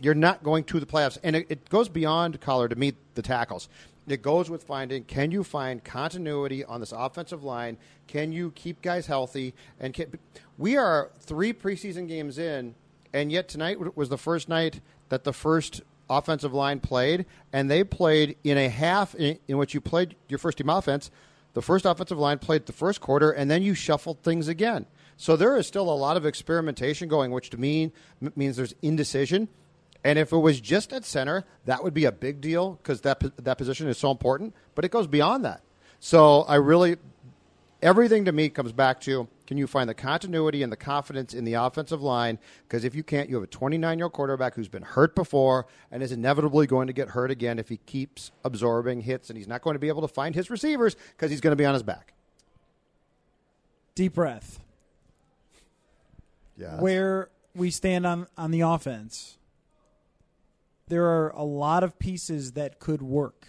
You're 0.01 0.15
not 0.15 0.45
going 0.45 0.63
to 0.65 0.79
the 0.79 0.87
playoffs. 0.87 1.19
And 1.25 1.35
it, 1.35 1.47
it 1.49 1.69
goes 1.69 1.89
beyond 1.89 2.41
Coller 2.41 2.69
to 2.69 2.77
meet 2.77 2.95
the 3.17 3.23
tackles. 3.23 3.69
It 4.07 4.23
goes 4.23 4.49
with 4.49 4.63
finding 4.63 5.03
can 5.03 5.33
you 5.33 5.43
find 5.43 5.83
continuity 5.83 6.65
on 6.65 6.79
this 6.79 6.93
offensive 6.93 7.43
line? 7.43 7.77
Can 8.07 8.31
you 8.31 8.53
keep 8.53 8.83
guys 8.83 9.09
healthy? 9.09 9.53
And 9.81 9.93
can, 9.93 10.17
we 10.59 10.77
are 10.77 11.11
three 11.19 11.53
preseason 11.53 12.07
games 12.07 12.39
in, 12.39 12.77
and 13.13 13.33
yet 13.33 13.49
tonight 13.49 13.97
was 13.97 14.11
the 14.11 14.17
first 14.17 14.49
night 14.49 14.81
that 15.09 15.25
the 15.25 15.33
first 15.33 15.83
offensive 16.11 16.53
line 16.53 16.81
played, 16.81 17.27
and 17.53 17.71
they 17.71 17.85
played 17.85 18.37
in 18.45 18.59
a 18.59 18.69
half 18.69 19.15
in, 19.15 19.39
in 19.49 19.59
which 19.59 19.75
you 19.75 19.81
played 19.81 20.17
your 20.29 20.39
first 20.39 20.59
team 20.59 20.69
offense. 20.69 21.11
The 21.55 21.63
first 21.63 21.85
offensive 21.85 22.19
line 22.19 22.39
played 22.39 22.67
the 22.67 22.73
first 22.73 23.01
quarter, 23.01 23.31
and 23.31 23.51
then 23.51 23.63
you 23.63 23.75
shuffled 23.75 24.23
things 24.23 24.49
again. 24.49 24.87
So 25.17 25.37
there 25.37 25.57
is 25.57 25.67
still 25.67 25.91
a 25.91 25.95
lot 25.95 26.17
of 26.17 26.25
experimentation 26.25 27.09
going, 27.09 27.33
which 27.33 27.51
to 27.51 27.59
me 27.59 27.93
means 28.37 28.57
there's 28.57 28.75
indecision. 28.83 29.49
And 30.05 30.19
if 30.19 30.33
it 30.33 30.39
was 30.39 30.61
just 30.61 30.93
at 30.93 31.05
center, 31.05 31.45
that 31.65 31.83
would 31.83 31.93
be 31.93 32.05
a 32.05 32.13
big 32.13 32.41
deal 32.41 32.75
because 32.75 33.01
that 33.01 33.21
that 33.45 33.59
position 33.59 33.89
is 33.89 33.99
so 33.99 34.13
important. 34.13 34.55
But 34.77 34.85
it 34.85 34.91
goes 34.93 35.09
beyond 35.09 35.45
that. 35.45 35.63
So 35.99 36.43
I 36.43 36.55
really, 36.55 36.97
everything 37.83 38.27
to 38.27 38.33
me 38.33 38.49
comes 38.49 38.71
back 38.71 39.01
to 39.03 39.27
can 39.49 39.57
you 39.57 39.67
find 39.67 39.89
the 39.89 39.95
continuity 39.95 40.63
and 40.63 40.71
the 40.71 40.77
confidence 40.77 41.33
in 41.33 41.45
the 41.45 41.55
offensive 41.55 42.03
line? 42.03 42.39
Because 42.65 42.85
if 42.85 42.95
you 42.95 43.03
can't, 43.03 43.31
you 43.31 43.37
have 43.37 43.45
a 43.45 43.47
29 43.47 43.99
year 43.99 44.05
old 44.05 44.13
quarterback 44.13 44.55
who's 44.55 44.69
been 44.69 44.83
hurt 44.83 45.15
before 45.15 45.67
and 45.91 46.03
is 46.03 46.13
inevitably 46.13 46.67
going 46.67 46.87
to 46.87 46.93
get 46.93 47.09
hurt 47.09 47.31
again 47.31 47.59
if 47.59 47.71
he 47.71 47.79
keeps 47.79 48.31
absorbing 48.45 49.01
hits, 49.01 49.31
and 49.31 49.39
he's 49.39 49.49
not 49.49 49.63
going 49.63 49.73
to 49.73 49.79
be 49.79 49.89
able 49.89 50.03
to 50.03 50.09
find 50.09 50.35
his 50.35 50.51
receivers 50.51 50.97
because 51.13 51.31
he's 51.31 51.41
going 51.41 51.53
to 51.53 51.57
be 51.57 51.65
on 51.65 51.73
his 51.73 51.83
back. 51.83 52.13
Deep 53.95 54.13
breath. 54.13 54.61
Yeah. 56.59 56.79
Where 56.79 57.31
we 57.55 57.71
stand 57.71 58.05
on, 58.05 58.27
on 58.37 58.51
the 58.51 58.61
offense, 58.61 59.39
there 60.89 61.07
are 61.07 61.31
a 61.31 61.43
lot 61.43 61.83
of 61.83 61.99
pieces 61.99 62.53
that 62.53 62.81
could 62.81 63.01
work 63.01 63.49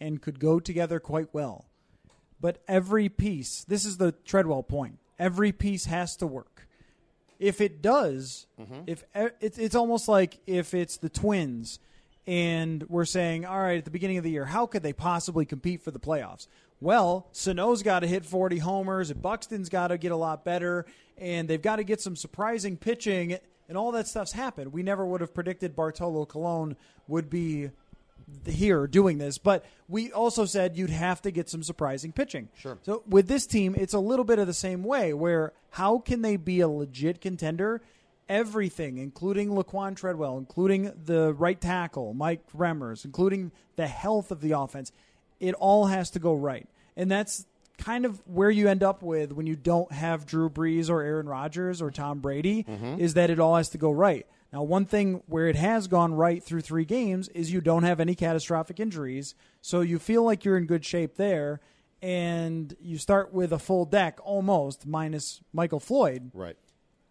and 0.00 0.20
could 0.20 0.40
go 0.40 0.58
together 0.58 0.98
quite 0.98 1.28
well. 1.32 1.66
But 2.40 2.64
every 2.66 3.08
piece, 3.08 3.62
this 3.62 3.84
is 3.84 3.98
the 3.98 4.10
Treadwell 4.10 4.64
point, 4.64 4.98
every 5.18 5.52
piece 5.52 5.86
has 5.86 6.16
to 6.16 6.26
work. 6.26 6.66
If 7.38 7.60
it 7.60 7.82
does, 7.82 8.46
mm-hmm. 8.60 8.82
if 8.86 9.04
e- 9.18 9.34
it's, 9.40 9.58
it's 9.58 9.74
almost 9.74 10.08
like 10.08 10.40
if 10.46 10.72
it's 10.74 10.96
the 10.96 11.08
Twins 11.08 11.78
and 12.26 12.84
we're 12.88 13.04
saying, 13.04 13.44
all 13.44 13.60
right, 13.60 13.78
at 13.78 13.84
the 13.84 13.90
beginning 13.90 14.18
of 14.18 14.24
the 14.24 14.30
year, 14.30 14.46
how 14.46 14.66
could 14.66 14.82
they 14.82 14.92
possibly 14.92 15.44
compete 15.44 15.82
for 15.82 15.90
the 15.90 16.00
playoffs? 16.00 16.48
Well, 16.80 17.28
Sano's 17.32 17.82
got 17.82 18.00
to 18.00 18.06
hit 18.06 18.26
40 18.26 18.58
homers, 18.58 19.10
and 19.10 19.22
Buxton's 19.22 19.68
got 19.68 19.88
to 19.88 19.98
get 19.98 20.12
a 20.12 20.16
lot 20.16 20.44
better, 20.44 20.86
and 21.16 21.48
they've 21.48 21.62
got 21.62 21.76
to 21.76 21.84
get 21.84 22.00
some 22.00 22.16
surprising 22.16 22.76
pitching, 22.76 23.38
and 23.68 23.78
all 23.78 23.92
that 23.92 24.06
stuff's 24.06 24.32
happened. 24.32 24.72
We 24.72 24.82
never 24.82 25.06
would 25.06 25.20
have 25.20 25.32
predicted 25.32 25.74
Bartolo 25.74 26.26
Colon 26.26 26.76
would 27.08 27.30
be 27.30 27.70
here 28.44 28.86
doing 28.86 29.18
this, 29.18 29.38
but 29.38 29.64
we 29.88 30.10
also 30.12 30.44
said 30.44 30.76
you'd 30.76 30.90
have 30.90 31.22
to 31.22 31.30
get 31.30 31.48
some 31.48 31.62
surprising 31.62 32.12
pitching. 32.12 32.48
Sure. 32.58 32.78
So 32.82 33.02
with 33.08 33.28
this 33.28 33.46
team, 33.46 33.74
it's 33.76 33.94
a 33.94 33.98
little 33.98 34.24
bit 34.24 34.38
of 34.38 34.46
the 34.46 34.54
same 34.54 34.82
way 34.82 35.12
where 35.12 35.52
how 35.70 35.98
can 35.98 36.22
they 36.22 36.36
be 36.36 36.60
a 36.60 36.68
legit 36.68 37.20
contender? 37.20 37.80
Everything, 38.28 38.98
including 38.98 39.50
Laquan 39.50 39.94
Treadwell, 39.94 40.36
including 40.38 40.92
the 41.04 41.32
right 41.34 41.60
tackle, 41.60 42.12
Mike 42.14 42.42
Remmers, 42.56 43.04
including 43.04 43.52
the 43.76 43.86
health 43.86 44.32
of 44.32 44.40
the 44.40 44.52
offense, 44.52 44.90
it 45.38 45.54
all 45.54 45.86
has 45.86 46.10
to 46.10 46.18
go 46.18 46.34
right. 46.34 46.68
And 46.96 47.08
that's 47.08 47.46
kind 47.78 48.04
of 48.04 48.20
where 48.26 48.50
you 48.50 48.68
end 48.68 48.82
up 48.82 49.02
with 49.02 49.32
when 49.32 49.46
you 49.46 49.54
don't 49.54 49.92
have 49.92 50.26
Drew 50.26 50.48
Brees 50.48 50.90
or 50.90 51.02
Aaron 51.02 51.28
Rodgers 51.28 51.80
or 51.80 51.90
Tom 51.90 52.20
Brady, 52.20 52.64
mm-hmm. 52.64 52.98
is 52.98 53.14
that 53.14 53.30
it 53.30 53.38
all 53.38 53.56
has 53.56 53.68
to 53.70 53.78
go 53.78 53.90
right. 53.90 54.26
Now, 54.52 54.62
one 54.62 54.86
thing 54.86 55.22
where 55.26 55.48
it 55.48 55.56
has 55.56 55.88
gone 55.88 56.14
right 56.14 56.42
through 56.42 56.60
three 56.60 56.84
games 56.84 57.28
is 57.28 57.52
you 57.52 57.60
don't 57.60 57.82
have 57.82 58.00
any 58.00 58.14
catastrophic 58.14 58.80
injuries, 58.80 59.34
so 59.60 59.80
you 59.80 59.98
feel 59.98 60.22
like 60.22 60.44
you're 60.44 60.56
in 60.56 60.66
good 60.66 60.84
shape 60.84 61.16
there, 61.16 61.60
and 62.00 62.74
you 62.80 62.98
start 62.98 63.32
with 63.32 63.52
a 63.52 63.58
full 63.58 63.84
deck 63.84 64.18
almost, 64.22 64.86
minus 64.86 65.40
Michael 65.52 65.80
Floyd. 65.80 66.30
Right. 66.32 66.56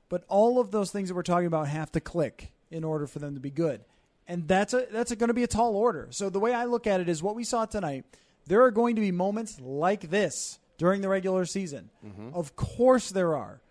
But 0.10 0.24
all 0.28 0.60
of 0.60 0.72
those 0.72 0.92
things 0.92 1.10
that 1.10 1.16
we're 1.16 1.24
talking 1.24 1.48
about 1.48 1.68
have 1.68 1.92
to 1.94 2.00
click 2.00 2.54
in 2.72 2.84
order 2.84 3.06
for 3.08 3.20
them 3.20 3.34
to 3.36 3.40
be 3.40 3.52
good, 3.52 3.84
and 4.28 4.48
that's 4.48 4.74
a 4.74 4.88
that's 4.92 5.14
going 5.14 5.28
to 5.28 5.34
be 5.34 5.44
a 5.44 5.48
tall 5.48 5.76
order. 5.76 6.08
So 6.12 6.30
the 6.30 6.40
way 6.40 6.54
I 6.54 6.66
look 6.66 6.88
at 6.88 7.02
it 7.02 7.10
is 7.10 7.22
what 7.22 7.36
we 7.36 7.44
saw 7.44 7.66
tonight. 7.66 8.06
There 8.48 8.62
are 8.62 8.72
going 8.72 8.96
to 8.96 9.02
be 9.02 9.12
moments 9.12 9.60
like 9.60 10.10
this 10.10 10.60
during 10.78 11.02
the 11.02 11.10
regular 11.10 11.46
season. 11.46 11.90
Mm-hmm. 12.06 12.30
Of 12.34 12.56
course, 12.56 13.10
there 13.10 13.36
are. 13.36 13.62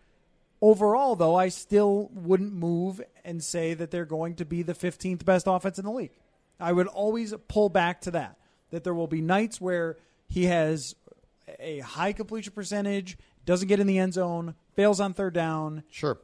Overall, 0.65 1.15
though, 1.15 1.37
I 1.37 1.51
still 1.51 2.09
wouldn't 2.15 2.55
move 2.55 2.99
and 3.23 3.45
say 3.45 3.75
that 3.75 3.91
they're 3.91 4.07
going 4.07 4.37
to 4.37 4.47
be 4.47 4.63
the 4.63 4.73
15th 4.73 5.23
best 5.23 5.45
offense 5.47 5.79
in 5.79 5.85
the 5.85 5.91
league. 5.91 6.15
I 6.59 6.73
would 6.73 6.87
always 6.87 7.35
pull 7.49 7.69
back 7.69 8.01
to 8.03 8.11
that. 8.13 8.39
That 8.71 8.83
there 8.83 8.95
will 8.95 9.07
be 9.07 9.21
nights 9.21 9.61
where 9.61 9.99
he 10.27 10.47
has 10.47 10.95
a 11.61 11.81
high 11.81 12.15
completion 12.15 12.55
percentage, 12.55 13.19
doesn't 13.45 13.69
get 13.69 13.79
in 13.79 13.87
the 13.87 13.99
end 13.99 14.15
zone, 14.15 14.55
fails 14.73 15.01
on 15.01 15.13
third 15.13 15.35
down, 15.35 15.83
Sure. 15.91 16.17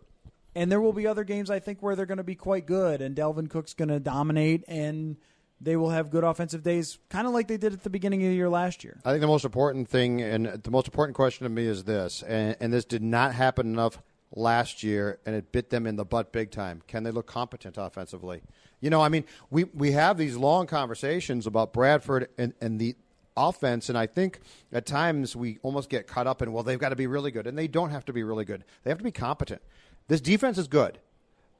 and 0.54 0.72
there 0.72 0.80
will 0.80 0.94
be 0.94 1.06
other 1.06 1.22
games 1.22 1.50
I 1.50 1.58
think 1.58 1.82
where 1.82 1.94
they're 1.94 2.06
going 2.06 2.16
to 2.16 2.24
be 2.24 2.34
quite 2.34 2.64
good, 2.64 3.02
and 3.02 3.14
Dalvin 3.14 3.50
Cook's 3.50 3.74
going 3.74 3.90
to 3.90 4.00
dominate, 4.00 4.64
and 4.66 5.18
they 5.60 5.76
will 5.76 5.90
have 5.90 6.08
good 6.08 6.24
offensive 6.24 6.62
days, 6.62 6.98
kind 7.10 7.26
of 7.26 7.34
like 7.34 7.46
they 7.46 7.58
did 7.58 7.74
at 7.74 7.82
the 7.82 7.90
beginning 7.90 8.22
of 8.22 8.30
the 8.30 8.36
year 8.36 8.48
last 8.48 8.84
year. 8.84 8.98
I 9.04 9.10
think 9.10 9.20
the 9.20 9.26
most 9.26 9.44
important 9.44 9.86
thing 9.90 10.22
and 10.22 10.46
the 10.46 10.70
most 10.70 10.86
important 10.86 11.14
question 11.14 11.44
to 11.44 11.50
me 11.50 11.66
is 11.66 11.84
this, 11.84 12.22
and, 12.22 12.56
and 12.58 12.72
this 12.72 12.86
did 12.86 13.02
not 13.02 13.34
happen 13.34 13.66
enough 13.66 13.98
last 14.34 14.82
year, 14.82 15.18
and 15.26 15.34
it 15.34 15.52
bit 15.52 15.70
them 15.70 15.86
in 15.86 15.96
the 15.96 16.04
butt 16.04 16.32
big 16.32 16.50
time. 16.50 16.82
Can 16.86 17.02
they 17.02 17.10
look 17.10 17.26
competent 17.26 17.76
offensively? 17.78 18.42
You 18.80 18.90
know, 18.90 19.02
I 19.02 19.08
mean, 19.08 19.24
we, 19.50 19.64
we 19.64 19.92
have 19.92 20.16
these 20.16 20.36
long 20.36 20.66
conversations 20.66 21.46
about 21.46 21.72
Bradford 21.72 22.28
and, 22.38 22.54
and 22.60 22.80
the 22.80 22.94
offense, 23.36 23.88
and 23.88 23.98
I 23.98 24.06
think 24.06 24.40
at 24.72 24.86
times 24.86 25.34
we 25.34 25.58
almost 25.62 25.88
get 25.88 26.06
caught 26.06 26.26
up 26.26 26.42
in, 26.42 26.52
well, 26.52 26.62
they've 26.62 26.78
got 26.78 26.90
to 26.90 26.96
be 26.96 27.06
really 27.06 27.30
good, 27.30 27.46
and 27.46 27.58
they 27.58 27.68
don't 27.68 27.90
have 27.90 28.04
to 28.06 28.12
be 28.12 28.22
really 28.22 28.44
good. 28.44 28.64
They 28.82 28.90
have 28.90 28.98
to 28.98 29.04
be 29.04 29.12
competent. 29.12 29.62
This 30.08 30.20
defense 30.20 30.58
is 30.58 30.68
good. 30.68 30.98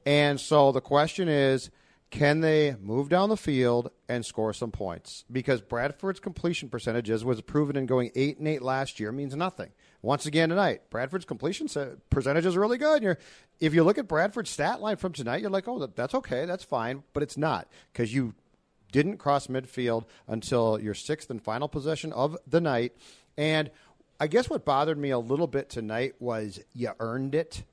And 0.05 0.39
so 0.39 0.71
the 0.71 0.81
question 0.81 1.27
is, 1.27 1.69
can 2.09 2.41
they 2.41 2.75
move 2.81 3.07
down 3.07 3.29
the 3.29 3.37
field 3.37 3.91
and 4.09 4.25
score 4.25 4.53
some 4.53 4.71
points? 4.71 5.23
Because 5.31 5.61
Bradford's 5.61 6.19
completion 6.19 6.67
percentages 6.67 7.23
was 7.23 7.41
proven 7.41 7.77
in 7.77 7.85
going 7.85 8.11
eight 8.15 8.37
and 8.37 8.47
eight 8.47 8.61
last 8.61 8.99
year 8.99 9.11
means 9.13 9.33
nothing. 9.35 9.69
Once 10.01 10.25
again 10.25 10.49
tonight, 10.49 10.89
Bradford's 10.89 11.25
completion 11.25 11.67
percentage 12.09 12.45
is 12.45 12.57
really 12.57 12.77
good. 12.77 13.03
You're, 13.03 13.17
if 13.59 13.73
you 13.73 13.83
look 13.83 13.97
at 13.97 14.07
Bradford's 14.07 14.49
stat 14.49 14.81
line 14.81 14.97
from 14.97 15.13
tonight, 15.13 15.41
you're 15.41 15.51
like, 15.51 15.67
oh, 15.67 15.85
that's 15.85 16.15
okay, 16.15 16.45
that's 16.45 16.63
fine, 16.63 17.03
but 17.13 17.21
it's 17.21 17.37
not 17.37 17.67
because 17.93 18.13
you 18.13 18.33
didn't 18.91 19.17
cross 19.17 19.47
midfield 19.47 20.05
until 20.27 20.79
your 20.79 20.93
sixth 20.93 21.29
and 21.29 21.41
final 21.41 21.67
possession 21.67 22.11
of 22.13 22.35
the 22.47 22.59
night. 22.59 22.93
And 23.37 23.69
I 24.19 24.27
guess 24.27 24.49
what 24.49 24.65
bothered 24.65 24.97
me 24.97 25.11
a 25.11 25.19
little 25.19 25.47
bit 25.47 25.69
tonight 25.69 26.15
was 26.19 26.59
you 26.73 26.91
earned 26.99 27.35
it. 27.35 27.63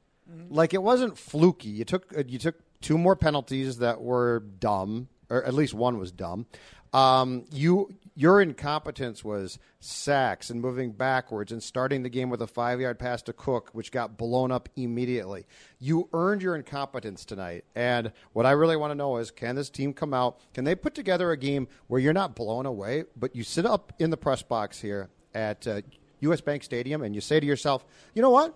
Like 0.51 0.75
it 0.75 0.83
wasn't 0.83 1.17
fluky. 1.17 1.71
You 1.71 1.85
took 1.87 2.17
uh, 2.17 2.23
you 2.27 2.39
took 2.39 2.57
two 2.81 2.99
more 2.99 3.17
penalties 3.17 3.79
that 3.79 4.01
were 4.03 4.41
dumb, 4.41 5.09
or 5.31 5.43
at 5.43 5.55
least 5.55 5.73
one 5.73 5.99
was 5.99 6.13
dumb. 6.13 6.47
Um, 6.93 7.45
you 7.51 7.95
your 8.19 8.41
incompetence 8.41 9.23
was 9.23 9.61
sacks 9.79 10.51
and 10.51 10.61
moving 10.61 10.91
backwards 10.91 11.53
and 11.53 11.63
starting 11.63 12.03
the 12.03 12.09
game 12.09 12.31
with 12.31 12.43
a 12.43 12.49
five 12.49 12.81
yard 12.81 12.99
pass 12.99 13.23
to 13.23 13.33
Cook, 13.33 13.71
which 13.75 13.93
got 13.93 14.19
blown 14.19 14.51
up 14.51 14.69
immediately. 14.75 15.47
You 15.79 16.09
earned 16.13 16.43
your 16.43 16.57
incompetence 16.57 17.25
tonight. 17.25 17.65
And 17.77 18.11
what 18.33 18.45
I 18.45 18.51
really 18.51 18.77
want 18.77 18.91
to 18.91 18.97
know 18.97 19.19
is 19.19 19.31
can 19.31 19.55
this 19.55 19.71
team 19.71 19.93
come 19.93 20.13
out? 20.13 20.41
Can 20.53 20.65
they 20.65 20.75
put 20.75 20.97
together 20.97 21.31
a 21.31 21.37
game 21.37 21.69
where 21.87 22.01
you're 22.01 22.13
not 22.13 22.35
blown 22.35 22.67
away, 22.67 23.05
but 23.17 23.37
you 23.37 23.45
sit 23.45 23.65
up 23.65 23.93
in 24.01 24.11
the 24.11 24.17
press 24.17 24.43
box 24.43 24.81
here 24.81 25.11
at 25.33 25.69
uh, 25.69 25.83
US 26.19 26.41
Bank 26.41 26.65
Stadium 26.65 27.03
and 27.03 27.15
you 27.15 27.21
say 27.21 27.39
to 27.39 27.47
yourself, 27.47 27.85
you 28.15 28.23
know 28.23 28.31
what? 28.31 28.53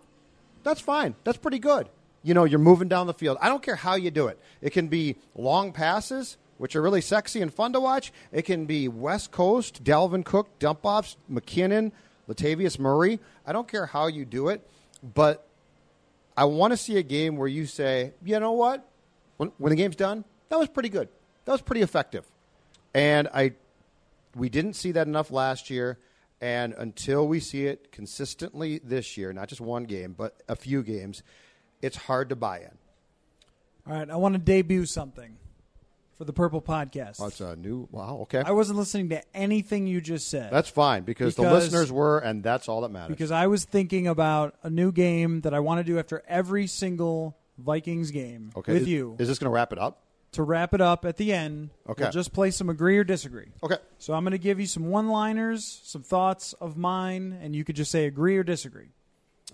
That's 0.64 0.80
fine. 0.80 1.14
That's 1.22 1.38
pretty 1.38 1.60
good. 1.60 1.88
You 2.24 2.34
know, 2.34 2.42
you're 2.42 2.58
moving 2.58 2.88
down 2.88 3.06
the 3.06 3.14
field. 3.14 3.38
I 3.40 3.48
don't 3.48 3.62
care 3.62 3.76
how 3.76 3.94
you 3.94 4.10
do 4.10 4.26
it. 4.26 4.40
It 4.60 4.70
can 4.70 4.88
be 4.88 5.18
long 5.36 5.70
passes, 5.72 6.36
which 6.62 6.76
are 6.76 6.80
really 6.80 7.00
sexy 7.00 7.42
and 7.42 7.52
fun 7.52 7.72
to 7.72 7.80
watch. 7.80 8.12
It 8.30 8.42
can 8.42 8.66
be 8.66 8.86
West 8.86 9.32
Coast, 9.32 9.82
Dalvin 9.82 10.24
Cook, 10.24 10.60
dump 10.60 10.84
offs, 10.84 11.16
McKinnon, 11.28 11.90
Latavius 12.28 12.78
Murray. 12.78 13.18
I 13.44 13.52
don't 13.52 13.66
care 13.66 13.84
how 13.84 14.06
you 14.06 14.24
do 14.24 14.46
it, 14.46 14.64
but 15.02 15.44
I 16.36 16.44
want 16.44 16.72
to 16.72 16.76
see 16.76 16.98
a 16.98 17.02
game 17.02 17.36
where 17.36 17.48
you 17.48 17.66
say, 17.66 18.12
you 18.24 18.38
know 18.38 18.52
what? 18.52 18.88
When, 19.38 19.50
when 19.58 19.70
the 19.70 19.76
game's 19.76 19.96
done, 19.96 20.24
that 20.50 20.56
was 20.56 20.68
pretty 20.68 20.88
good. 20.88 21.08
That 21.46 21.50
was 21.50 21.62
pretty 21.62 21.82
effective. 21.82 22.24
And 22.94 23.26
I 23.34 23.54
we 24.36 24.48
didn't 24.48 24.74
see 24.74 24.92
that 24.92 25.08
enough 25.08 25.32
last 25.32 25.68
year. 25.68 25.98
And 26.40 26.74
until 26.78 27.26
we 27.26 27.40
see 27.40 27.66
it 27.66 27.90
consistently 27.90 28.78
this 28.84 29.16
year, 29.16 29.32
not 29.32 29.48
just 29.48 29.60
one 29.60 29.82
game, 29.82 30.14
but 30.16 30.40
a 30.48 30.54
few 30.54 30.84
games, 30.84 31.24
it's 31.80 31.96
hard 31.96 32.28
to 32.28 32.36
buy 32.36 32.60
in. 32.60 32.78
All 33.84 33.98
right, 33.98 34.08
I 34.08 34.14
want 34.14 34.34
to 34.36 34.38
debut 34.38 34.86
something 34.86 35.38
for 36.16 36.24
the 36.24 36.32
Purple 36.32 36.62
Podcast. 36.62 37.26
It's 37.26 37.40
a 37.40 37.56
new. 37.56 37.88
Wow. 37.90 38.18
Okay. 38.22 38.42
I 38.44 38.52
wasn't 38.52 38.78
listening 38.78 39.08
to 39.10 39.22
anything 39.36 39.86
you 39.86 40.00
just 40.00 40.28
said. 40.28 40.50
That's 40.52 40.68
fine 40.68 41.04
because, 41.04 41.34
the 41.34 41.42
Because- 41.42 41.64
listeners 41.64 41.92
were, 41.92 42.18
and 42.18 42.42
that's 42.42 42.68
all 42.68 42.82
that 42.82 42.90
matters. 42.90 43.14
because 43.16 43.30
I 43.30 43.46
was 43.46 43.64
thinking 43.64 44.06
about 44.06 44.54
a 44.62 44.70
new 44.70 44.92
game 44.92 45.40
that 45.42 45.54
I 45.54 45.60
want 45.60 45.78
to 45.78 45.84
do 45.84 45.98
after 45.98 46.22
every 46.28 46.66
single 46.66 47.36
Vikings 47.58 48.10
game 48.10 48.50
okay. 48.56 48.72
with 48.72 48.82
is, 48.82 48.88
you 48.88 49.16
Is 49.18 49.28
this 49.28 49.38
going 49.38 49.50
to 49.50 49.54
wrap 49.54 49.72
it 49.72 49.78
up? 49.78 50.02
to 50.32 50.42
wrap 50.42 50.72
it 50.72 50.80
up 50.80 51.04
at 51.04 51.18
the 51.18 51.32
end. 51.32 51.70
Okay. 51.88 52.04
We'll 52.04 52.12
just 52.12 52.32
play 52.32 52.50
some 52.50 52.70
agree 52.70 52.96
or 52.96 53.04
disagree. 53.04 53.48
Okay. 53.62 53.76
So 53.98 54.14
I'm 54.14 54.24
going 54.24 54.32
to 54.32 54.38
give 54.38 54.58
you 54.58 54.66
some 54.66 54.88
one-liners, 54.88 55.80
some 55.84 56.02
thoughts 56.02 56.54
of 56.54 56.76
mine, 56.76 57.38
and 57.42 57.54
you 57.54 57.64
could 57.64 57.76
just 57.76 57.90
say 57.90 58.06
agree 58.06 58.38
or 58.38 58.42
disagree. 58.42 58.88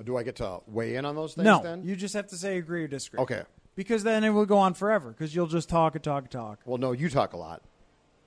Do 0.04 0.16
I 0.16 0.22
get 0.22 0.36
to 0.36 0.60
weigh 0.68 0.94
in 0.94 1.04
on 1.04 1.16
those 1.16 1.34
things 1.34 1.44
no, 1.44 1.60
then? 1.62 1.82
you 1.82 1.96
just 1.96 2.14
have 2.14 2.28
to 2.28 2.36
say 2.36 2.58
agree 2.58 2.84
or 2.84 2.88
disagree. 2.88 3.20
Okay. 3.20 3.42
Because 3.78 4.02
then 4.02 4.24
it 4.24 4.30
will 4.30 4.44
go 4.44 4.58
on 4.58 4.74
forever. 4.74 5.10
Because 5.10 5.32
you'll 5.32 5.46
just 5.46 5.68
talk 5.68 5.94
and 5.94 6.02
talk 6.02 6.24
and 6.24 6.30
talk. 6.32 6.58
Well, 6.64 6.78
no, 6.78 6.90
you 6.90 7.08
talk 7.08 7.32
a 7.32 7.36
lot. 7.36 7.62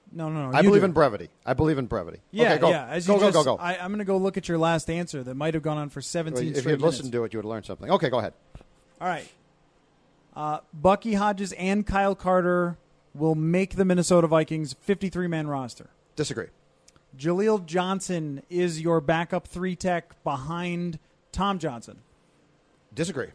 No, 0.09 0.29
no, 0.29 0.49
no. 0.49 0.57
I 0.57 0.61
believe 0.61 0.79
do. 0.81 0.85
in 0.85 0.91
brevity. 0.93 1.27
I 1.45 1.53
believe 1.55 1.77
in 1.77 1.87
brevity. 1.87 2.21
Yeah, 2.31 2.53
okay, 2.53 2.61
go. 2.61 2.69
yeah. 2.69 2.87
As 2.87 3.05
go, 3.05 3.15
you 3.15 3.19
go, 3.19 3.25
just, 3.31 3.45
go, 3.45 3.57
go, 3.57 3.61
I, 3.61 3.73
I'm 3.75 3.89
going 3.89 3.99
to 3.99 4.05
go 4.05 4.15
look 4.15 4.37
at 4.37 4.47
your 4.47 4.57
last 4.57 4.89
answer 4.89 5.21
that 5.23 5.35
might 5.35 5.53
have 5.53 5.61
gone 5.61 5.77
on 5.77 5.89
for 5.89 6.01
17 6.01 6.55
If 6.55 6.65
you'd 6.65 6.79
listened 6.79 7.11
to 7.11 7.25
it, 7.25 7.33
you 7.33 7.39
would 7.39 7.45
learn 7.45 7.63
something. 7.63 7.91
Okay, 7.91 8.09
go 8.09 8.19
ahead. 8.19 8.31
All 9.01 9.09
right. 9.09 9.27
Uh, 10.33 10.59
Bucky 10.73 11.15
Hodges 11.15 11.51
and 11.51 11.85
Kyle 11.85 12.15
Carter 12.15 12.77
will 13.13 13.35
make 13.35 13.75
the 13.75 13.83
Minnesota 13.83 14.27
Vikings 14.27 14.77
53 14.79 15.27
man 15.27 15.47
roster. 15.47 15.89
Disagree. 16.15 16.47
Jaleel 17.17 17.65
Johnson 17.65 18.41
is 18.49 18.79
your 18.79 19.01
backup 19.01 19.49
three 19.49 19.75
tech 19.75 20.23
behind 20.23 20.97
Tom 21.33 21.59
Johnson. 21.59 21.99
Disagree. 22.95 23.27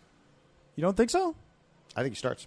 You 0.76 0.80
don't 0.80 0.96
think 0.96 1.10
so? 1.10 1.34
I 1.96 2.02
think 2.02 2.14
he 2.14 2.18
starts. 2.18 2.46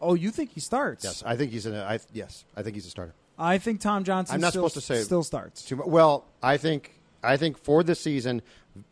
Oh, 0.00 0.14
you 0.14 0.30
think 0.30 0.50
he 0.52 0.60
starts? 0.60 1.04
Yes, 1.04 1.22
I 1.24 1.36
think 1.36 1.52
he's 1.52 1.64
in. 1.66 1.74
A, 1.74 1.82
I, 1.82 1.98
yes, 2.12 2.44
I 2.56 2.62
think 2.62 2.74
he's 2.74 2.86
a 2.86 2.90
starter. 2.90 3.14
I 3.38 3.58
think 3.58 3.80
Tom 3.80 4.04
Johnson. 4.04 4.34
I'm 4.34 4.40
not 4.40 4.50
still, 4.50 4.68
supposed 4.68 4.86
to 4.86 4.94
say- 4.94 5.02
still 5.02 5.22
starts. 5.22 5.64
Too 5.64 5.76
mu- 5.76 5.86
Well, 5.86 6.24
I 6.42 6.56
think 6.56 6.94
I 7.22 7.36
think 7.36 7.56
for 7.58 7.82
this 7.82 8.00
season, 8.00 8.42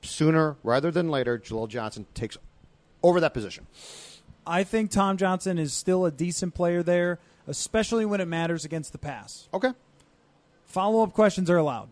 sooner 0.03 0.57
rather 0.63 0.91
than 0.91 1.09
later, 1.11 1.39
Jaleel 1.39 1.69
Johnson 1.69 2.07
takes 2.15 2.39
over 3.03 3.21
that 3.21 3.35
position. 3.35 3.67
I 4.47 4.63
think 4.65 4.91
Tom 4.93 5.17
Johnson 5.17 5.59
is 5.59 5.73
still 5.73 6.07
a 6.07 6.11
decent 6.13 6.55
player 6.55 6.83
there, 6.83 7.19
especially 7.49 8.05
when 8.05 8.21
it 8.21 8.27
matters 8.27 8.65
against 8.65 8.93
the 8.93 8.99
pass. 8.99 9.49
Okay. 9.53 9.73
Follow 10.67 11.03
up 11.03 11.13
questions 11.13 11.51
are 11.51 11.57
allowed. 11.57 11.89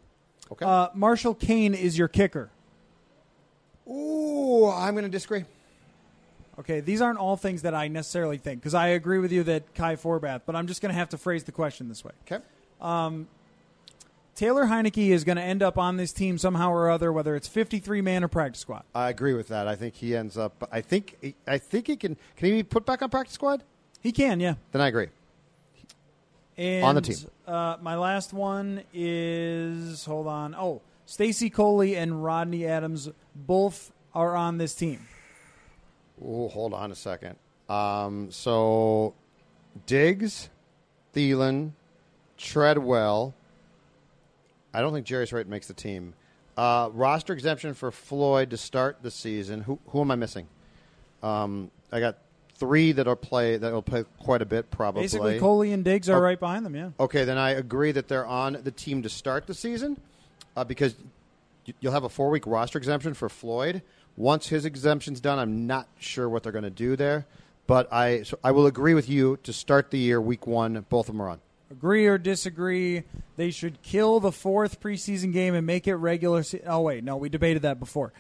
Okay. 0.53 0.65
Uh, 0.65 0.89
Marshall 0.95 1.35
Koehn 1.35 1.75
is 1.75 1.99
your 1.99 2.07
kicker. 2.09 2.51
Ooh, 3.89 4.67
I'm 4.71 4.95
going 4.95 5.05
to 5.05 5.11
disagree. 5.11 5.45
Okay, 6.59 6.81
these 6.81 7.01
aren't 7.01 7.19
all 7.19 7.37
things 7.37 7.63
that 7.63 7.75
I 7.75 7.89
necessarily 7.89 8.39
think 8.39 8.61
because 8.61 8.75
I 8.75 8.89
agree 8.89 9.19
with 9.19 9.33
you 9.33 9.43
that 9.45 9.75
Kai 9.75 9.97
Forbath, 9.97 10.43
but 10.47 10.55
I'm 10.55 10.67
just 10.67 10.81
going 10.81 10.93
to 10.93 10.99
have 10.99 11.09
to 11.11 11.19
phrase 11.19 11.45
the 11.45 11.53
question 11.53 11.89
this 11.89 12.05
way. 12.05 12.13
Okay. 12.27 12.43
Taylor 14.35 14.65
Heinicke 14.65 15.11
is 15.11 15.23
going 15.23 15.37
to 15.37 15.43
end 15.43 15.63
up 15.63 15.79
on 15.79 15.97
this 15.97 16.13
team 16.13 16.39
somehow 16.39 16.71
or 16.71 16.91
other, 16.91 17.13
whether 17.13 17.37
it's 17.37 17.47
53 17.47 18.01
man 18.01 18.25
or 18.25 18.29
practice 18.29 18.61
squad. 18.61 18.83
I 18.95 19.09
agree 19.11 19.35
with 19.35 19.49
that. 19.49 19.69
I 19.69 19.77
think 19.77 19.95
he 19.95 20.17
ends 20.17 20.37
up. 20.37 20.69
I 20.73 20.81
think. 20.81 21.35
I 21.47 21.59
think 21.59 21.87
he 21.87 21.97
can. 21.97 22.17
Can 22.37 22.47
he 22.47 22.51
be 22.53 22.63
put 22.63 22.85
back 22.85 23.03
on 23.03 23.11
practice 23.11 23.35
squad? 23.35 23.63
He 24.01 24.13
can, 24.13 24.41
yeah. 24.41 24.55
Then 24.73 24.83
I 24.83 24.89
agree. 24.89 25.09
And, 26.57 26.85
On 26.85 26.95
the 26.95 27.01
team. 27.01 27.17
Uh, 27.47 27.77
my 27.81 27.97
last 27.97 28.33
one 28.33 28.83
is 28.93 30.05
hold 30.05 30.27
on. 30.27 30.55
Oh, 30.55 30.83
Stacy 31.07 31.51
Coley 31.51 31.97
and 31.97 32.23
Rodney 32.23 32.67
Adams 32.67 33.11
both 33.35 33.93
are 34.15 34.37
on 34.37 34.59
this 34.59 34.75
team. 34.75 35.07
Ooh, 36.25 36.49
hold 36.49 36.73
on 36.75 36.91
a 36.91 36.95
second. 36.95 37.37
Um, 37.69 38.31
so, 38.31 39.15
Diggs, 39.87 40.49
Thielen, 41.15 41.73
Treadwell. 42.39 43.35
I 44.73 44.81
don't 44.81 44.93
think 44.93 45.07
Jarius 45.07 45.33
Wright 45.33 45.47
makes 45.47 45.67
the 45.69 45.75
team. 45.75 46.15
Uh, 46.57 46.89
roster 46.93 47.33
exemption 47.33 47.75
for 47.75 47.91
Floyd 47.91 48.51
to 48.51 48.57
start 48.57 48.99
the 49.03 49.11
season. 49.11 49.61
Who 49.63 49.79
who 49.89 50.01
am 50.01 50.11
I 50.11 50.17
missing? 50.17 50.47
Um, 51.23 51.71
I 51.91 52.01
got 52.01 52.19
three 52.57 52.93
that'll 52.93 53.17
play 53.17 53.57
that'll 53.57 53.83
play 53.83 54.05
quite 54.21 54.41
a 54.43 54.47
bit 54.47 54.71
probably. 54.71 55.03
Basically, 55.03 55.39
Coley 55.41 55.73
and 55.73 55.85
Diggs 55.85 56.09
are 56.09 56.17
Oh. 56.19 56.21
right 56.21 56.39
behind 56.39 56.65
them. 56.65 56.75
Yeah. 56.77 56.91
Okay, 57.01 57.25
then 57.25 57.39
I 57.39 57.51
agree 57.51 57.93
that 57.93 58.07
they're 58.09 58.27
on 58.27 58.59
the 58.63 58.71
team 58.71 59.03
to 59.03 59.09
start 59.09 59.47
the 59.47 59.55
season 59.55 60.01
uh, 60.57 60.63
because 60.65 60.95
you'll 61.81 61.93
have 61.93 62.05
a 62.05 62.09
four 62.09 62.31
week 62.31 62.47
roster 62.47 62.79
exemption 62.79 63.15
for 63.15 63.29
Floyd. 63.29 63.83
Once 64.17 64.49
his 64.49 64.65
exemption's 64.65 65.21
done, 65.21 65.39
I'm 65.39 65.67
not 65.67 65.89
sure 65.99 66.29
what 66.29 66.43
they're 66.43 66.53
going 66.53 66.65
to 66.65 66.71
do 66.71 66.97
there. 66.97 67.27
But 67.67 67.93
I, 67.93 68.23
so 68.23 68.39
I 68.45 68.51
will 68.51 68.67
agree 68.67 68.95
with 68.95 69.09
you 69.09 69.39
to 69.43 69.53
start 69.53 69.91
the 69.91 69.99
year 69.99 70.21
week 70.21 70.47
one. 70.47 70.85
Both 70.89 71.09
of 71.09 71.15
them 71.15 71.23
are 71.23 71.31
on. 71.31 71.41
Agree 71.71 72.07
or 72.07 72.19
disagree? 72.19 73.05
They 73.37 73.51
should 73.51 73.83
kill 73.83 74.21
the 74.21 74.31
fourth 74.31 74.81
preseason 74.81 75.33
game 75.33 75.55
and 75.55 75.67
make 75.67 75.89
it 75.89 75.97
regular. 75.97 76.43
Se- 76.43 76.63
oh 76.67 76.83
wait, 76.83 77.03
no, 77.03 77.17
we 77.17 77.29
debated 77.29 77.63
that 77.63 77.81
before. 77.81 78.13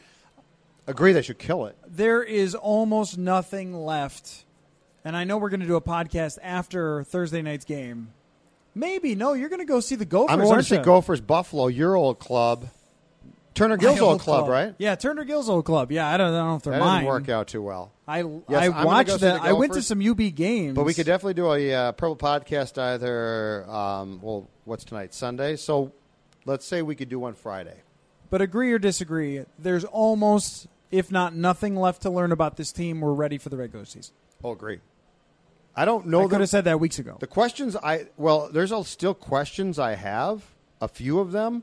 Agree 0.86 1.12
they 1.12 1.22
should 1.22 1.38
kill 1.38 1.66
it. 1.66 1.76
There 1.86 2.22
is 2.22 2.54
almost 2.54 3.16
nothing 3.16 3.74
left, 3.74 4.44
and 5.04 5.16
I 5.16 5.24
know 5.24 5.38
we're 5.38 5.50
going 5.50 5.60
to 5.60 5.66
do 5.66 5.76
a 5.76 5.80
podcast 5.80 6.38
after 6.42 7.04
Thursday 7.04 7.42
night's 7.42 7.64
game. 7.64 8.12
Maybe 8.74 9.14
no, 9.14 9.34
you're 9.34 9.50
going 9.50 9.60
to 9.60 9.66
go 9.66 9.80
see 9.80 9.94
the 9.94 10.04
Gophers. 10.04 10.32
I'm 10.32 10.40
going 10.40 10.58
to 10.58 10.64
see? 10.64 10.78
Gophers 10.78 11.20
Buffalo, 11.20 11.68
your 11.68 11.94
old 11.94 12.18
club, 12.18 12.68
Turner 13.54 13.76
Gill's 13.76 14.00
old 14.00 14.20
club, 14.20 14.48
right? 14.48 14.74
Yeah, 14.78 14.96
Turner 14.96 15.24
Gill's 15.24 15.48
old 15.48 15.64
club. 15.64 15.92
Yeah, 15.92 16.08
I 16.08 16.16
don't, 16.16 16.34
I 16.34 16.38
don't 16.38 16.48
know 16.48 16.56
if 16.56 16.62
they're 16.62 16.72
That 16.72 16.80
mine. 16.80 17.02
didn't 17.04 17.08
work 17.08 17.28
out 17.28 17.46
too 17.48 17.62
well. 17.62 17.92
I 18.06 18.18
Yes, 18.22 18.42
I 18.48 18.84
watched 18.84 19.08
go 19.08 19.16
that. 19.18 19.42
I 19.42 19.52
went 19.52 19.72
to 19.74 19.82
some 19.82 20.04
UB 20.04 20.34
games, 20.34 20.74
But 20.74 20.84
we 20.84 20.92
could 20.94 21.06
definitely 21.06 21.34
do 21.34 21.52
a 21.52 21.72
uh, 21.72 21.92
purple 21.92 22.16
podcast 22.16 22.78
either. 22.78 23.64
Um, 23.70 24.18
well, 24.20 24.48
what's 24.64 24.84
tonight? 24.84 25.14
Sunday. 25.14 25.56
So 25.56 25.92
let's 26.44 26.66
say 26.66 26.82
we 26.82 26.96
could 26.96 27.08
do 27.08 27.18
one 27.18 27.34
Friday. 27.34 27.76
But 28.30 28.42
agree 28.42 28.72
or 28.72 28.78
disagree, 28.80 29.44
there's 29.58 29.84
almost, 29.84 30.66
if 30.90 31.12
not 31.12 31.34
nothing 31.34 31.76
left 31.76 32.02
to 32.02 32.10
learn 32.10 32.32
about 32.32 32.56
this 32.56 32.72
team. 32.72 33.00
We're 33.00 33.12
ready 33.12 33.38
for 33.38 33.48
the 33.48 33.56
regular 33.56 33.84
season. 33.84 34.14
Oh, 34.42 34.50
agree. 34.50 34.80
I 35.76 35.84
don't 35.84 36.06
know 36.06 36.20
I 36.20 36.22
the, 36.24 36.28
could 36.30 36.40
have 36.40 36.50
said 36.50 36.64
that 36.64 36.80
weeks 36.80 36.98
ago. 36.98 37.16
the 37.20 37.26
questions. 37.26 37.76
I 37.76 38.06
well, 38.16 38.48
there's 38.52 38.72
all 38.72 38.84
still 38.84 39.14
questions 39.14 39.78
I 39.78 39.94
have, 39.94 40.42
a 40.80 40.88
few 40.88 41.18
of 41.20 41.32
them, 41.32 41.62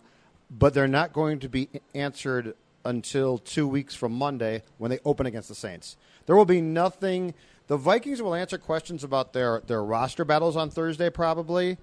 but 0.52 0.74
they're 0.74 0.88
not 0.88 1.14
going 1.14 1.40
to 1.40 1.50
be 1.50 1.70
answered 1.96 2.56
until 2.84 3.38
two 3.38 3.68
weeks 3.68 3.96
from 3.96 4.12
Monday 4.12 4.64
when 4.78 4.92
they 4.92 5.00
open 5.06 5.26
against 5.26 5.48
the 5.48 5.56
Saints. 5.56 5.98
There 6.26 6.36
will 6.36 6.46
be 6.46 6.62
nothing. 6.62 7.34
The 7.68 7.78
Vikings 7.78 8.22
will 8.22 8.36
answer 8.36 8.58
questions 8.58 9.04
about 9.04 9.34
their 9.34 9.62
their 9.66 9.84
roster 9.84 10.26
battles 10.26 10.56
on 10.56 10.70
Thursday, 10.70 11.10
probably, 11.10 11.78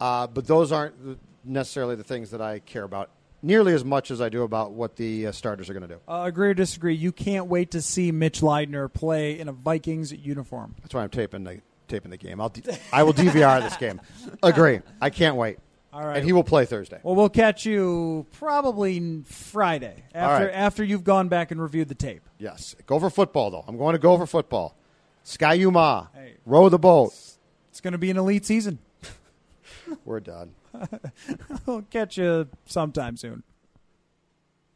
uh, 0.00 0.28
but 0.28 0.46
those 0.46 0.70
aren't 0.72 1.18
necessarily 1.44 1.96
the 1.96 2.04
things 2.04 2.30
that 2.30 2.40
I 2.40 2.60
care 2.60 2.84
about 2.84 3.10
nearly 3.42 3.74
as 3.74 3.84
much 3.84 4.10
as 4.10 4.20
I 4.20 4.28
do 4.28 4.42
about 4.42 4.72
what 4.72 4.96
the 4.96 5.26
uh, 5.26 5.32
starters 5.32 5.68
are 5.68 5.72
going 5.74 5.88
to 5.88 5.94
do. 5.94 6.00
Uh, 6.06 6.22
agree 6.26 6.50
or 6.50 6.54
disagree? 6.54 6.94
You 6.94 7.10
can't 7.12 7.46
wait 7.46 7.72
to 7.72 7.82
see 7.82 8.12
Mitch 8.12 8.40
Leidner 8.40 8.92
play 8.92 9.38
in 9.38 9.48
a 9.48 9.52
Vikings 9.52 10.12
uniform. 10.12 10.76
That's 10.80 10.94
why 10.94 11.02
I'm 11.02 11.10
taping 11.10 11.44
the 11.44 11.60
taping 11.88 12.10
the 12.10 12.16
game. 12.16 12.40
I'll 12.40 12.48
D- 12.48 12.62
I 12.92 13.02
will 13.02 13.12
DVR 13.12 13.60
this 13.60 13.76
game. 13.76 14.00
Agree. 14.42 14.80
I 15.00 15.10
can't 15.10 15.36
wait. 15.36 15.58
All 15.92 16.06
right. 16.06 16.16
And 16.16 16.24
he 16.24 16.32
will 16.32 16.44
play 16.44 16.64
Thursday. 16.64 17.00
Well, 17.02 17.14
we'll 17.14 17.28
catch 17.28 17.66
you 17.66 18.26
probably 18.32 19.22
Friday 19.24 20.02
after 20.14 20.46
right. 20.46 20.54
after 20.54 20.82
you've 20.82 21.04
gone 21.04 21.28
back 21.28 21.50
and 21.50 21.60
reviewed 21.60 21.88
the 21.88 21.94
tape. 21.94 22.22
Yes. 22.38 22.74
Gopher 22.86 23.10
football 23.10 23.50
though. 23.50 23.64
I'm 23.66 23.76
going 23.76 23.92
to 23.92 23.98
go 23.98 24.16
for 24.16 24.26
football. 24.26 24.74
Ski-U-Mah. 25.24 26.06
Hey. 26.14 26.34
Row 26.46 26.68
the 26.68 26.78
boat. 26.78 27.12
It's 27.70 27.80
going 27.80 27.92
to 27.92 27.98
be 27.98 28.10
an 28.10 28.16
elite 28.16 28.44
season. 28.46 28.78
We're 30.04 30.20
done. 30.20 30.54
We'll 31.66 31.82
catch 31.82 32.16
you 32.16 32.48
sometime 32.64 33.16
soon. 33.16 33.42